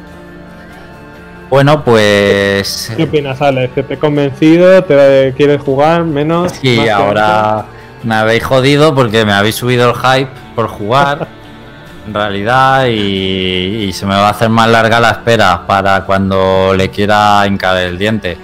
[1.49, 2.91] Bueno, pues...
[2.97, 3.73] ¿Qué opinas, Alex?
[3.73, 4.83] ¿Que te he convencido?
[4.83, 6.51] ¿Te quieres jugar menos?
[6.53, 7.65] Sí, más ahora
[8.03, 11.27] me habéis jodido porque me habéis subido el hype por jugar,
[12.07, 16.73] en realidad, y, y se me va a hacer más larga la espera para cuando
[16.75, 18.37] le quiera hincar el diente.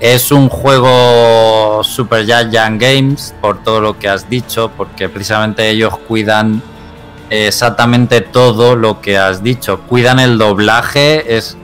[0.00, 5.98] Es un juego Super Giant Games, por todo lo que has dicho, porque precisamente ellos
[6.06, 6.62] cuidan
[7.30, 9.80] exactamente todo lo que has dicho.
[9.80, 11.56] Cuidan el doblaje, es,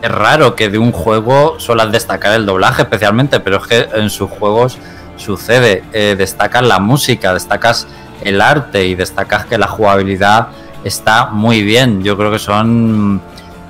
[0.00, 4.30] raro que de un juego suelas destacar el doblaje especialmente, pero es que en sus
[4.30, 4.78] juegos
[5.16, 5.84] sucede.
[5.92, 7.86] Eh, destacas la música, destacas
[8.24, 10.48] el arte y destacas que la jugabilidad
[10.82, 12.02] está muy bien.
[12.02, 13.20] Yo creo que son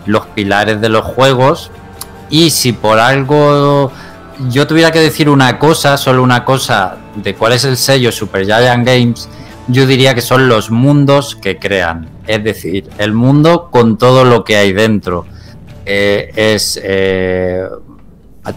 [0.06, 1.70] los pilares de los juegos
[2.28, 3.92] Y si por algo
[4.48, 8.44] yo tuviera que decir una cosa, solo una cosa, de cuál es el sello Super
[8.44, 9.28] Giant Games,
[9.68, 12.08] yo diría que son los mundos que crean.
[12.26, 15.26] Es decir, el mundo con todo lo que hay dentro.
[15.84, 17.64] Eh, es eh,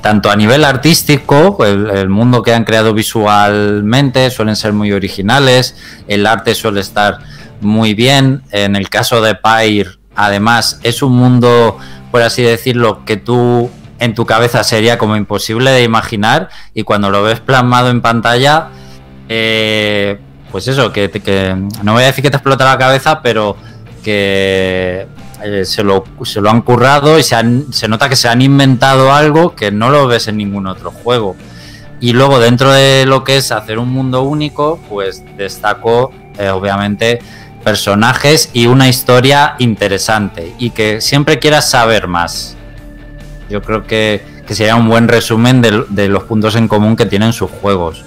[0.01, 5.75] tanto a nivel artístico, el, el, mundo que han creado visualmente suelen ser muy originales,
[6.07, 7.19] el arte suele estar
[7.61, 8.43] muy bien.
[8.51, 11.77] En el caso de Pyre, además, es un mundo,
[12.11, 13.69] por así decirlo, que tú
[13.99, 18.69] en tu cabeza sería como imposible de imaginar y cuando lo ves plasmado en pantalla,
[19.29, 20.19] eh,
[20.51, 21.09] pues eso, que,
[21.83, 23.57] no voy a decir que te explota la cabeza, pero
[24.03, 25.07] que
[25.43, 28.41] eh, se, lo, se, lo, han currado y se, han, se, nota que se han
[28.41, 31.35] inventado algo que no lo ves en ningún otro juego.
[31.99, 37.19] Y luego dentro de lo que es hacer un mundo único, pues destaco eh, obviamente
[37.63, 42.55] personajes y una historia interesante y que siempre quieras saber más.
[43.49, 47.05] Yo creo que, que sería un buen resumen de, de, los puntos en común que
[47.05, 48.03] tienen sus juegos.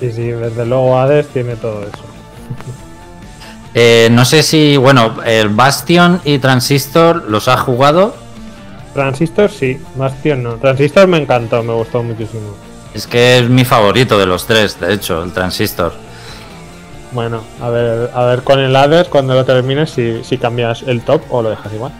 [0.00, 2.04] Sí, sí, desde luego Hades tiene todo eso.
[3.74, 8.14] Eh, no sé si, bueno, el Bastion y Transistor los has jugado.
[8.92, 10.54] Transistor sí, Bastion no.
[10.54, 12.54] Transistor me encantó, me gustó muchísimo.
[12.94, 15.92] Es que es mi favorito de los tres, de hecho, el Transistor.
[17.10, 21.02] Bueno, a ver, a ver con el Hades cuando lo termines si, si cambias el
[21.02, 21.92] top o lo dejas igual.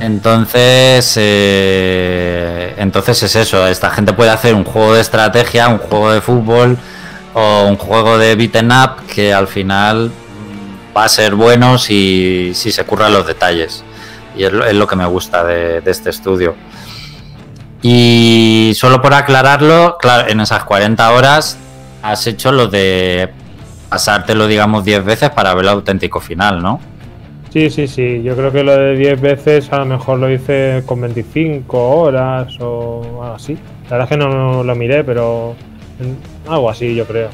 [0.00, 3.66] Entonces, eh, entonces es eso.
[3.66, 6.78] Esta gente puede hacer un juego de estrategia, un juego de fútbol
[7.34, 10.10] o un juego de beaten up que al final
[10.96, 13.84] va a ser bueno si, si se curran los detalles.
[14.36, 16.56] Y es lo, es lo que me gusta de, de, este estudio.
[17.82, 21.58] Y solo por aclararlo, claro, en esas 40 horas
[22.02, 23.32] has hecho lo de
[23.88, 26.80] pasártelo, digamos, 10 veces para ver el auténtico final, ¿no?
[27.54, 28.20] Sí, sí, sí.
[28.24, 32.52] Yo creo que lo de 10 veces a lo mejor lo hice con 25 horas
[32.58, 33.56] o algo así.
[33.84, 35.54] La verdad es que no, lo miré, pero
[36.48, 37.28] algo así yo creo.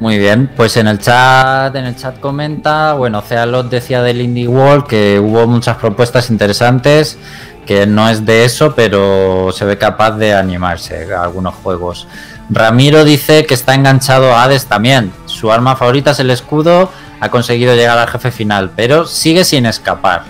[0.00, 4.48] Muy bien, pues en el chat, en el chat comenta, bueno, Cealot decía del Indie
[4.48, 7.18] World que hubo muchas propuestas interesantes,
[7.66, 12.08] que no es de eso, pero se ve capaz de animarse a algunos juegos.
[12.48, 15.12] Ramiro dice que está enganchado a Hades también.
[15.26, 16.90] Su arma favorita es el escudo,
[17.20, 20.24] ha conseguido llegar al jefe final, pero sigue sin escapar.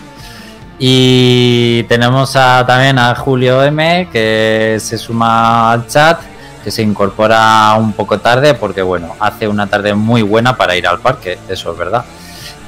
[0.78, 6.20] Y tenemos a, también a Julio M, que se suma al chat
[6.66, 10.84] que se incorpora un poco tarde porque bueno, hace una tarde muy buena para ir
[10.88, 12.04] al parque, eso es verdad.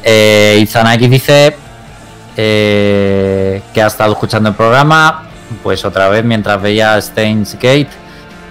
[0.04, 1.56] Eh, Izanagi dice
[2.36, 5.28] eh, que ha estado escuchando el programa,
[5.64, 7.88] pues otra vez mientras veía Steins Gate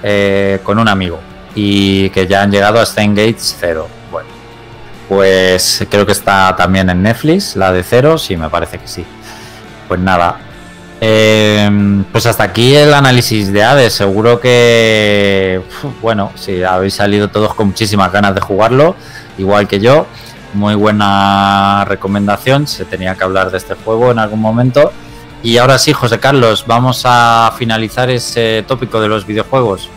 [0.03, 1.21] eh, con un amigo
[1.55, 3.87] y que ya han llegado a Steins Gates 0.
[5.09, 9.05] Pues creo que está también en Netflix, la de cero, sí, me parece que sí.
[9.87, 10.37] Pues nada,
[10.99, 13.93] eh, pues hasta aquí el análisis de Hades.
[13.93, 15.61] Seguro que,
[16.01, 18.95] bueno, si habéis salido todos con muchísimas ganas de jugarlo,
[19.37, 20.07] igual que yo.
[20.53, 22.67] Muy buena recomendación.
[22.67, 24.91] Se tenía que hablar de este juego en algún momento.
[25.43, 29.89] Y ahora sí, José Carlos, vamos a finalizar ese tópico de los videojuegos.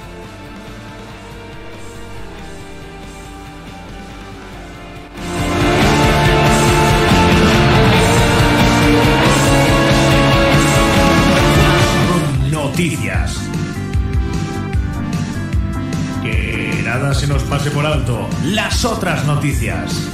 [17.60, 18.26] Pase por alto.
[18.44, 20.08] Las otras noticias.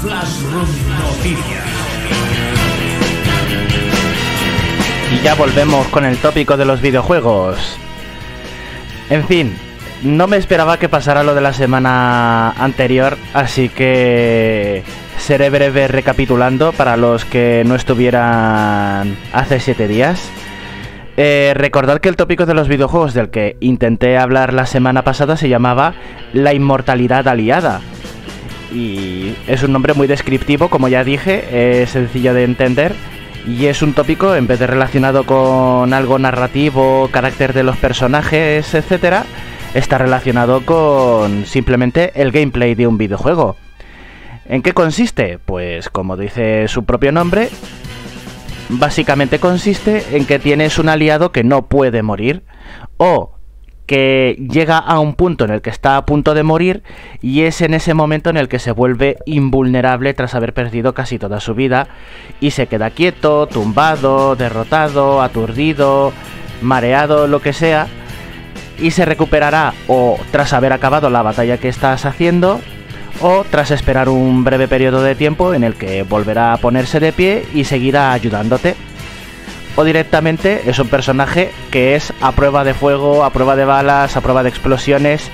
[0.00, 0.66] Flash Room
[0.98, 1.66] Noticias.
[5.12, 7.76] Y ya volvemos con el tópico de los videojuegos.
[9.10, 9.54] En fin,
[10.02, 14.82] no me esperaba que pasara lo de la semana anterior, así que
[15.18, 20.30] seré breve recapitulando para los que no estuvieran hace 7 días.
[21.16, 25.36] Eh, recordad que el tópico de los videojuegos del que intenté hablar la semana pasada
[25.36, 25.94] se llamaba
[26.32, 27.80] La inmortalidad aliada.
[28.72, 32.94] Y es un nombre muy descriptivo, como ya dije, es sencillo de entender.
[33.46, 38.72] Y es un tópico, en vez de relacionado con algo narrativo, carácter de los personajes,
[38.72, 39.24] etc.,
[39.74, 43.56] está relacionado con simplemente el gameplay de un videojuego.
[44.46, 45.38] ¿En qué consiste?
[45.44, 47.48] Pues como dice su propio nombre,
[48.78, 52.42] básicamente consiste en que tienes un aliado que no puede morir
[52.96, 53.32] o
[53.86, 56.82] que llega a un punto en el que está a punto de morir
[57.20, 61.18] y es en ese momento en el que se vuelve invulnerable tras haber perdido casi
[61.18, 61.88] toda su vida
[62.40, 66.12] y se queda quieto, tumbado, derrotado, aturdido,
[66.62, 67.88] mareado, lo que sea
[68.78, 72.60] y se recuperará o tras haber acabado la batalla que estás haciendo
[73.20, 77.12] o tras esperar un breve periodo de tiempo en el que volverá a ponerse de
[77.12, 78.74] pie y seguirá ayudándote.
[79.76, 84.16] O directamente es un personaje que es a prueba de fuego, a prueba de balas,
[84.16, 85.30] a prueba de explosiones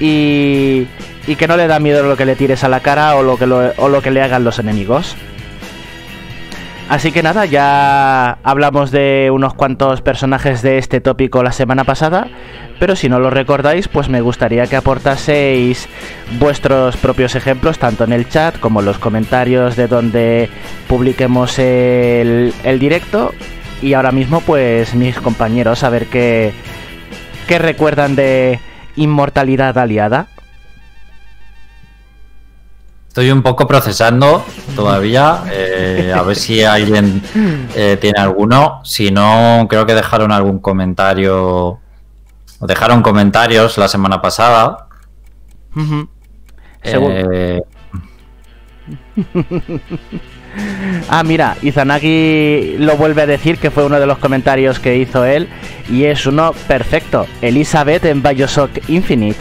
[0.00, 0.86] y,
[1.38, 4.02] que no le da miedo lo que le tires a la cara o o lo
[4.02, 5.16] que le hagan los enemigos.
[6.92, 12.28] Así que nada, ya hablamos de unos cuantos personajes de este tópico la semana pasada,
[12.78, 15.88] pero si no lo recordáis, pues me gustaría que aportaseis
[16.38, 20.50] vuestros propios ejemplos, tanto en el chat como en los comentarios de donde
[20.86, 23.32] publiquemos el, directo.
[23.80, 26.52] Y ahora mismo, pues mis compañeros, a ver qué,
[27.48, 28.60] qué recuerdan de
[28.96, 30.26] Inmortalidad Aliada.
[33.12, 34.42] Estoy un poco procesando
[34.74, 37.20] todavía, eh, a ver si alguien
[37.74, 38.80] eh, tiene alguno.
[38.84, 41.78] Si no, creo que dejaron algún comentario.
[42.58, 44.86] O dejaron comentarios la semana pasada.
[46.82, 47.60] Eh,
[51.10, 55.26] Ah, mira, Izanagi lo vuelve a decir que fue uno de los comentarios que hizo
[55.26, 55.48] él
[55.90, 57.26] y es uno perfecto.
[57.42, 59.38] Elizabeth en Bioshock Infinite.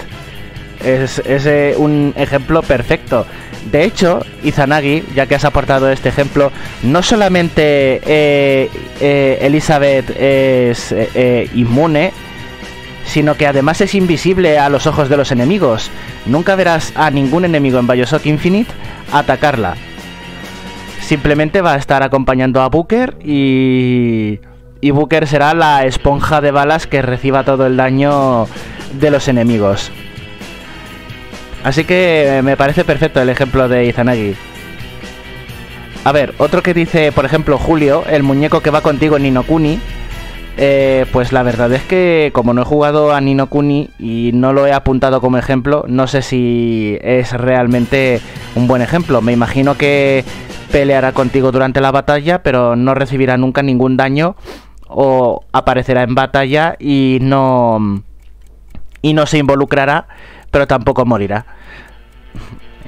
[0.83, 3.25] Es, es, un ejemplo perfecto.
[3.69, 6.51] De hecho, Izanagi, ya que has aportado este ejemplo,
[6.83, 8.69] no solamente eh,
[8.99, 12.11] eh, Elizabeth es eh, inmune,
[13.05, 15.91] sino que además es invisible a los ojos de los enemigos.
[16.25, 18.71] Nunca verás a ningún enemigo en Bioshock Infinite
[19.11, 19.75] atacarla.
[21.01, 24.39] Simplemente va a estar acompañando a Booker y.
[24.83, 28.47] Y Booker será la esponja de balas que reciba todo el daño
[28.99, 29.91] de los enemigos.
[31.63, 34.35] Así que me parece perfecto el ejemplo de Izanagi.
[36.03, 39.79] A ver, otro que dice, por ejemplo, Julio, el muñeco que va contigo en Ninokuni.
[40.57, 44.51] Eh, pues la verdad es que como no he jugado a Nino Kuni y no
[44.51, 48.19] lo he apuntado como ejemplo, no sé si es realmente
[48.55, 49.21] un buen ejemplo.
[49.21, 50.25] Me imagino que
[50.71, 54.35] peleará contigo durante la batalla, pero no recibirá nunca ningún daño
[54.87, 58.03] o aparecerá en batalla y no
[59.01, 60.07] y no se involucrará,
[60.51, 61.45] pero tampoco morirá.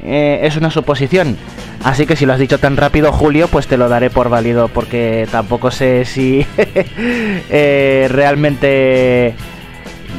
[0.03, 1.37] Eh, es una suposición.
[1.83, 4.67] Así que si lo has dicho tan rápido, Julio, pues te lo daré por válido,
[4.67, 9.35] porque tampoco sé si eh, realmente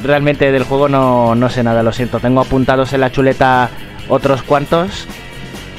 [0.03, 2.21] realmente del juego no, no sé nada, lo siento.
[2.21, 3.71] Tengo apuntados en la chuleta
[4.09, 5.07] otros cuantos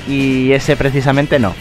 [0.07, 1.53] y ese precisamente no.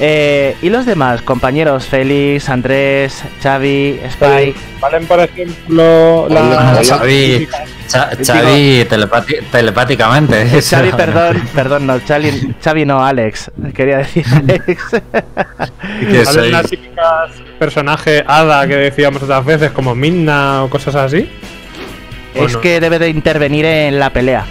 [0.00, 4.54] Eh, y los demás, compañeros, Félix, Andrés, Xavi, Spy.
[4.80, 6.80] Valen, por ejemplo, la.
[6.84, 7.48] Xavi,
[7.88, 10.62] Cha- Xavi telepati- telepáticamente.
[10.62, 13.50] Xavi, perdón, perdón, no, Xavi, Xavi no, Alex.
[13.74, 14.82] Quería decir Alex.
[16.02, 21.28] Valen soy- las típicas personajes hada que decíamos otras veces, como Minna o cosas así.
[22.38, 22.60] ¿O es no?
[22.60, 24.44] que debe de intervenir en la pelea.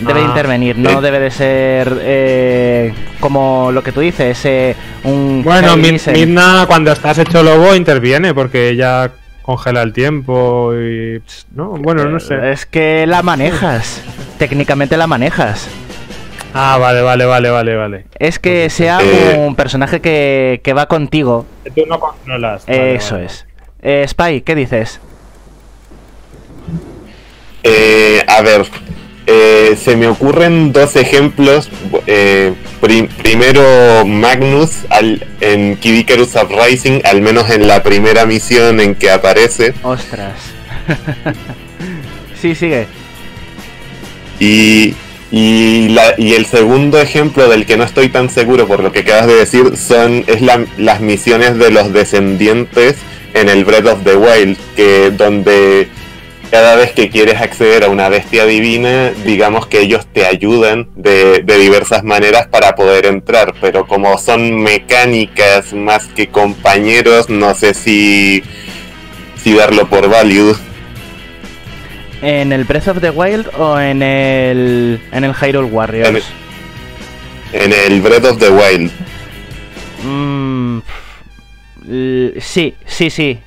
[0.00, 0.28] Debe de Ah.
[0.28, 1.00] intervenir, no Eh.
[1.00, 5.76] debe de ser eh, como lo que tú dices, eh, un Bueno.
[5.76, 9.10] Midna cuando estás hecho lobo interviene porque ella
[9.42, 11.22] congela el tiempo y...
[11.54, 12.50] No, bueno, no sé.
[12.52, 14.02] Es que la manejas,
[14.38, 15.68] técnicamente la manejas.
[16.52, 18.06] Ah, vale, vale, vale, vale, vale.
[18.18, 19.36] Es que sea Eh.
[19.38, 22.66] un personaje que, que va contigo, Que Tú no controlas.
[22.66, 23.26] Vale, eso vale.
[23.26, 23.46] es.
[23.82, 25.00] Eh, Spy, ¿qué dices?
[27.62, 28.64] Eh, a ver,
[29.26, 31.68] eh, se me ocurren dos ejemplos.
[32.06, 38.80] Eh, pri- primero, Magnus al, en Kid Icarus Uprising, al menos en la primera misión
[38.80, 39.74] en que aparece.
[39.82, 40.34] Ostras.
[42.40, 42.86] sí, sigue.
[44.38, 44.94] Y,
[45.30, 49.00] y, la- y el segundo ejemplo del que no estoy tan seguro por lo que
[49.00, 52.96] acabas de decir son es la- las misiones de los descendientes
[53.34, 55.88] en el Breath of the Wild, que donde
[56.50, 61.42] cada vez que quieres acceder a una bestia divina, digamos que ellos te ayudan de,
[61.42, 67.74] de diversas maneras para poder entrar, pero como son mecánicas más que compañeros, no sé
[67.74, 68.42] si,
[69.36, 70.56] si darlo por válido.
[72.22, 76.24] ¿En el Breath of the Wild o en el en el Hyrule Warriors?
[77.52, 78.90] En el Breath of the Wild.
[80.02, 80.78] Mm,
[82.40, 83.38] sí, sí, sí.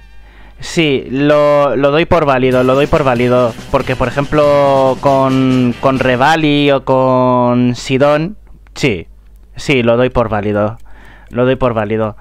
[0.61, 3.53] Sí, lo, lo doy por válido, lo doy por válido.
[3.71, 8.35] Porque, por ejemplo, con, con Revali o con Sidon,
[8.75, 9.07] sí,
[9.55, 10.77] sí, lo doy por válido.
[11.29, 12.17] Lo doy por válido.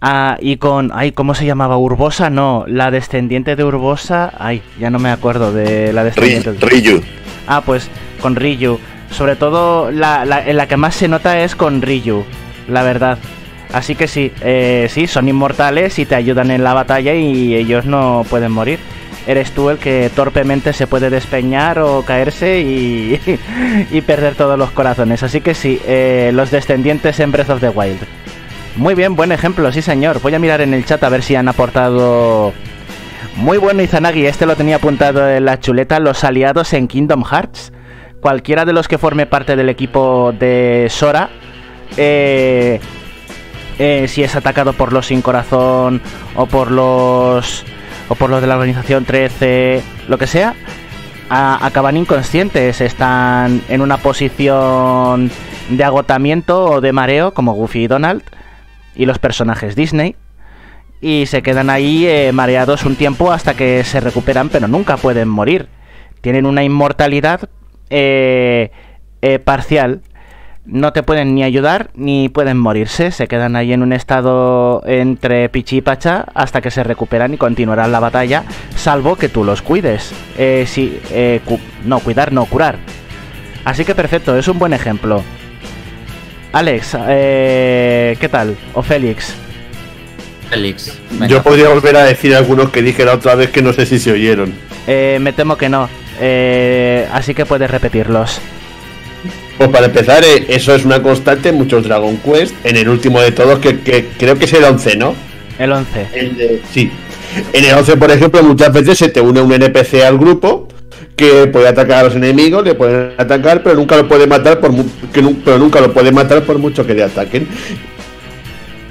[0.00, 0.90] Ah, y con.
[0.94, 1.78] Ay, ¿cómo se llamaba?
[1.78, 2.64] Urbosa, no.
[2.66, 4.32] La descendiente de Urbosa.
[4.38, 6.52] Ay, ya no me acuerdo de la descendiente.
[6.52, 7.02] de- Ryu.
[7.46, 7.88] Ah, pues
[8.20, 8.78] con Ryu.
[9.10, 12.24] Sobre todo la, la- en la que más se nota es con Ryu,
[12.68, 13.18] la verdad.
[13.74, 17.84] Así que sí, eh, sí, son inmortales y te ayudan en la batalla y ellos
[17.86, 18.78] no pueden morir.
[19.26, 23.18] eres tú el que torpemente se puede despeñar o caerse y,
[23.90, 25.24] y perder todos los corazones.
[25.24, 27.98] Así que sí, eh, los descendientes en Breath of the Wild.
[28.76, 30.20] Muy bien, buen ejemplo, sí señor.
[30.20, 32.52] Voy a mirar en el chat a ver si han aportado...
[33.34, 37.72] Muy bueno Izanagi, este lo tenía apuntado en la chuleta, los aliados en Kingdom Hearts.
[38.20, 41.30] Cualquiera de los que forme parte del equipo de Sora,
[41.96, 42.78] eh,
[43.78, 46.00] eh, si es atacado por los sin corazón
[46.36, 47.64] o por los
[48.08, 50.54] o por los de la organización 13, lo que sea,
[51.30, 55.30] acaban inconscientes, están en una posición
[55.70, 58.22] de agotamiento o de mareo como Goofy y Donald
[58.94, 60.16] y los personajes Disney
[61.04, 65.28] y se quedan ahí eh, mareados un tiempo hasta que se recuperan pero nunca pueden
[65.28, 65.68] morir.
[66.22, 67.50] Tienen una inmortalidad
[67.90, 68.70] eh,
[69.20, 70.00] eh, parcial.
[70.66, 73.10] No te pueden ni ayudar ni pueden morirse.
[73.10, 77.36] Se quedan ahí en un estado entre pichi y pacha hasta que se recuperan y
[77.36, 80.12] continuarán la batalla, salvo que tú los cuides.
[80.66, 81.00] si,
[81.84, 82.78] no, cuidar, no, curar.
[83.64, 85.22] Así que perfecto, es un buen ejemplo.
[86.52, 88.56] Alex, eh, ¿qué tal?
[88.74, 89.34] O Félix.
[90.50, 90.96] Félix.
[91.28, 93.98] Yo podría volver a decir algunos que dije la otra vez que no sé si
[93.98, 94.54] se oyeron.
[94.86, 95.88] Eh, me temo que no.
[96.20, 98.40] Eh, así que puedes repetirlos.
[99.58, 102.54] Pues para empezar, eso es una constante en muchos Dragon Quest.
[102.64, 105.14] En el último de todos, que, creo que es el 11, ¿no?
[105.58, 106.60] El 11.
[106.72, 106.90] sí.
[107.52, 110.68] En el 11, por ejemplo, muchas veces se te une un NPC al grupo
[111.16, 114.72] que puede atacar a los enemigos, le pueden atacar, pero nunca lo puede matar por
[115.12, 117.46] que, pero nunca lo puede matar por mucho que le ataquen.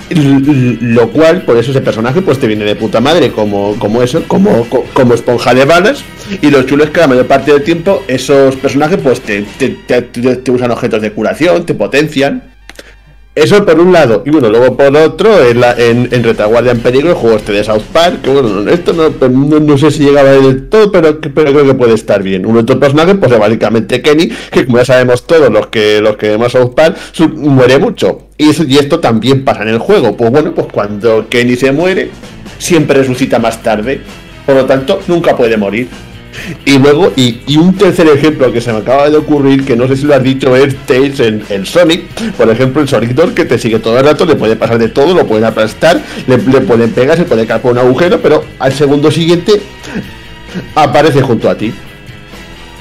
[0.10, 4.24] Lo cual, por eso ese personaje pues te viene de puta madre, como, como eso,
[4.28, 6.04] como, como esponja de balas.
[6.42, 10.52] Y lo chulo es que la mayor parte del tiempo esos personajes pues te, te
[10.52, 12.53] usan objetos de curación, te potencian.
[13.36, 17.10] Eso por un lado, y bueno, luego por otro, en, la, en, Retaguardia en Peligro,
[17.10, 19.10] el juego este de South Park, que bueno, esto no,
[19.60, 22.46] no, sé si llegaba del todo, pero, pero creo que puede estar bien.
[22.46, 26.16] Un otro personaje, pues es básicamente Kenny, que como ya sabemos todos los que los
[26.16, 26.96] que vemos South Park,
[27.34, 28.28] muere mucho.
[28.38, 30.16] Y, y esto también pasa en el juego.
[30.16, 32.12] Pues bueno, pues cuando Kenny se muere,
[32.60, 34.02] siempre resucita más tarde.
[34.46, 35.88] Por lo tanto, nunca puede morir.
[36.66, 39.96] Y luego, y, un tercer ejemplo que se me acaba de ocurrir, que no sé
[39.96, 42.04] si lo has dicho, es Tails en, Sonic.
[42.38, 44.90] Por ejemplo, el Sonic 2 que te sigue todo el rato, le puede pasar de
[44.90, 48.74] todo, lo pueden aplastar, le, pueden pegar, se puede caer por un agujero, pero al
[48.74, 49.62] segundo siguiente
[50.76, 51.74] aparece junto a ti.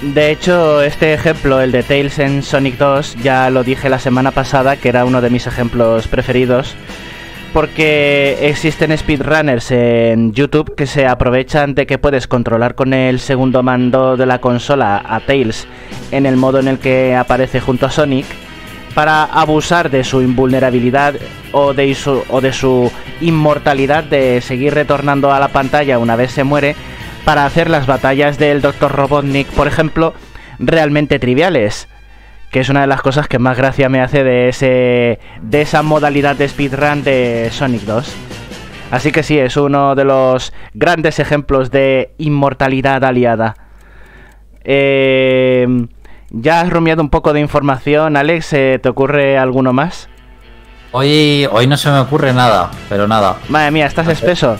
[0.02, 4.32] De hecho, este ejemplo, el de Tails en Sonic 2, ya lo dije la semana
[4.32, 6.74] pasada, que era uno de mis ejemplos preferidos
[7.52, 13.62] porque existen speedrunners en YouTube que se aprovechan de que puedes controlar con el segundo
[13.62, 15.66] mando de la consola a Tails
[16.10, 18.26] en el modo en el que aparece junto a Sonic
[18.94, 21.14] para abusar de su invulnerabilidad
[21.52, 26.74] o de su, inmortalidad de seguir retornando a la pantalla una vez se muere
[27.24, 28.90] para hacer las batallas del Dr.
[28.90, 30.14] Robotnik, por ejemplo,
[30.58, 31.88] realmente triviales
[32.52, 35.82] que es una de las cosas que más gracia me hace de ese de esa
[35.82, 38.14] modalidad de speedrun de Sonic 2.
[38.90, 43.56] Así que sí, es uno de los grandes ejemplos de inmortalidad aliada.
[44.64, 45.66] Eh,
[46.28, 48.52] ya has rumiado un poco de información, Alex.
[48.52, 50.10] Eh, ¿Te ocurre alguno más?
[50.90, 53.38] Hoy, hoy no se me ocurre nada, pero nada.
[53.48, 54.58] Madre mía, ¿estás espeso?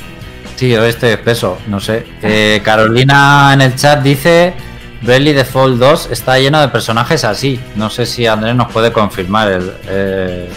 [0.57, 2.07] Sí, hoy estoy espeso, no sé.
[2.23, 4.55] Eh, Carolina en el chat dice
[5.03, 7.61] Bravely Default 2 está lleno de personajes así.
[7.75, 10.49] No sé si Andrés nos puede confirmar el, eh,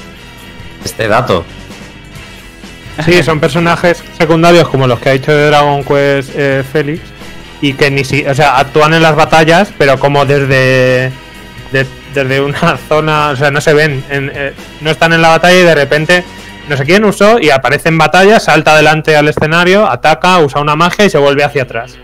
[0.83, 1.43] este dato.
[3.03, 7.01] Sí, son personajes secundarios como los que ha dicho de Dragon Quest eh, Félix
[7.59, 11.11] y que ni si, o sea, actúan en las batallas, pero como desde
[12.13, 15.63] desde una zona, o sea, no se ven, eh, no están en la batalla y
[15.63, 16.23] de repente
[16.69, 20.75] no sé quién usó y aparece en batalla, salta adelante al escenario, ataca, usa una
[20.75, 21.97] magia y se vuelve hacia atrás.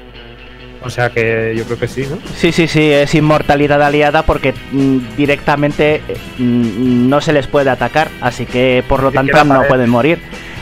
[0.84, 2.18] O sea que yo creo que sí, ¿no?
[2.36, 6.02] Sí, sí, sí, es inmortalidad aliada porque mm, directamente
[6.38, 10.20] mm, no se les puede atacar, así que por lo tanto no pueden morir.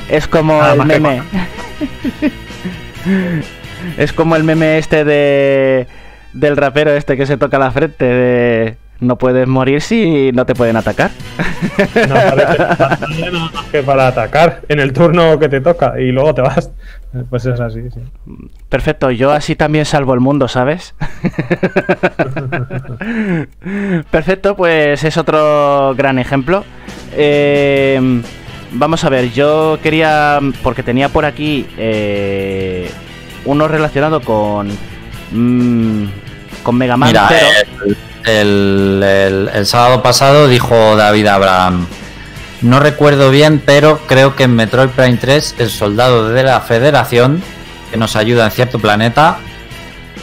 [0.10, 1.22] Es como el meme.
[3.98, 5.88] es como el meme este de
[6.34, 10.56] del rapero este que se toca la frente de no puedes morir si no te
[10.56, 11.12] pueden atacar.
[12.08, 12.58] No, parece
[13.32, 16.72] no, que para atacar en el turno que te toca y luego te vas.
[17.30, 18.02] Pues es así, sí.
[18.70, 20.94] Perfecto, yo así también salvo el mundo, ¿sabes?
[24.12, 26.64] Perfecto, pues es otro gran ejemplo.
[27.14, 28.22] Eh,
[28.74, 32.92] vamos a ver, yo quería, porque tenía por aquí eh,
[33.46, 34.70] uno relacionado con...
[35.32, 36.06] Mm,
[36.62, 37.10] con Mega Man.
[37.10, 37.30] Mira,
[38.26, 41.88] el, el, sábado pasado dijo David Abraham.
[42.62, 47.42] No recuerdo bien, pero creo que en Metroid Prime 3 el soldado de la Federación,
[47.90, 49.38] que nos ayuda en cierto planeta,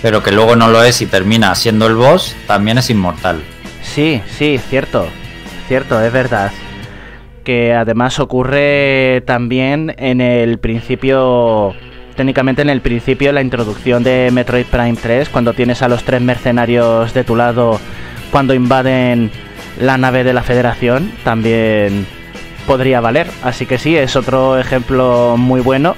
[0.03, 3.41] pero que luego no lo es y termina siendo el boss, también es inmortal.
[3.83, 5.07] Sí, sí, cierto.
[5.67, 6.53] Cierto, es verdad.
[7.43, 11.75] Que además ocurre también en el principio
[12.17, 16.23] técnicamente en el principio, la introducción de Metroid Prime 3, cuando tienes a los tres
[16.23, 17.79] mercenarios de tu lado
[18.31, 19.31] cuando invaden
[19.79, 22.07] la nave de la Federación, también
[22.67, 23.29] podría valer.
[23.43, 25.97] Así que sí, es otro ejemplo muy bueno.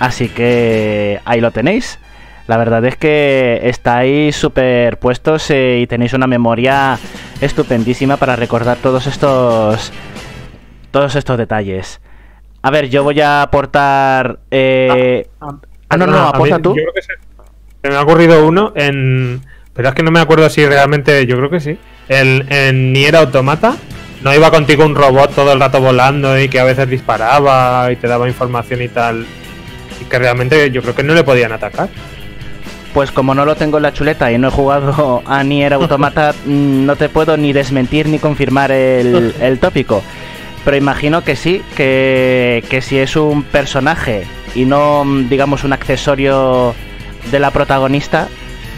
[0.00, 1.98] Así que ahí lo tenéis.
[2.46, 6.98] La verdad es que estáis súper puestos eh, y tenéis una memoria
[7.40, 9.92] estupendísima para recordar todos estos
[10.90, 12.00] todos estos detalles.
[12.62, 14.40] A ver, yo voy a aportar.
[14.50, 15.28] Eh...
[15.40, 15.58] Ah, ah,
[15.90, 16.70] ah no, no, aporta tú.
[16.70, 17.12] Yo creo que se,
[17.88, 19.42] me ha ocurrido uno en.
[19.74, 21.26] Pero es que no me acuerdo si realmente.
[21.26, 21.78] Yo creo que sí.
[22.08, 23.76] En, en Nier Automata.
[24.22, 27.96] No iba contigo un robot todo el rato volando y que a veces disparaba y
[27.96, 29.26] te daba información y tal.
[30.00, 31.88] Y que realmente yo creo que no le podían atacar.
[32.94, 36.34] Pues como no lo tengo en la chuleta y no he jugado a Nier Automata,
[36.46, 40.02] mm, no te puedo ni desmentir ni confirmar el, el tópico.
[40.64, 46.74] Pero imagino que sí, que, si es un personaje y no, digamos, un accesorio
[47.30, 48.28] de la protagonista,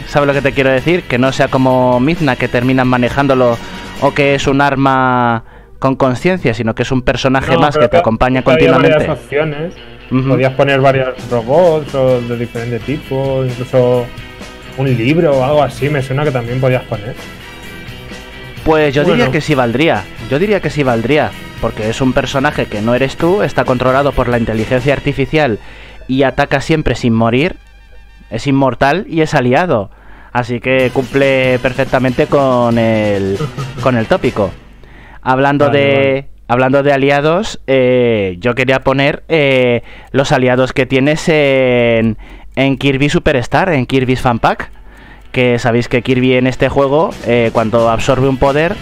[0.07, 1.03] ¿sabes lo que te quiero decir?
[1.03, 3.57] Que no sea como Mizna, que terminan manejándolo,
[4.01, 5.43] o que es un arma
[5.79, 8.97] con conciencia, sino que es un personaje más que te acompaña continuamente.
[8.97, 9.73] Varias opciones.
[10.09, 14.05] Podías poner varios robots o de diferente tipo, incluso
[14.77, 17.15] un libro o algo así, me suena que también podías poner.
[18.65, 20.03] Pues yo diría que sí valdría.
[20.29, 21.31] Yo diría que sí valdría.
[21.61, 25.59] Porque es un personaje que no eres tú, está controlado por la inteligencia artificial
[26.07, 27.55] y ataca siempre sin morir.
[28.29, 29.91] Es inmortal y es aliado.
[30.31, 33.37] Así que cumple perfectamente con el,
[33.81, 34.51] con el tópico.
[35.21, 36.27] Hablando de.
[36.47, 42.17] Hablando de aliados, eh, yo quería poner eh, los aliados que tienes en,
[42.57, 44.69] en Kirby Superstar, en Kirby's Fan Pack
[45.31, 48.75] que sabéis que Kirby en este juego, eh, cuando absorbe un poder,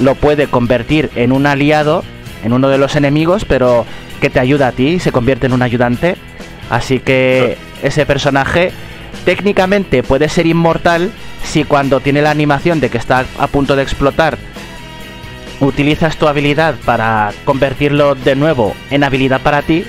[0.00, 2.04] lo puede convertir en un aliado,
[2.44, 3.86] en uno de los enemigos, pero
[4.20, 6.16] que te ayuda a ti y se convierte en un ayudante.
[6.70, 8.72] Así que ese personaje
[9.28, 11.12] técnicamente puede ser inmortal
[11.44, 14.38] si cuando tiene la animación de que está a punto de explotar,
[15.60, 19.84] utilizas tu habilidad para convertirlo de nuevo en habilidad para ti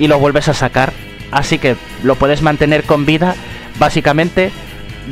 [0.00, 0.92] y lo vuelves a sacar.
[1.30, 3.36] Así que lo puedes mantener con vida
[3.78, 4.50] básicamente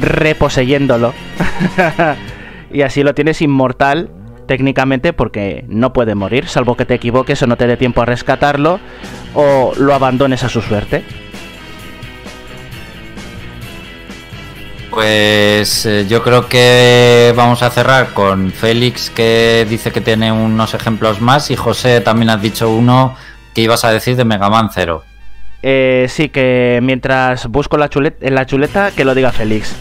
[0.00, 1.14] reposeyéndolo.
[2.72, 4.10] y así lo tienes inmortal
[4.48, 8.04] técnicamente porque no puede morir, salvo que te equivoques o no te dé tiempo a
[8.04, 8.80] rescatarlo
[9.34, 11.04] o lo abandones a su suerte.
[14.90, 20.74] Pues eh, yo creo que vamos a cerrar con Félix que dice que tiene unos
[20.74, 23.16] ejemplos más y José también has dicho uno
[23.54, 25.04] que ibas a decir de Mega Man Zero.
[25.62, 29.76] Eh, sí, que mientras busco la chuleta, en la chuleta, que lo diga Félix.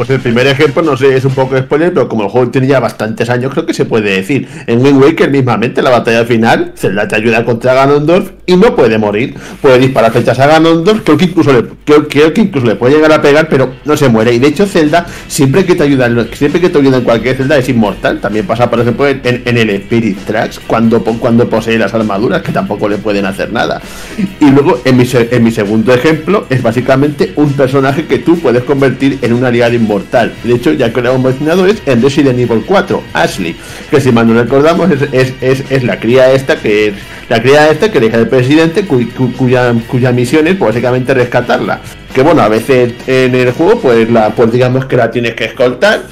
[0.00, 2.66] Pues el primer ejemplo, no sé, es un poco spoiler, pero como el juego tiene
[2.66, 4.48] ya bastantes años, creo que se puede decir.
[4.66, 8.96] En Wind Waker mismamente, la batalla final, Zelda te ayuda contra Ganondorf y no puede
[8.96, 9.34] morir.
[9.60, 13.12] Puede disparar flechas a Ganondorf, creo que incluso le, creo, que incluso le puede llegar
[13.12, 14.32] a pegar, pero no se muere.
[14.32, 17.58] Y de hecho, Zelda, siempre que te ayuda, siempre que te ayuda en cualquier Zelda,
[17.58, 18.22] es inmortal.
[18.22, 22.88] También pasa, por ejemplo, en, el Spirit Tracks, cuando, cuando posee las armaduras, que tampoco
[22.88, 23.82] le pueden hacer nada.
[24.16, 28.64] Y luego, en mi, en mi segundo ejemplo, es básicamente un personaje que tú puedes
[28.64, 30.32] convertir en una aliado inmortal mortal.
[30.44, 33.56] De hecho, ya que lo hemos mencionado, es en Resident Evil 4, Ashley,
[33.90, 36.94] que si mal no recordamos es, es, la cría esta que es
[37.28, 41.80] la cría esta que deja el presidente cuya, cuya misión es básicamente rescatarla.
[42.14, 45.44] Que bueno, a veces en el juego pues la pues digamos que la tienes que
[45.44, 46.02] escoltar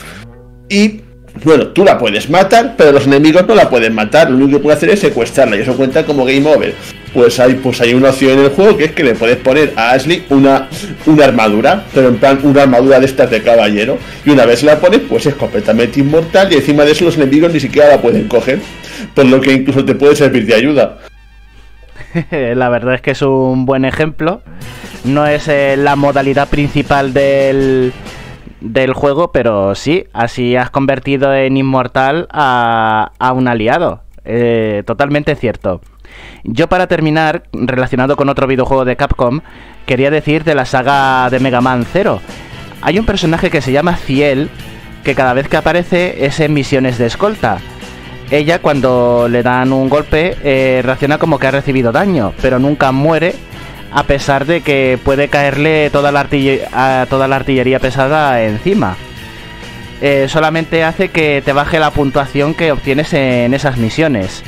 [0.69, 1.01] y
[1.45, 4.31] bueno, tú la puedes matar, pero los enemigos no la pueden matar.
[4.31, 6.75] Lo único que puede hacer es secuestrarla y eso cuenta como game over.
[7.15, 9.73] Pues hay, pues hay una opción en el juego que es que le puedes poner
[9.77, 10.69] a Ashley una,
[11.07, 13.99] una armadura, pero en plan una armadura de estas de caballero.
[14.25, 17.53] Y una vez la pones, pues es completamente inmortal y encima de eso los enemigos
[17.53, 18.61] ni siquiera la pueden coger.
[19.15, 20.99] Por lo que incluso te puede servir de ayuda.
[22.31, 24.43] la verdad es que es un buen ejemplo.
[25.05, 27.93] No es eh, la modalidad principal del,
[28.61, 34.03] del juego, pero sí, así has convertido en inmortal a, a un aliado.
[34.25, 35.81] Eh, totalmente cierto.
[36.45, 39.41] Yo para terminar, relacionado con otro videojuego de Capcom,
[39.87, 42.21] quería decir de la saga de Mega Man 0.
[42.83, 44.51] Hay un personaje que se llama Ciel,
[45.03, 47.59] que cada vez que aparece es en misiones de escolta.
[48.31, 52.93] Ella cuando le dan un golpe eh, reacciona como que ha recibido daño, pero nunca
[52.93, 53.35] muere
[53.91, 58.97] a pesar de que puede caerle toda la, artillería, toda la artillería pesada encima.
[60.01, 64.45] Eh, solamente hace que te baje la puntuación que obtienes en esas misiones.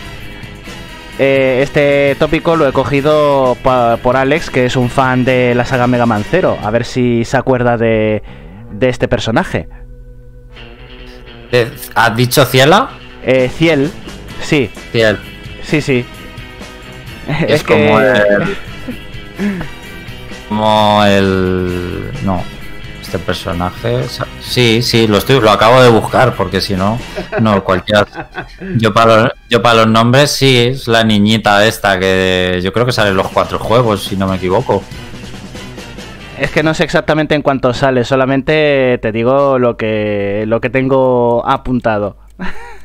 [1.19, 3.57] eh, este tópico lo he cogido
[4.03, 6.59] por Alex, que es un fan de la saga Mega Man Zero.
[6.63, 8.23] A ver si se acuerda de,
[8.73, 9.69] de este personaje.
[11.53, 12.91] Eh, ¿Has dicho Ciela?
[13.25, 13.91] Eh, Ciel,
[14.41, 15.19] sí, Ciel.
[15.63, 16.05] sí, sí.
[17.49, 18.57] Es, como el.
[20.49, 22.11] Como el.
[22.25, 22.43] No.
[23.01, 24.05] Este personaje.
[24.41, 26.97] Sí, sí, lo estoy, lo acabo de buscar, porque si no,
[27.41, 28.07] no, cualquiera.
[28.77, 32.87] Yo para los, yo para los nombres sí, es la niñita esta que yo creo
[32.87, 34.85] que sale en los cuatro juegos, si no me equivoco.
[36.39, 40.71] Es que no sé exactamente en cuánto sale, solamente te digo lo que, lo que
[40.71, 42.17] tengo apuntado.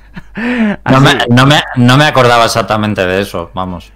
[0.90, 3.92] No me, no, me, no me acordaba exactamente de eso, vamos.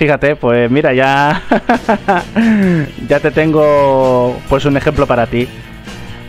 [0.00, 1.42] Fíjate, pues mira, ya,
[3.06, 5.46] ya te tengo pues un ejemplo para ti.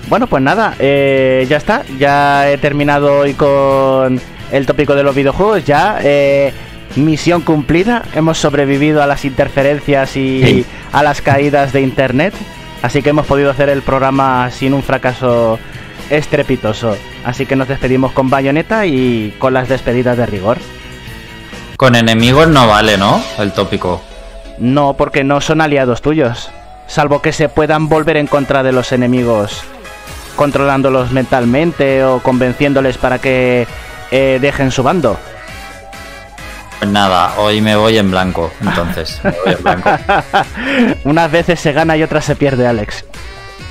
[0.10, 4.20] Bueno, pues nada, eh, ya está, ya he terminado hoy con
[4.52, 6.52] el tópico de los videojuegos, ya eh,
[6.98, 10.66] misión cumplida, hemos sobrevivido a las interferencias y Sí.
[10.92, 12.34] a las caídas de internet,
[12.82, 15.60] así que hemos podido hacer el programa sin un fracaso
[16.10, 16.98] estrepitoso.
[17.24, 20.58] Así que nos despedimos con bayoneta y con las despedidas de rigor.
[21.82, 23.24] Con enemigos no vale, ¿no?
[23.40, 24.00] El tópico.
[24.60, 26.52] No, porque no son aliados tuyos.
[26.86, 29.64] Salvo que se puedan volver en contra de los enemigos,
[30.36, 33.66] controlándolos mentalmente o convenciéndoles para que
[34.12, 35.18] eh, dejen su bando.
[36.78, 39.20] Pues nada, hoy me voy en blanco, entonces.
[39.24, 39.90] Me voy en blanco.
[41.06, 43.06] Unas veces se gana y otras se pierde, Alex.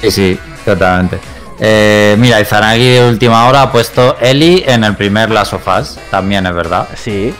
[0.01, 1.21] Sí, sí, totalmente.
[1.61, 5.97] Eh, mira, Izanagi de última hora ha puesto Eli en el primer Last of Us.
[6.11, 6.89] También es verdad.
[6.97, 7.33] Sí,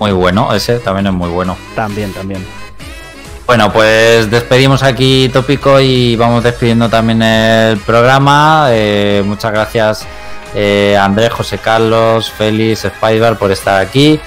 [0.00, 1.56] Muy bueno, ese también es muy bueno.
[1.76, 2.44] también, también.
[3.46, 8.68] Bueno, pues despedimos aquí Tópico y vamos despidiendo también el programa.
[8.70, 10.06] Eh, muchas gracias
[10.54, 14.20] eh, Andrés, José Carlos, Félix, Spider por estar aquí.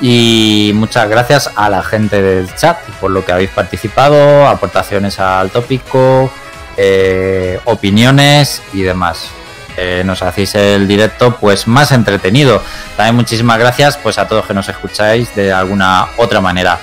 [0.00, 5.50] Y muchas gracias a la gente del chat por lo que habéis participado, aportaciones al
[5.50, 6.30] tópico,
[6.76, 9.30] eh, opiniones y demás.
[9.76, 12.62] Eh, nos hacéis el directo pues más entretenido.
[12.96, 16.78] También muchísimas gracias pues a todos que nos escucháis de alguna otra manera.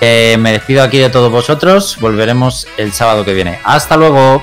[0.00, 1.96] Eh, me despido aquí de todos vosotros.
[2.00, 3.60] Volveremos el sábado que viene.
[3.64, 4.42] Hasta luego.